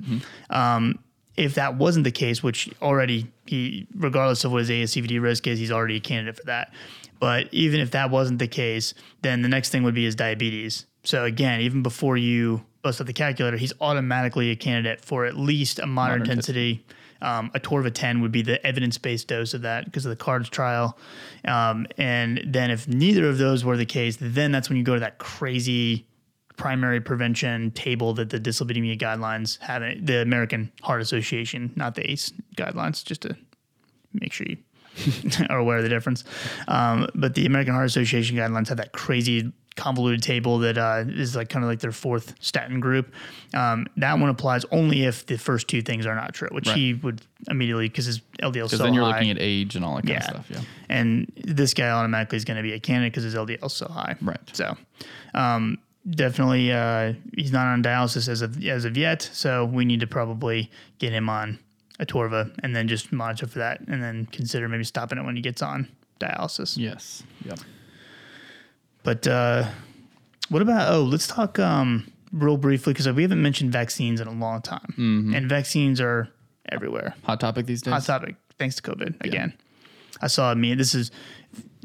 Um, 0.49 0.99
if 1.35 1.55
that 1.55 1.75
wasn't 1.75 2.03
the 2.03 2.11
case, 2.11 2.41
which 2.43 2.69
already 2.81 3.27
he, 3.47 3.87
regardless 3.95 4.45
of 4.45 4.51
what 4.51 4.59
his 4.59 4.69
ASCVD 4.69 5.21
risk 5.21 5.47
is, 5.47 5.59
he's 5.59 5.71
already 5.71 5.97
a 5.97 5.99
candidate 5.99 6.37
for 6.37 6.45
that. 6.45 6.71
But 7.24 7.47
even 7.53 7.80
if 7.80 7.91
that 7.91 8.11
wasn't 8.11 8.39
the 8.39 8.49
case, 8.49 8.93
then 9.21 9.43
the 9.43 9.47
next 9.47 9.69
thing 9.69 9.84
would 9.84 9.95
be 9.95 10.03
his 10.03 10.13
diabetes. 10.13 10.88
So 11.05 11.24
again, 11.24 11.61
even 11.61 11.82
before 11.82 12.17
you 12.17 12.65
bust 12.82 12.99
up 12.99 13.07
the 13.07 13.13
calculator, 13.13 13.55
he's 13.55 13.71
automatically 13.80 14.49
a 14.49 14.57
candidate 14.57 14.99
for 14.99 15.24
at 15.24 15.38
least 15.38 15.80
a 15.80 15.88
moderate 15.88 16.19
Moderate 16.19 16.30
intensity. 16.30 16.86
Um, 17.21 17.49
Atorva 17.51 17.93
10 17.93 18.19
would 18.19 18.34
be 18.34 18.41
the 18.41 18.67
evidence-based 18.67 19.26
dose 19.30 19.53
of 19.53 19.61
that 19.61 19.86
because 19.86 20.05
of 20.05 20.09
the 20.09 20.21
CARDS 20.21 20.49
trial. 20.49 20.97
Um, 21.45 21.88
and 21.97 22.43
then 22.45 22.69
if 22.69 22.89
neither 22.89 23.30
of 23.30 23.38
those 23.38 23.63
were 23.63 23.78
the 23.78 23.86
case, 23.86 24.17
then 24.19 24.51
that's 24.51 24.67
when 24.67 24.78
you 24.78 24.84
go 24.84 24.95
to 24.95 24.99
that 24.99 25.17
crazy 25.17 26.05
primary 26.57 26.99
prevention 26.99 27.71
table 27.71 28.13
that 28.15 28.32
the 28.32 28.39
dyslipidemia 28.41 28.99
guidelines 28.99 29.59
have, 29.59 29.82
the 30.05 30.21
American 30.21 30.74
Heart 30.82 30.99
Association, 30.99 31.71
not 31.78 31.95
the 31.95 32.11
ACE 32.11 32.34
guidelines, 32.57 33.01
just 33.01 33.21
to 33.21 33.38
make 34.13 34.34
sure 34.34 34.45
you 34.49 34.57
are 35.49 35.57
aware 35.57 35.77
of 35.77 35.83
the 35.83 35.89
difference. 35.89 36.23
Um, 36.67 37.07
but 37.15 37.35
the 37.35 37.45
American 37.45 37.73
Heart 37.73 37.87
Association 37.87 38.37
guidelines 38.37 38.67
have 38.69 38.77
that 38.77 38.91
crazy 38.91 39.51
convoluted 39.75 40.21
table 40.21 40.59
that 40.59 40.77
uh, 40.77 41.03
is 41.07 41.35
like 41.35 41.49
kind 41.49 41.65
of 41.65 41.69
like 41.69 41.79
their 41.79 41.91
fourth 41.91 42.35
statin 42.39 42.79
group. 42.79 43.11
Um, 43.55 43.87
that 43.97 44.19
one 44.19 44.29
applies 44.29 44.65
only 44.71 45.03
if 45.05 45.25
the 45.25 45.35
first 45.37 45.67
two 45.67 45.81
things 45.81 46.05
are 46.05 46.13
not 46.13 46.33
true, 46.35 46.49
which 46.51 46.69
he 46.71 46.93
would 46.93 47.21
immediately 47.49 47.87
because 47.89 48.05
his 48.05 48.21
LDL 48.41 48.65
is 48.65 48.71
so 48.71 48.77
high. 48.77 48.83
Then 48.83 48.93
you're 48.93 49.05
looking 49.05 49.31
at 49.31 49.37
age 49.39 49.75
and 49.75 49.83
all 49.83 49.95
that 49.95 50.05
kind 50.05 50.09
Yeah. 50.09 50.17
of 50.37 50.45
stuff. 50.45 50.47
Yeah. 50.51 50.61
And 50.89 51.31
this 51.43 51.73
guy 51.73 51.89
automatically 51.89 52.37
is 52.37 52.45
going 52.45 52.57
to 52.57 52.63
be 52.63 52.73
a 52.73 52.79
candidate 52.79 53.13
because 53.13 53.23
his 53.23 53.33
LDL 53.33 53.65
is 53.65 53.73
so 53.73 53.87
high. 53.87 54.15
Right. 54.21 54.37
So, 54.53 54.77
um, 55.33 55.79
definitely, 56.07 56.71
uh, 56.71 57.13
he's 57.35 57.51
not 57.51 57.65
on 57.65 57.81
dialysis 57.81 58.27
as 58.29 58.43
of 58.43 58.63
as 58.63 58.85
of 58.85 58.95
yet. 58.95 59.23
So 59.33 59.65
we 59.65 59.85
need 59.85 60.01
to 60.01 60.07
probably 60.07 60.69
get 60.99 61.13
him 61.13 61.29
on 61.29 61.57
Atorva 61.99 62.53
and 62.63 62.75
then 62.75 62.87
just 62.87 63.11
monitor 63.11 63.47
for 63.47 63.59
that, 63.59 63.81
and 63.87 64.01
then 64.01 64.25
consider 64.27 64.67
maybe 64.67 64.83
stopping 64.83 65.17
it 65.17 65.23
when 65.23 65.35
he 65.35 65.41
gets 65.41 65.61
on 65.61 65.87
dialysis. 66.19 66.77
Yes. 66.77 67.23
Yep. 67.45 67.59
But 69.03 69.27
uh, 69.27 69.69
what 70.49 70.61
about? 70.61 70.91
Oh, 70.93 71.03
let's 71.03 71.27
talk 71.27 71.59
um, 71.59 72.11
real 72.31 72.57
briefly 72.57 72.93
because 72.93 73.07
we 73.09 73.21
haven't 73.21 73.41
mentioned 73.41 73.71
vaccines 73.71 74.21
in 74.21 74.27
a 74.27 74.33
long 74.33 74.61
time, 74.61 74.93
and 75.35 75.47
vaccines 75.49 75.99
are 76.01 76.29
everywhere. 76.69 77.15
Hot 77.23 77.39
topic 77.39 77.65
these 77.65 77.81
days. 77.81 77.93
Hot 77.93 78.03
topic. 78.05 78.35
Thanks 78.57 78.75
to 78.75 78.81
COVID 78.81 79.23
again. 79.23 79.53
I 80.21 80.27
saw 80.27 80.51
a 80.51 80.55
meme. 80.55 80.77
This 80.77 80.95
is 80.95 81.11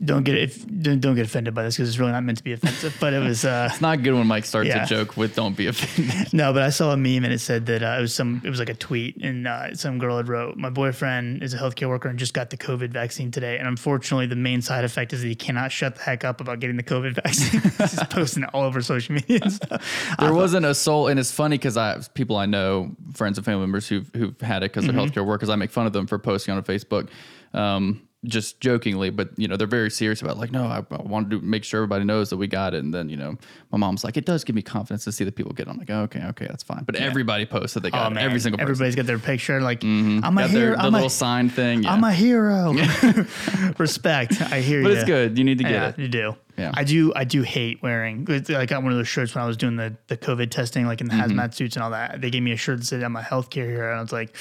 don't 0.04 0.22
get 0.22 0.36
if 0.38 0.64
don't, 0.80 1.00
don't 1.00 1.16
get 1.16 1.26
offended 1.26 1.54
by 1.54 1.64
this 1.64 1.76
because 1.76 1.88
it's 1.88 1.98
really 1.98 2.12
not 2.12 2.22
meant 2.22 2.38
to 2.38 2.44
be 2.44 2.52
offensive. 2.52 2.96
But 3.00 3.14
it 3.14 3.18
was 3.18 3.44
uh, 3.44 3.68
It's 3.72 3.80
not 3.80 4.00
good 4.04 4.14
when 4.14 4.28
Mike 4.28 4.44
starts 4.44 4.68
Yeah. 4.68 4.84
a 4.84 4.86
joke 4.86 5.16
with 5.16 5.34
"Don't 5.34 5.56
be 5.56 5.66
offended." 5.66 6.32
no. 6.32 6.52
But 6.52 6.62
I 6.62 6.70
saw 6.70 6.92
a 6.92 6.96
meme 6.96 7.24
and 7.24 7.32
it 7.32 7.40
said 7.40 7.66
that 7.66 7.82
uh, 7.82 7.96
it 7.98 8.02
was 8.02 8.14
some. 8.14 8.40
It 8.44 8.48
was 8.50 8.60
like 8.60 8.68
a 8.68 8.74
tweet 8.74 9.16
and 9.22 9.48
uh, 9.48 9.74
some 9.74 9.98
girl 9.98 10.16
had 10.16 10.28
wrote, 10.28 10.56
"My 10.56 10.70
boyfriend 10.70 11.42
is 11.42 11.52
a 11.52 11.58
healthcare 11.58 11.88
worker 11.88 12.08
and 12.08 12.16
just 12.16 12.32
got 12.32 12.50
the 12.50 12.56
COVID 12.56 12.90
vaccine 12.90 13.32
today, 13.32 13.58
and 13.58 13.66
unfortunately, 13.66 14.26
the 14.26 14.36
main 14.36 14.62
side 14.62 14.84
effect 14.84 15.12
is 15.12 15.22
that 15.22 15.28
he 15.28 15.34
cannot 15.34 15.72
shut 15.72 15.96
the 15.96 16.02
heck 16.02 16.24
up 16.24 16.40
about 16.40 16.60
getting 16.60 16.76
the 16.76 16.84
COVID 16.84 17.14
vaccine. 17.16 17.60
He's 17.78 17.98
posting 18.04 18.44
it 18.44 18.50
all 18.54 18.62
over 18.62 18.80
social 18.80 19.16
media 19.16 19.40
and 19.42 19.52
stuff. 19.52 20.14
there 20.20 20.32
wasn't 20.32 20.64
a 20.64 20.76
soul, 20.76 21.08
and 21.08 21.18
it's 21.18 21.32
funny 21.32 21.58
because 21.58 21.76
I 21.76 22.00
people 22.14 22.36
I 22.36 22.46
know, 22.46 22.92
friends 23.14 23.36
and 23.36 23.44
family 23.44 23.62
members 23.62 23.88
who've 23.88 24.08
who've 24.14 24.40
had 24.40 24.62
it 24.62 24.70
because 24.70 24.84
they're 24.84 24.94
Mm-hmm. 24.94 25.18
healthcare 25.18 25.26
workers. 25.26 25.48
I 25.48 25.56
make 25.56 25.72
fun 25.72 25.86
of 25.88 25.92
them 25.92 26.06
for 26.06 26.20
posting 26.20 26.52
on 26.52 26.58
a 26.58 26.62
Facebook, 26.62 27.08
um, 27.52 28.00
just 28.24 28.60
jokingly, 28.60 29.10
but 29.10 29.28
you 29.36 29.46
know 29.46 29.56
they're 29.56 29.66
very 29.68 29.90
serious 29.90 30.20
about 30.22 30.38
like, 30.38 30.50
no, 30.50 30.64
I, 30.64 30.78
I 30.90 31.02
wanted 31.02 31.30
to 31.30 31.40
make 31.40 31.62
sure 31.62 31.78
everybody 31.78 32.04
knows 32.04 32.30
that 32.30 32.36
we 32.36 32.48
got 32.48 32.74
it, 32.74 32.82
and 32.82 32.92
then 32.92 33.08
you 33.08 33.16
know 33.16 33.36
my 33.70 33.78
mom's 33.78 34.02
like, 34.02 34.16
it 34.16 34.24
does 34.26 34.42
give 34.42 34.56
me 34.56 34.62
confidence 34.62 35.04
to 35.04 35.12
see 35.12 35.22
that 35.24 35.36
people 35.36 35.52
get. 35.52 35.68
it. 35.68 35.70
I'm 35.70 35.78
like, 35.78 35.88
okay, 35.88 36.24
okay, 36.30 36.46
that's 36.48 36.64
fine. 36.64 36.82
But 36.84 36.96
everybody 36.96 37.46
posts 37.46 37.74
that 37.74 37.84
they 37.84 37.90
got 37.90 38.10
Oh 38.12 38.16
it. 38.16 38.20
Every 38.20 38.40
single 38.40 38.58
person. 38.58 38.70
everybody's 38.72 38.96
got 38.96 39.06
their 39.06 39.20
picture. 39.20 39.60
Like 39.60 39.84
I'm 39.84 40.18
a 40.18 40.22
got 40.22 40.50
their 40.50 40.60
hero. 40.60 40.76
the 40.76 40.82
I'm 40.82 40.92
little 40.92 41.06
a, 41.06 41.10
sign 41.10 41.48
thing. 41.48 41.84
Yeah. 41.84 41.92
I'm 41.92 42.02
a 42.02 42.12
hero. 42.12 42.72
Respect. 43.78 44.40
I 44.42 44.60
hear 44.62 44.78
you. 44.78 44.84
but 44.84 44.92
it's 44.92 45.04
good. 45.04 45.38
You 45.38 45.44
need 45.44 45.58
to 45.58 45.64
get 45.64 45.72
yeah, 45.72 45.88
it. 45.90 45.98
you 45.98 46.08
do. 46.08 46.34
Yeah. 46.56 46.72
I 46.74 46.82
do. 46.82 47.12
I 47.14 47.22
do 47.22 47.42
hate 47.42 47.82
wearing. 47.84 48.26
I 48.48 48.66
got 48.66 48.82
one 48.82 48.90
of 48.90 48.98
those 48.98 49.06
shirts 49.06 49.32
when 49.34 49.44
I 49.44 49.46
was 49.46 49.56
doing 49.56 49.76
the 49.76 49.96
the 50.08 50.16
COVID 50.16 50.50
testing, 50.50 50.86
like 50.86 51.00
in 51.00 51.06
the 51.06 51.14
Mm-hmm. 51.14 51.38
hazmat 51.38 51.54
suits 51.54 51.76
and 51.76 51.84
all 51.84 51.90
that. 51.90 52.20
They 52.20 52.30
gave 52.30 52.42
me 52.42 52.50
a 52.50 52.56
shirt 52.56 52.78
that 52.80 52.84
said 52.86 53.02
I'm 53.04 53.14
a 53.16 53.20
healthcare 53.22 53.66
hero, 53.66 53.90
and 53.92 53.98
I 53.98 54.02
was 54.02 54.12
like. 54.12 54.34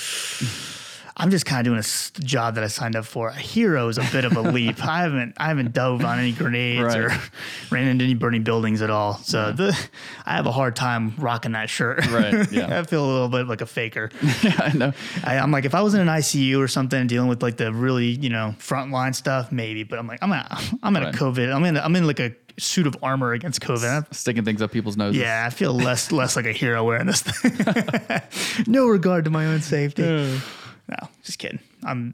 I'm 1.19 1.31
just 1.31 1.47
kind 1.47 1.65
of 1.65 1.71
doing 1.71 1.79
a 1.79 2.21
job 2.23 2.55
that 2.55 2.63
I 2.63 2.67
signed 2.67 2.95
up 2.95 3.03
for. 3.05 3.29
A 3.29 3.33
hero 3.33 3.87
is 3.87 3.97
a 3.97 4.07
bit 4.11 4.23
of 4.23 4.37
a 4.37 4.41
leap. 4.41 4.85
I 4.85 5.01
haven't, 5.01 5.33
I 5.37 5.47
haven't 5.47 5.73
dove 5.73 6.05
on 6.05 6.19
any 6.19 6.31
grenades 6.31 6.93
or 6.93 7.11
ran 7.71 7.87
into 7.87 8.05
any 8.05 8.13
burning 8.13 8.43
buildings 8.43 8.83
at 8.83 8.91
all. 8.91 9.15
So 9.17 9.51
the, 9.51 9.75
I 10.27 10.33
have 10.35 10.45
a 10.45 10.51
hard 10.51 10.75
time 10.75 11.15
rocking 11.17 11.53
that 11.53 11.71
shirt. 11.71 12.05
Right, 12.11 12.51
yeah. 12.51 12.79
I 12.79 12.83
feel 12.83 13.03
a 13.03 13.09
little 13.11 13.29
bit 13.29 13.47
like 13.47 13.61
a 13.61 13.65
faker. 13.65 14.11
yeah, 14.43 14.59
I 14.59 14.73
know. 14.77 14.93
I, 15.23 15.39
I'm 15.39 15.49
like, 15.51 15.65
if 15.65 15.73
I 15.73 15.81
was 15.81 15.95
in 15.95 16.01
an 16.01 16.07
ICU 16.07 16.59
or 16.59 16.67
something 16.67 17.07
dealing 17.07 17.29
with 17.29 17.41
like 17.41 17.57
the 17.57 17.73
really, 17.73 18.09
you 18.09 18.29
know, 18.29 18.53
frontline 18.59 19.15
stuff, 19.15 19.51
maybe. 19.51 19.81
But 19.83 19.97
I'm 19.97 20.05
like, 20.07 20.19
I'm 20.21 20.31
at, 20.33 20.51
I'm 20.83 20.95
in 20.97 21.03
Right. 21.03 21.15
a 21.15 21.17
COVID. 21.17 21.51
I'm 21.51 21.63
in, 21.63 21.77
I'm 21.77 21.95
in 21.95 22.05
like 22.05 22.19
a 22.19 22.31
suit 22.59 22.85
of 22.85 22.95
armor 23.01 23.33
against 23.33 23.59
COVID. 23.61 24.13
Sticking 24.13 24.45
things 24.45 24.61
up 24.61 24.71
people's 24.71 24.97
noses. 24.97 25.19
yeah, 25.19 25.45
I 25.47 25.49
feel 25.49 25.73
less, 25.73 26.11
less 26.11 26.35
like 26.35 26.45
a 26.45 26.51
hero 26.53 26.83
wearing 26.83 27.07
this 27.07 27.23
thing. 27.23 28.21
no 28.67 28.87
regard 28.87 29.25
to 29.25 29.31
my 29.31 29.47
own 29.47 29.61
safety. 29.61 30.03
No, 30.89 31.07
just 31.23 31.39
kidding. 31.39 31.59
I'm. 31.83 32.13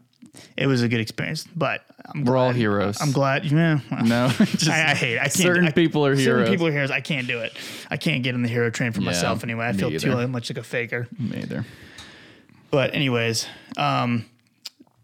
It 0.58 0.66
was 0.66 0.82
a 0.82 0.88
good 0.88 1.00
experience, 1.00 1.46
but 1.56 1.82
I'm 2.06 2.26
We're 2.26 2.38
all 2.38 2.52
heroes. 2.52 3.00
I'm 3.00 3.12
glad. 3.12 3.46
Yeah, 3.46 3.80
well, 3.92 4.04
No, 4.04 4.28
just 4.40 4.68
I, 4.68 4.92
I 4.92 4.96
hate. 4.96 5.14
It. 5.14 5.20
I 5.20 5.24
can't. 5.26 5.34
certain 5.34 5.66
I- 5.68 5.72
people 5.72 6.06
are 6.08 6.16
Certain 6.16 6.38
heroes. 6.40 6.50
people 6.50 6.68
are 6.68 6.72
heroes. 6.72 6.90
I 6.90 7.02
can't 7.02 7.28
do 7.28 7.40
it. 7.40 7.56
I 7.92 7.98
can't 7.98 8.24
get 8.24 8.34
on 8.34 8.42
the 8.42 8.50
hero 8.50 8.72
train 8.72 8.92
for 8.94 9.02
Yeah, 9.02 9.06
myself 9.08 9.44
anyway. 9.44 9.68
I 9.68 9.74
feel 9.74 9.92
either. 9.92 10.00
too 10.00 10.28
much 10.28 10.50
like 10.50 10.58
a 10.58 10.64
faker. 10.64 11.08
Me 11.20 11.38
either. 11.38 11.66
But 12.72 12.96
anyways, 12.96 13.46
um, 13.78 14.26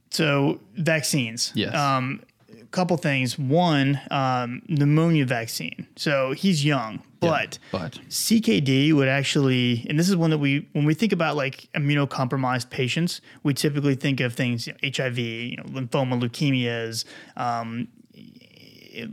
so 0.09 0.59
vaccines. 0.76 1.51
Yes. 1.53 1.76
Um, 1.76 2.22
a 2.51 2.65
couple 2.72 2.97
things. 2.97 3.38
One, 3.38 3.99
um, 4.09 4.63
pneumonia 4.67 5.26
vaccine. 5.28 5.86
So 5.95 6.32
he's 6.32 6.65
young, 6.65 7.03
but 7.20 7.59
But 7.72 7.99
CKD 8.09 8.93
would 8.93 9.07
actually, 9.07 9.86
and 9.89 9.99
this 9.99 10.09
is 10.09 10.15
one 10.15 10.30
that 10.30 10.38
we, 10.38 10.67
when 10.74 10.86
we 10.86 10.93
think 10.93 11.11
about 11.11 11.36
like 11.36 11.67
immunocompromised 11.76 12.70
patients, 12.70 13.22
we 13.43 13.53
typically 13.53 13.95
think 13.95 14.20
of 14.20 14.34
things, 14.34 14.67
you 14.67 14.74
know, 14.74 14.80
HIV, 14.95 15.17
you 15.17 15.57
know, 15.57 15.63
lymphoma, 15.63 16.20
leukemias, 16.22 17.05
um, 17.36 17.88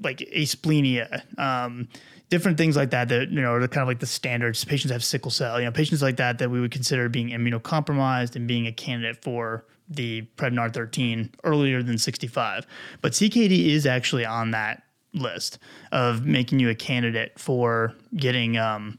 like 0.03 0.19
asplenia, 0.19 1.23
um, 1.39 1.89
different 2.29 2.59
things 2.59 2.77
like 2.77 2.91
that 2.91 3.09
that 3.09 3.31
you 3.31 3.41
know 3.41 3.53
are 3.53 3.69
kind 3.69 3.83
of 3.83 3.89
like 3.89 4.01
the 4.01 4.07
standards. 4.07 4.65
Patients 4.65 4.91
have 4.91 5.05
sickle 5.05 5.31
cell, 5.31 5.59
you 5.59 5.67
know, 5.67 5.73
patients 5.73 6.03
like 6.03 6.17
that 6.17 6.39
that 6.39 6.51
we 6.51 6.61
would 6.61 6.71
consider 6.71 7.09
being 7.09 7.31
immunocompromised 7.31 8.37
and 8.37 8.47
being 8.47 8.67
a 8.67 8.73
candidate 8.73 9.23
for 9.23 9.65
the 9.89 10.23
Prevnar 10.37 10.73
13 10.73 11.31
earlier 11.45 11.83
than 11.83 11.99
65. 11.99 12.67
But 13.01 13.13
CKD 13.13 13.69
is 13.69 13.87
actually 13.87 14.25
on 14.25 14.51
that 14.51 14.83
list 15.13 15.59
of 15.93 16.25
making 16.25 16.61
you 16.61 16.69
a 16.71 16.75
candidate 16.75 17.39
for 17.39 17.95
getting 18.17 18.57
um, 18.57 18.99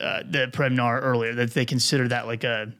uh, 0.00 0.22
the 0.28 0.48
Prevnar 0.52 1.00
earlier. 1.02 1.34
That 1.34 1.52
they 1.54 1.64
consider 1.64 2.08
that 2.08 2.26
like 2.26 2.44
a 2.44 2.72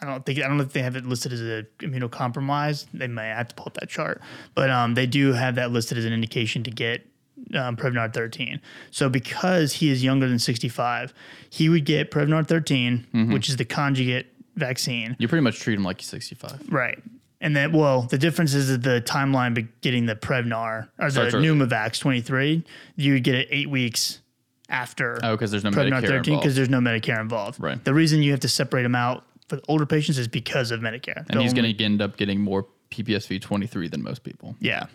I 0.00 0.06
don't 0.06 0.26
think 0.26 0.38
I 0.38 0.48
don't 0.48 0.56
know 0.56 0.64
if 0.64 0.72
they 0.72 0.82
have 0.82 0.96
it 0.96 1.06
listed 1.06 1.32
as 1.32 1.40
a 1.40 1.64
immunocompromised. 1.78 2.86
They 2.92 3.06
may 3.06 3.28
have 3.28 3.48
to 3.48 3.54
pull 3.54 3.66
up 3.68 3.74
that 3.74 3.88
chart, 3.88 4.20
but 4.54 4.68
um, 4.70 4.94
they 4.94 5.06
do 5.06 5.32
have 5.32 5.54
that 5.54 5.70
listed 5.70 5.96
as 5.98 6.04
an 6.04 6.12
indication 6.12 6.64
to 6.64 6.70
get 6.70 7.06
um, 7.54 7.76
Prevnar 7.76 8.12
13. 8.12 8.60
So 8.90 9.08
because 9.08 9.74
he 9.74 9.90
is 9.90 10.02
younger 10.02 10.28
than 10.28 10.38
65, 10.38 11.14
he 11.50 11.68
would 11.68 11.84
get 11.84 12.10
Prevnar 12.10 12.46
13, 12.46 13.30
which 13.32 13.48
is 13.48 13.56
the 13.56 13.64
conjugate 13.64 14.26
vaccine, 14.56 15.16
you 15.18 15.28
pretty 15.28 15.42
much 15.42 15.60
treat 15.60 15.74
him 15.74 15.84
like 15.84 16.02
you're 16.02 16.08
65. 16.08 16.68
right? 16.70 17.02
And 17.42 17.54
then, 17.56 17.72
well, 17.72 18.02
the 18.02 18.16
difference 18.18 18.54
is 18.54 18.68
that 18.68 18.82
the 18.82 19.02
timeline 19.04 19.52
be 19.52 19.66
getting 19.82 20.06
the 20.06 20.14
Prevnar 20.14 20.88
or 20.98 21.06
the 21.06 21.10
Starts 21.10 21.34
early. 21.34 21.48
Pneumovax 21.48 21.98
23, 21.98 22.64
you 22.96 23.12
would 23.14 23.24
get 23.24 23.34
it 23.34 23.48
eight 23.50 23.68
weeks 23.68 24.20
after 24.68 25.18
Oh, 25.22 25.32
because 25.32 25.50
there's 25.50 25.64
no 25.64 25.70
Prevnar 25.70 26.00
Medicare 26.00 26.00
13 26.00 26.14
involved. 26.16 26.24
because 26.42 26.56
there's 26.56 26.68
no 26.70 26.78
Medicare 26.78 27.20
involved. 27.20 27.60
Right. 27.60 27.84
The 27.84 27.92
reason 27.92 28.22
you 28.22 28.30
have 28.30 28.40
to 28.40 28.48
separate 28.48 28.84
them 28.84 28.94
out 28.94 29.26
for 29.48 29.56
the 29.56 29.62
older 29.68 29.84
patients 29.84 30.18
is 30.18 30.28
because 30.28 30.70
of 30.70 30.80
Medicare. 30.80 31.16
and 31.16 31.26
The 31.26 31.42
he's 31.42 31.50
only- 31.50 31.62
going 31.62 31.76
to 31.76 31.84
end 31.84 32.00
up 32.00 32.16
getting 32.16 32.40
more 32.40 32.66
PPSV 32.90 33.40
23 33.40 33.88
than 33.88 34.02
most 34.02 34.22
people. 34.22 34.56
yeah. 34.60 34.86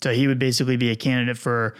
So 0.00 0.12
he 0.14 0.28
would 0.28 0.38
basically 0.38 0.76
be 0.76 0.90
a 0.90 0.96
candidate 0.96 1.36
for 1.36 1.74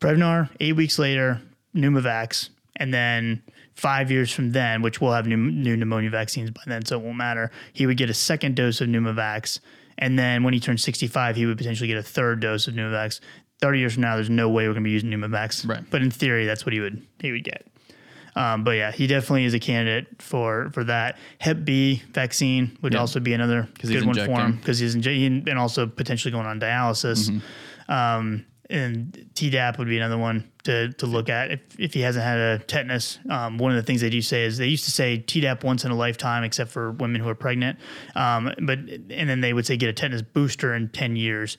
Prevnar. 0.00 0.48
Eight 0.60 0.76
weeks 0.76 0.96
later, 1.00 1.40
Pneumovax, 1.74 2.50
and 2.76 2.94
then 2.94 3.42
five 3.74 4.10
years 4.10 4.30
from 4.32 4.52
then, 4.52 4.82
which 4.82 5.00
we'll 5.00 5.12
have 5.12 5.26
new, 5.26 5.36
new 5.36 5.76
pneumonia 5.76 6.10
vaccines 6.10 6.50
by 6.50 6.62
then, 6.66 6.84
so 6.84 6.98
it 6.98 7.02
won't 7.04 7.16
matter. 7.16 7.50
He 7.72 7.86
would 7.86 7.96
get 7.96 8.10
a 8.10 8.14
second 8.14 8.56
dose 8.56 8.80
of 8.80 8.88
Pneumovax, 8.88 9.60
and 9.98 10.18
then 10.18 10.42
when 10.42 10.54
he 10.54 10.60
turns 10.60 10.82
65, 10.82 11.36
he 11.36 11.46
would 11.46 11.56
potentially 11.58 11.88
get 11.88 11.96
a 11.98 12.02
third 12.02 12.40
dose 12.40 12.66
of 12.68 12.74
Pneumovax. 12.74 13.20
30 13.60 13.78
years 13.78 13.92
from 13.94 14.02
now, 14.02 14.16
there's 14.16 14.28
no 14.30 14.48
way 14.48 14.66
we're 14.66 14.72
going 14.74 14.82
to 14.82 14.88
be 14.88 14.90
using 14.92 15.10
Pneumovax. 15.10 15.68
Right. 15.68 15.84
But 15.88 16.02
in 16.02 16.10
theory, 16.10 16.46
that's 16.46 16.66
what 16.66 16.72
he 16.72 16.80
would 16.80 17.06
he 17.20 17.30
would 17.32 17.44
get. 17.44 17.66
Um, 18.34 18.64
but 18.64 18.72
yeah, 18.72 18.90
he 18.92 19.06
definitely 19.06 19.44
is 19.44 19.54
a 19.54 19.60
candidate 19.60 20.20
for 20.20 20.70
for 20.72 20.84
that. 20.84 21.18
Hep 21.38 21.64
B 21.64 22.02
vaccine 22.12 22.76
would 22.82 22.94
Yeah. 22.94 23.00
also 23.00 23.20
be 23.20 23.34
another 23.34 23.68
good 23.80 24.04
one 24.06 24.14
for 24.16 24.40
him 24.40 24.56
because 24.56 24.78
he's 24.78 24.94
injecting 24.94 25.48
and 25.48 25.58
also 25.58 25.86
potentially 25.86 26.32
going 26.32 26.46
on 26.46 26.58
dialysis. 26.58 27.30
Mm-hmm. 27.30 27.92
Um, 27.92 28.46
and 28.72 29.28
Tdap 29.34 29.78
would 29.78 29.88
be 29.88 29.98
another 29.98 30.18
one 30.18 30.50
to, 30.64 30.92
to 30.94 31.06
look 31.06 31.28
at 31.28 31.50
if, 31.50 31.60
if 31.78 31.94
he 31.94 32.00
hasn't 32.00 32.24
had 32.24 32.38
a 32.38 32.58
tetanus. 32.58 33.18
Um, 33.30 33.58
one 33.58 33.70
of 33.70 33.76
the 33.76 33.82
things 33.82 34.00
they 34.00 34.10
do 34.10 34.22
say 34.22 34.44
is 34.44 34.58
they 34.58 34.66
used 34.66 34.84
to 34.84 34.90
say 34.90 35.22
Tdap 35.24 35.62
once 35.62 35.84
in 35.84 35.90
a 35.90 35.94
lifetime, 35.94 36.42
except 36.42 36.70
for 36.70 36.92
women 36.92 37.20
who 37.20 37.28
are 37.28 37.34
pregnant. 37.34 37.78
Um, 38.14 38.52
but 38.62 38.78
and 38.78 39.28
then 39.28 39.40
they 39.40 39.52
would 39.52 39.66
say 39.66 39.76
get 39.76 39.88
a 39.88 39.92
tetanus 39.92 40.22
booster 40.22 40.74
in 40.74 40.88
ten 40.88 41.16
years 41.16 41.58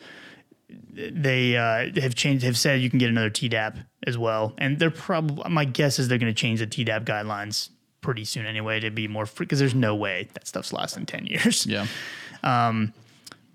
they 0.96 1.56
uh, 1.56 1.90
have 2.02 2.16
changed 2.16 2.44
have 2.44 2.58
said 2.58 2.82
you 2.82 2.90
can 2.90 3.00
get 3.00 3.10
another 3.10 3.30
TDAP 3.30 3.86
as 4.08 4.18
well, 4.18 4.54
and 4.58 4.80
they're 4.80 4.90
probably 4.90 5.50
my 5.50 5.66
guess 5.66 6.00
is 6.00 6.08
they're 6.08 6.18
going 6.18 6.34
to 6.34 6.40
change 6.40 6.60
the 6.60 6.68
TDAP 6.68 7.06
guidelines 7.06 7.70
pretty 8.02 8.26
soon 8.26 8.46
anyway 8.46 8.80
to 8.80 8.90
be 8.90 9.08
more 9.08 9.26
free 9.26 9.46
because 9.46 9.60
there's 9.60 9.76
no 9.76 9.96
way 9.96 10.28
that 10.34 10.48
stuff's 10.48 10.74
lasting 10.74 11.06
ten 11.06 11.26
years. 11.26 11.66
Yeah. 11.66 11.88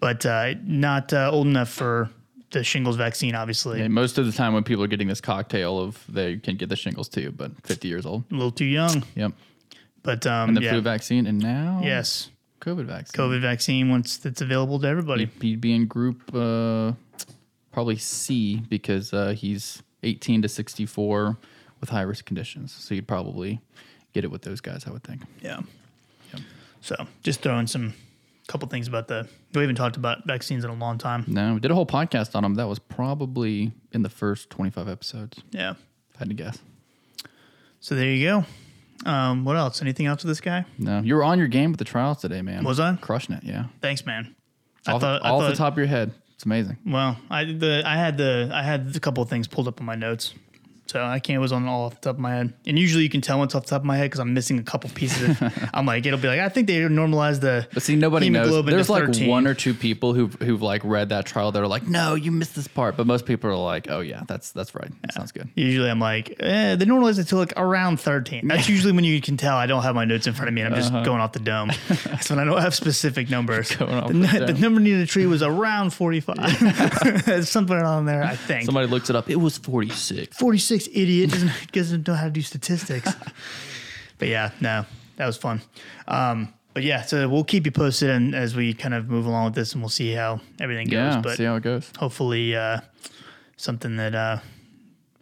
But 0.00 0.24
uh, 0.24 0.54
not 0.62 1.12
uh, 1.12 1.30
old 1.32 1.46
enough 1.46 1.68
for 1.70 2.11
the 2.51 2.64
shingles 2.64 2.96
vaccine, 2.96 3.34
obviously. 3.34 3.80
And 3.82 3.92
most 3.92 4.18
of 4.18 4.26
the 4.26 4.32
time 4.32 4.55
when 4.55 4.64
people 4.64 4.82
are 4.84 4.88
getting 4.88 5.09
this 5.09 5.20
cocktail 5.20 5.78
of 5.78 6.03
they 6.09 6.36
can 6.36 6.57
get 6.57 6.68
the 6.68 6.76
shingles 6.76 7.09
too, 7.09 7.30
but 7.32 7.53
50 7.66 7.88
years 7.88 8.07
old. 8.07 8.24
A 8.30 8.34
little 8.34 8.51
too 8.53 8.64
young, 8.64 9.05
Yep. 9.14 9.32
but 10.03 10.26
um, 10.26 10.49
And 10.51 10.57
the 10.57 10.62
yeah. 10.62 10.70
flu 10.72 10.80
vaccine, 10.80 11.26
and 11.26 11.38
now 11.38 11.80
yes, 11.82 12.30
COVID 12.61 12.86
vaccine. 12.86 13.18
COVID 13.24 13.40
vaccine 13.42 13.88
once 13.90 14.16
that's 14.16 14.40
available 14.40 14.78
to 14.80 14.86
everybody. 14.88 15.28
He'd 15.40 15.61
be 15.61 15.74
in 15.74 15.86
group 15.86 16.22
uh, 16.34 16.92
probably 17.72 17.96
C 17.96 18.62
because 18.68 19.12
uh, 19.12 19.34
he's 19.36 19.82
18 20.03 20.42
to 20.42 20.49
64 20.49 21.36
with 21.80 21.90
high 21.90 22.03
risk 22.03 22.24
conditions. 22.24 22.72
So 22.72 22.94
you'd 22.94 23.07
probably 23.07 23.61
get 24.14 24.24
it 24.24 24.30
with 24.30 24.42
those 24.42 24.61
guys, 24.61 24.84
I 24.86 24.90
would 24.90 25.05
think. 25.05 25.22
Yeah. 25.42 25.61
So 26.80 26.94
just 27.24 27.40
throwing 27.42 27.66
some 27.66 27.92
couple 28.49 28.66
things 28.68 28.88
about 28.88 29.07
the. 29.09 29.28
We 29.55 29.61
haven't 29.61 29.76
talked 29.76 29.96
about 29.96 30.26
vaccines 30.26 30.64
in 30.64 30.70
a 30.70 30.74
long 30.74 30.99
time. 30.99 31.24
No, 31.28 31.55
we 31.55 31.61
did 31.61 31.70
a 31.70 31.74
whole 31.74 31.86
podcast 31.86 32.34
on 32.34 32.42
them. 32.42 32.55
That 32.57 32.66
was 32.68 32.78
probably 32.80 33.70
in 33.92 34.03
the 34.03 34.09
first 34.11 34.51
25 34.51 34.88
episodes, 34.88 35.38
Yeah. 35.53 35.70
if 36.11 36.16
I 36.16 36.18
had 36.20 36.28
to 36.30 36.34
guess. 36.34 36.59
So 37.80 37.94
there 37.94 38.11
you 38.11 38.26
go. 38.26 38.44
Um, 39.09 39.44
what 39.44 39.57
else? 39.57 39.80
Anything 39.80 40.07
else 40.07 40.24
with 40.24 40.30
this 40.30 40.40
guy? 40.40 40.64
No, 40.76 41.01
you 41.01 41.14
were 41.14 41.22
on 41.22 41.38
your 41.38 41.46
game 41.46 41.70
with 41.70 41.78
the 41.78 41.84
trials 41.84 42.18
today, 42.20 42.42
man. 42.42 42.64
Was 42.64 42.80
I? 42.80 42.96
Crushing 42.96 43.36
it, 43.36 43.44
yeah. 43.44 43.66
Thanks, 43.80 44.05
man. 44.05 44.34
I 44.86 44.92
Off, 44.92 45.01
thought, 45.01 45.24
I 45.24 45.28
off 45.30 45.42
thought 45.42 45.51
the 45.51 45.57
top 45.57 45.74
of 45.74 45.78
your 45.78 45.86
head. 45.86 46.12
It's 46.34 46.44
amazing. 46.44 46.78
Well, 46.86 47.16
I 47.30 47.44
the 47.44 47.82
I 47.84 47.96
had 47.96 48.16
the 48.16 48.51
I 48.53 48.62
had 48.62 48.92
a 48.94 49.01
couple 49.01 49.22
of 49.22 49.28
things 49.28 49.46
pulled 49.46 49.68
up 49.68 49.80
on 49.80 49.86
my 49.86 49.94
notes. 49.96 50.34
So 50.89 51.05
I 51.05 51.18
can't. 51.18 51.36
It 51.36 51.41
was 51.41 51.53
on 51.53 51.66
all 51.68 51.84
off 51.84 51.95
the 51.95 52.01
top 52.01 52.14
of 52.16 52.20
my 52.20 52.34
head, 52.34 52.55
and 52.66 52.78
usually 52.78 53.03
you 53.03 53.11
can 53.11 53.20
tell 53.20 53.39
what's 53.39 53.55
off 53.55 53.64
the 53.64 53.70
top 53.70 53.82
of 53.82 53.86
my 53.86 53.97
head 53.97 54.07
because 54.07 54.20
I'm 54.20 54.32
missing 54.32 54.59
a 54.59 54.62
couple 54.62 54.89
pieces. 54.91 55.41
Of, 55.41 55.70
I'm 55.74 55.84
like, 55.84 56.07
it'll 56.07 56.18
be 56.18 56.28
like, 56.28 56.41
I 56.41 56.49
think 56.49 56.66
they 56.66 56.86
normalized 56.89 57.43
the. 57.43 57.68
But 57.74 57.82
see, 57.82 57.95
nobody 57.95 58.30
knows. 58.30 58.64
There's 58.64 58.89
like 58.89 59.05
13. 59.05 59.28
one 59.28 59.47
or 59.47 59.53
two 59.53 59.74
people 59.74 60.14
who've 60.14 60.32
who've 60.34 60.62
like 60.62 60.82
read 60.84 61.11
that 61.11 61.26
trial 61.26 61.53
that 61.53 61.62
are 61.62 61.68
like, 61.68 61.86
no, 61.86 62.14
you 62.14 62.32
missed 62.32 62.57
this 62.57 62.68
part. 62.68 62.97
But 62.97 63.07
most 63.07 63.26
people 63.26 63.51
are 63.51 63.57
like, 63.57 63.91
oh 63.91 64.01
yeah, 64.01 64.22
that's 64.26 64.53
that's 64.53 64.74
right. 64.74 64.91
That 65.03 65.12
sounds 65.12 65.32
good. 65.32 65.51
Usually 65.55 65.91
I'm 65.91 66.01
like, 66.01 66.36
eh, 66.41 66.76
they 66.76 66.86
normalize 66.86 67.18
it 67.18 67.24
to 67.28 67.36
like 67.36 67.53
around 67.59 68.01
13. 68.01 68.49
That's 68.49 68.68
usually 68.68 68.93
when 68.93 69.05
you 69.05 69.20
can 69.20 69.36
tell 69.36 69.57
I 69.57 69.66
don't 69.66 69.82
have 69.82 69.95
my 69.95 70.07
notes 70.07 70.26
in 70.26 70.32
front 70.32 70.49
of 70.49 70.55
me 70.55 70.62
and 70.62 70.74
I'm 70.74 70.80
just 70.80 70.93
going 70.93 71.20
off 71.20 71.32
the 71.32 71.41
dome. 71.41 71.70
That's 72.05 72.30
when 72.30 72.39
I 72.39 72.45
don't 72.45 72.61
have 72.61 72.74
specific 72.74 73.28
numbers. 73.28 73.72
Uh-huh. 73.72 74.09
The, 74.09 74.14
the 74.14 74.53
the 74.53 74.61
number 74.61 74.80
needed 74.80 75.03
a 75.03 75.07
tree 75.07 75.26
was 75.26 75.43
around 75.43 75.91
45. 75.91 77.24
There's 77.26 77.51
something 77.51 77.76
on 77.76 78.07
there, 78.07 78.22
I 78.22 78.36
think. 78.36 78.64
Somebody 78.64 78.86
looks 78.86 79.11
it 79.11 79.16
up. 79.16 79.28
It 79.28 79.36
was 79.36 79.59
46. 79.59 80.36
46 80.36 80.78
idiot 80.87 81.31
doesn't, 81.31 81.53
doesn't 81.72 82.07
know 82.07 82.14
how 82.14 82.24
to 82.24 82.31
do 82.31 82.43
statistics. 82.43 83.12
but 84.18 84.29
yeah, 84.29 84.53
no, 84.61 84.85
that 85.16 85.26
was 85.26 85.37
fun. 85.37 85.61
Um, 86.07 86.53
but 86.74 86.85
yeah, 86.85 87.03
so 87.03 87.29
we'll 87.29 87.43
keep 87.43 87.66
you 87.66 87.72
posted 87.72 88.11
and 88.11 88.35
as 88.35 88.55
we 88.55 88.72
kind 88.72 88.95
of 88.95 89.09
move 89.09 89.26
along 89.26 89.47
with 89.47 89.55
this 89.55 89.72
and 89.72 89.83
we'll 89.83 89.89
see 89.89 90.12
how 90.12 90.41
everything 90.61 90.87
goes. 90.87 91.14
Yeah. 91.14 91.20
but 91.20 91.37
see 91.37 91.45
how 91.45 91.57
it 91.57 91.62
goes. 91.62 91.91
hopefully 91.99 92.55
uh, 92.55 92.81
something 93.57 93.97
that 93.97 94.14
uh, 94.14 94.39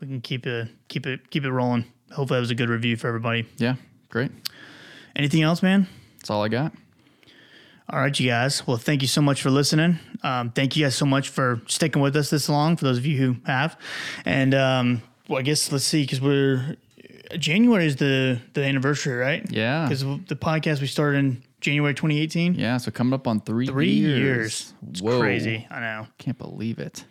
we 0.01 0.07
can 0.07 0.21
keep 0.21 0.47
it 0.47 0.69
keep 0.89 1.07
it 1.07 1.31
keep 1.31 1.45
it 1.45 1.51
rolling. 1.51 1.87
Hopefully 2.11 2.37
that 2.37 2.43
was 2.43 2.51
a 2.51 2.55
good 2.55 2.69
review 2.69 2.97
for 2.97 3.09
everybody. 3.09 3.47
Yeah. 3.57 3.77
Great. 4.11 4.31
Anything 5.15 5.43
else, 5.43 5.63
man? 5.63 5.89
That's 6.19 6.31
all 6.31 6.43
I 6.43 6.49
got. 6.49 6.73
All 7.89 8.01
right, 8.01 8.19
you 8.19 8.29
guys. 8.29 8.67
Well, 8.67 8.77
thank 8.77 9.01
you 9.01 9.09
so 9.09 9.23
much 9.23 9.41
for 9.41 9.49
listening. 9.51 9.99
Um, 10.23 10.51
thank 10.51 10.77
you 10.77 10.85
guys 10.85 10.97
so 10.97 11.07
much 11.07 11.29
for 11.29 11.63
sticking 11.69 12.03
with 12.03 12.17
us 12.17 12.31
this 12.31 12.49
long. 12.49 12.77
For 12.77 12.85
those 12.85 12.99
of 12.99 13.07
you 13.07 13.17
who 13.17 13.37
have, 13.47 13.79
and 14.25 14.55
um, 14.55 15.03
well, 15.29 15.39
I 15.39 15.43
guess 15.43 15.71
let's 15.73 15.85
see 15.85 16.03
because 16.03 16.21
we're 16.21 16.77
January 17.39 17.87
is 17.87 17.97
the 17.97 18.41
the 18.55 18.65
anniversary, 18.65 19.17
right? 19.17 19.45
Yeah. 19.51 19.85
Because 19.85 20.01
the 20.03 20.37
podcast 20.37 20.81
we 20.81 20.87
started 20.87 21.19
in 21.19 21.43
January 21.61 21.95
2018. 21.95 22.55
Yeah. 22.55 22.77
So 22.77 22.91
coming 22.91 23.13
up 23.15 23.27
on 23.27 23.41
three 23.41 23.67
Three 23.67 23.91
years. 23.91 24.19
years. 24.21 24.75
It's 24.91 25.01
Whoa. 25.03 25.19
crazy. 25.21 25.67
I 25.71 25.81
know. 25.81 26.07
Can't 26.19 26.39
believe 26.39 26.79
it. 26.79 27.05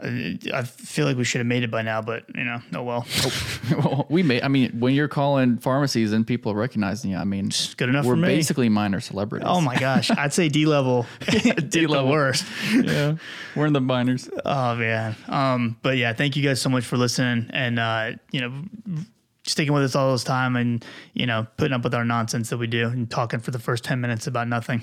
I 0.00 0.62
feel 0.62 1.06
like 1.06 1.16
we 1.16 1.24
should 1.24 1.40
have 1.40 1.46
made 1.46 1.64
it 1.64 1.70
by 1.70 1.82
now, 1.82 2.00
but 2.00 2.24
you 2.34 2.44
know, 2.44 2.60
oh 2.74 2.82
well. 2.82 3.06
well, 3.70 4.06
we 4.08 4.22
may. 4.22 4.40
I 4.40 4.48
mean, 4.48 4.78
when 4.78 4.94
you're 4.94 5.08
calling 5.08 5.58
pharmacies 5.58 6.12
and 6.12 6.26
people 6.26 6.52
are 6.52 6.56
recognizing 6.56 7.10
you, 7.10 7.16
I 7.16 7.24
mean, 7.24 7.46
it's 7.46 7.74
good 7.74 7.88
enough 7.88 8.04
we're 8.04 8.12
for 8.12 8.20
me. 8.20 8.28
basically 8.28 8.68
minor 8.68 9.00
celebrities. 9.00 9.48
Oh 9.48 9.60
my 9.60 9.76
gosh, 9.76 10.10
I'd 10.10 10.32
say 10.32 10.48
D 10.48 10.66
level, 10.66 11.06
D 11.68 11.86
level 11.86 11.90
level. 11.90 12.10
worst. 12.10 12.46
yeah. 12.72 13.16
We're 13.56 13.66
in 13.66 13.72
the 13.72 13.80
minors. 13.80 14.30
Oh 14.44 14.76
man. 14.76 15.16
Um, 15.26 15.76
but 15.82 15.96
yeah, 15.96 16.12
thank 16.12 16.36
you 16.36 16.42
guys 16.42 16.60
so 16.60 16.68
much 16.68 16.84
for 16.84 16.96
listening 16.96 17.50
and 17.52 17.78
uh, 17.78 18.12
you 18.30 18.40
know, 18.40 19.04
sticking 19.44 19.72
with 19.72 19.82
us 19.82 19.96
all 19.96 20.12
this 20.12 20.24
time 20.24 20.56
and 20.56 20.84
you 21.14 21.26
know, 21.26 21.46
putting 21.56 21.72
up 21.72 21.82
with 21.82 21.94
our 21.94 22.04
nonsense 22.04 22.50
that 22.50 22.58
we 22.58 22.66
do 22.66 22.86
and 22.86 23.10
talking 23.10 23.40
for 23.40 23.50
the 23.50 23.58
first 23.58 23.84
ten 23.84 24.00
minutes 24.00 24.26
about 24.26 24.48
nothing. 24.48 24.80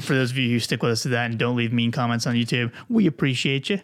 for 0.00 0.14
those 0.14 0.30
of 0.30 0.38
you 0.38 0.50
who 0.50 0.60
stick 0.60 0.82
with 0.82 0.92
us 0.92 1.02
to 1.02 1.08
that 1.08 1.30
and 1.30 1.38
don't 1.38 1.56
leave 1.56 1.72
mean 1.72 1.90
comments 1.90 2.26
on 2.26 2.34
YouTube, 2.34 2.72
we 2.88 3.06
appreciate 3.06 3.70
you. 3.70 3.80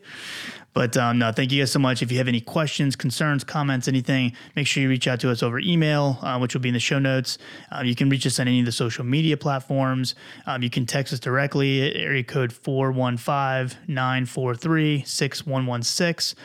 But 0.75 0.97
um, 0.97 1.19
no, 1.21 1.31
thank 1.33 1.53
you 1.53 1.63
guys 1.63 1.71
so 1.73 1.79
much. 1.79 2.03
If 2.03 2.11
you 2.11 2.19
have 2.19 2.29
any 2.29 2.41
questions, 2.41 2.97
concerns, 2.97 3.45
comments, 3.45 3.87
anything, 3.87 4.33
make 4.57 4.67
sure 4.67 4.83
you 4.83 4.89
reach 4.89 5.07
out 5.07 5.21
to 5.21 5.31
us 5.31 5.43
over 5.43 5.61
email, 5.61 6.19
uh, 6.21 6.39
which 6.39 6.53
will 6.53 6.61
be 6.61 6.69
in 6.69 6.75
the 6.75 6.81
show 6.81 6.99
notes. 6.99 7.39
Um, 7.71 7.87
you 7.87 7.95
can 7.95 8.11
reach 8.11 8.27
us 8.27 8.41
on 8.41 8.49
any 8.49 8.61
of 8.61 8.67
the 8.67 8.73
social 8.73 9.05
media 9.05 9.37
platforms. 9.37 10.17
Um, 10.47 10.63
you 10.63 10.71
can 10.71 10.85
text 10.85 11.13
us 11.13 11.21
directly 11.21 11.89
at 11.89 11.97
area 11.97 12.25
code 12.25 12.53
415 12.53 13.79
943 13.87 15.05
6116. 15.07 16.37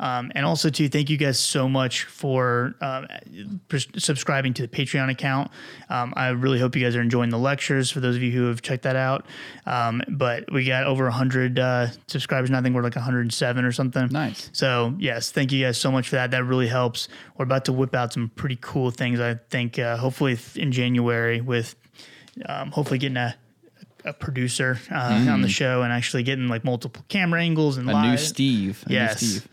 Um, 0.00 0.30
and 0.34 0.46
also, 0.46 0.70
too, 0.70 0.88
thank 0.88 1.10
you 1.10 1.16
guys 1.16 1.38
so 1.40 1.68
much 1.68 2.04
for 2.04 2.74
um, 2.80 3.06
pres- 3.68 3.88
subscribing 3.96 4.54
to 4.54 4.62
the 4.62 4.68
Patreon 4.68 5.10
account. 5.10 5.50
Um, 5.88 6.12
I 6.16 6.28
really 6.28 6.60
hope 6.60 6.76
you 6.76 6.82
guys 6.84 6.94
are 6.94 7.00
enjoying 7.00 7.30
the 7.30 7.38
lectures 7.38 7.90
for 7.90 7.98
those 8.00 8.14
of 8.14 8.22
you 8.22 8.30
who 8.30 8.46
have 8.46 8.62
checked 8.62 8.84
that 8.84 8.94
out. 8.96 9.26
Um, 9.66 10.00
but 10.08 10.52
we 10.52 10.64
got 10.64 10.84
over 10.84 11.04
100 11.04 11.58
uh, 11.58 11.88
subscribers, 12.06 12.48
and 12.48 12.56
I 12.56 12.62
think 12.62 12.76
we're 12.76 12.82
like 12.82 12.94
107 12.94 13.64
or 13.64 13.72
something. 13.72 14.06
Nice. 14.10 14.50
So, 14.52 14.94
yes, 14.98 15.32
thank 15.32 15.50
you 15.50 15.64
guys 15.64 15.78
so 15.78 15.90
much 15.90 16.08
for 16.10 16.16
that. 16.16 16.30
That 16.30 16.44
really 16.44 16.68
helps. 16.68 17.08
We're 17.36 17.44
about 17.44 17.64
to 17.64 17.72
whip 17.72 17.94
out 17.94 18.12
some 18.12 18.30
pretty 18.36 18.58
cool 18.60 18.90
things, 18.92 19.18
I 19.18 19.34
think, 19.50 19.78
uh, 19.80 19.96
hopefully 19.96 20.38
in 20.54 20.70
January, 20.70 21.40
with 21.40 21.74
um, 22.46 22.70
hopefully 22.70 22.98
getting 22.98 23.16
a 23.16 23.34
a 24.04 24.12
producer 24.12 24.78
uh, 24.92 25.26
on 25.28 25.42
the 25.42 25.48
show 25.48 25.82
and 25.82 25.92
actually 25.92 26.22
getting 26.22 26.46
like 26.46 26.62
multiple 26.64 27.04
camera 27.08 27.42
angles 27.42 27.76
and 27.78 27.90
A 27.90 27.92
live 27.92 28.10
new 28.12 28.16
Steve. 28.16 28.84
A 28.86 28.92
Yes. 28.92 29.20
New 29.20 29.28
Steve. 29.28 29.48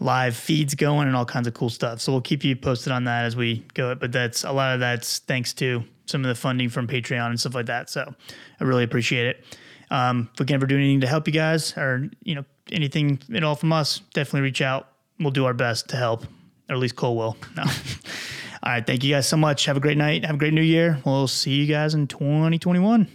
Live 0.00 0.36
feeds 0.36 0.74
going 0.74 1.06
and 1.08 1.16
all 1.16 1.24
kinds 1.24 1.46
of 1.46 1.54
cool 1.54 1.70
stuff. 1.70 2.00
So 2.00 2.12
we'll 2.12 2.20
keep 2.20 2.44
you 2.44 2.54
posted 2.56 2.92
on 2.92 3.04
that 3.04 3.24
as 3.24 3.36
we 3.36 3.64
go. 3.74 3.94
But 3.94 4.12
that's 4.12 4.44
a 4.44 4.52
lot 4.52 4.74
of 4.74 4.80
that's 4.80 5.18
thanks 5.20 5.52
to 5.54 5.84
some 6.06 6.24
of 6.24 6.28
the 6.28 6.34
funding 6.34 6.68
from 6.68 6.86
Patreon 6.86 7.26
and 7.26 7.38
stuff 7.38 7.54
like 7.54 7.66
that. 7.66 7.90
So 7.90 8.14
I 8.60 8.64
really 8.64 8.84
appreciate 8.84 9.26
it. 9.26 9.44
Um, 9.90 10.30
if 10.32 10.40
we 10.40 10.46
can 10.46 10.54
ever 10.54 10.66
do 10.66 10.76
anything 10.76 11.00
to 11.00 11.06
help 11.06 11.26
you 11.26 11.32
guys 11.32 11.76
or, 11.76 12.08
you 12.22 12.34
know, 12.34 12.44
anything 12.70 13.20
at 13.34 13.42
all 13.42 13.54
from 13.54 13.72
us, 13.72 14.00
definitely 14.12 14.42
reach 14.42 14.60
out. 14.60 14.88
We'll 15.18 15.30
do 15.30 15.46
our 15.46 15.54
best 15.54 15.88
to 15.90 15.96
help, 15.96 16.24
or 16.68 16.74
at 16.74 16.78
least 16.78 16.96
Cole 16.96 17.16
will. 17.16 17.36
No. 17.56 17.62
all 17.62 18.72
right. 18.72 18.86
Thank 18.86 19.02
you 19.04 19.14
guys 19.14 19.28
so 19.28 19.36
much. 19.36 19.64
Have 19.64 19.76
a 19.76 19.80
great 19.80 19.96
night. 19.96 20.24
Have 20.24 20.36
a 20.36 20.38
great 20.38 20.52
new 20.52 20.62
year. 20.62 21.00
We'll 21.04 21.28
see 21.28 21.52
you 21.52 21.66
guys 21.66 21.94
in 21.94 22.06
2021. 22.06 23.08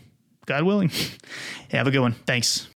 God 0.46 0.64
willing. 0.64 0.92
have 1.72 1.88
a 1.88 1.92
good 1.92 2.00
one. 2.00 2.14
Thanks. 2.26 2.73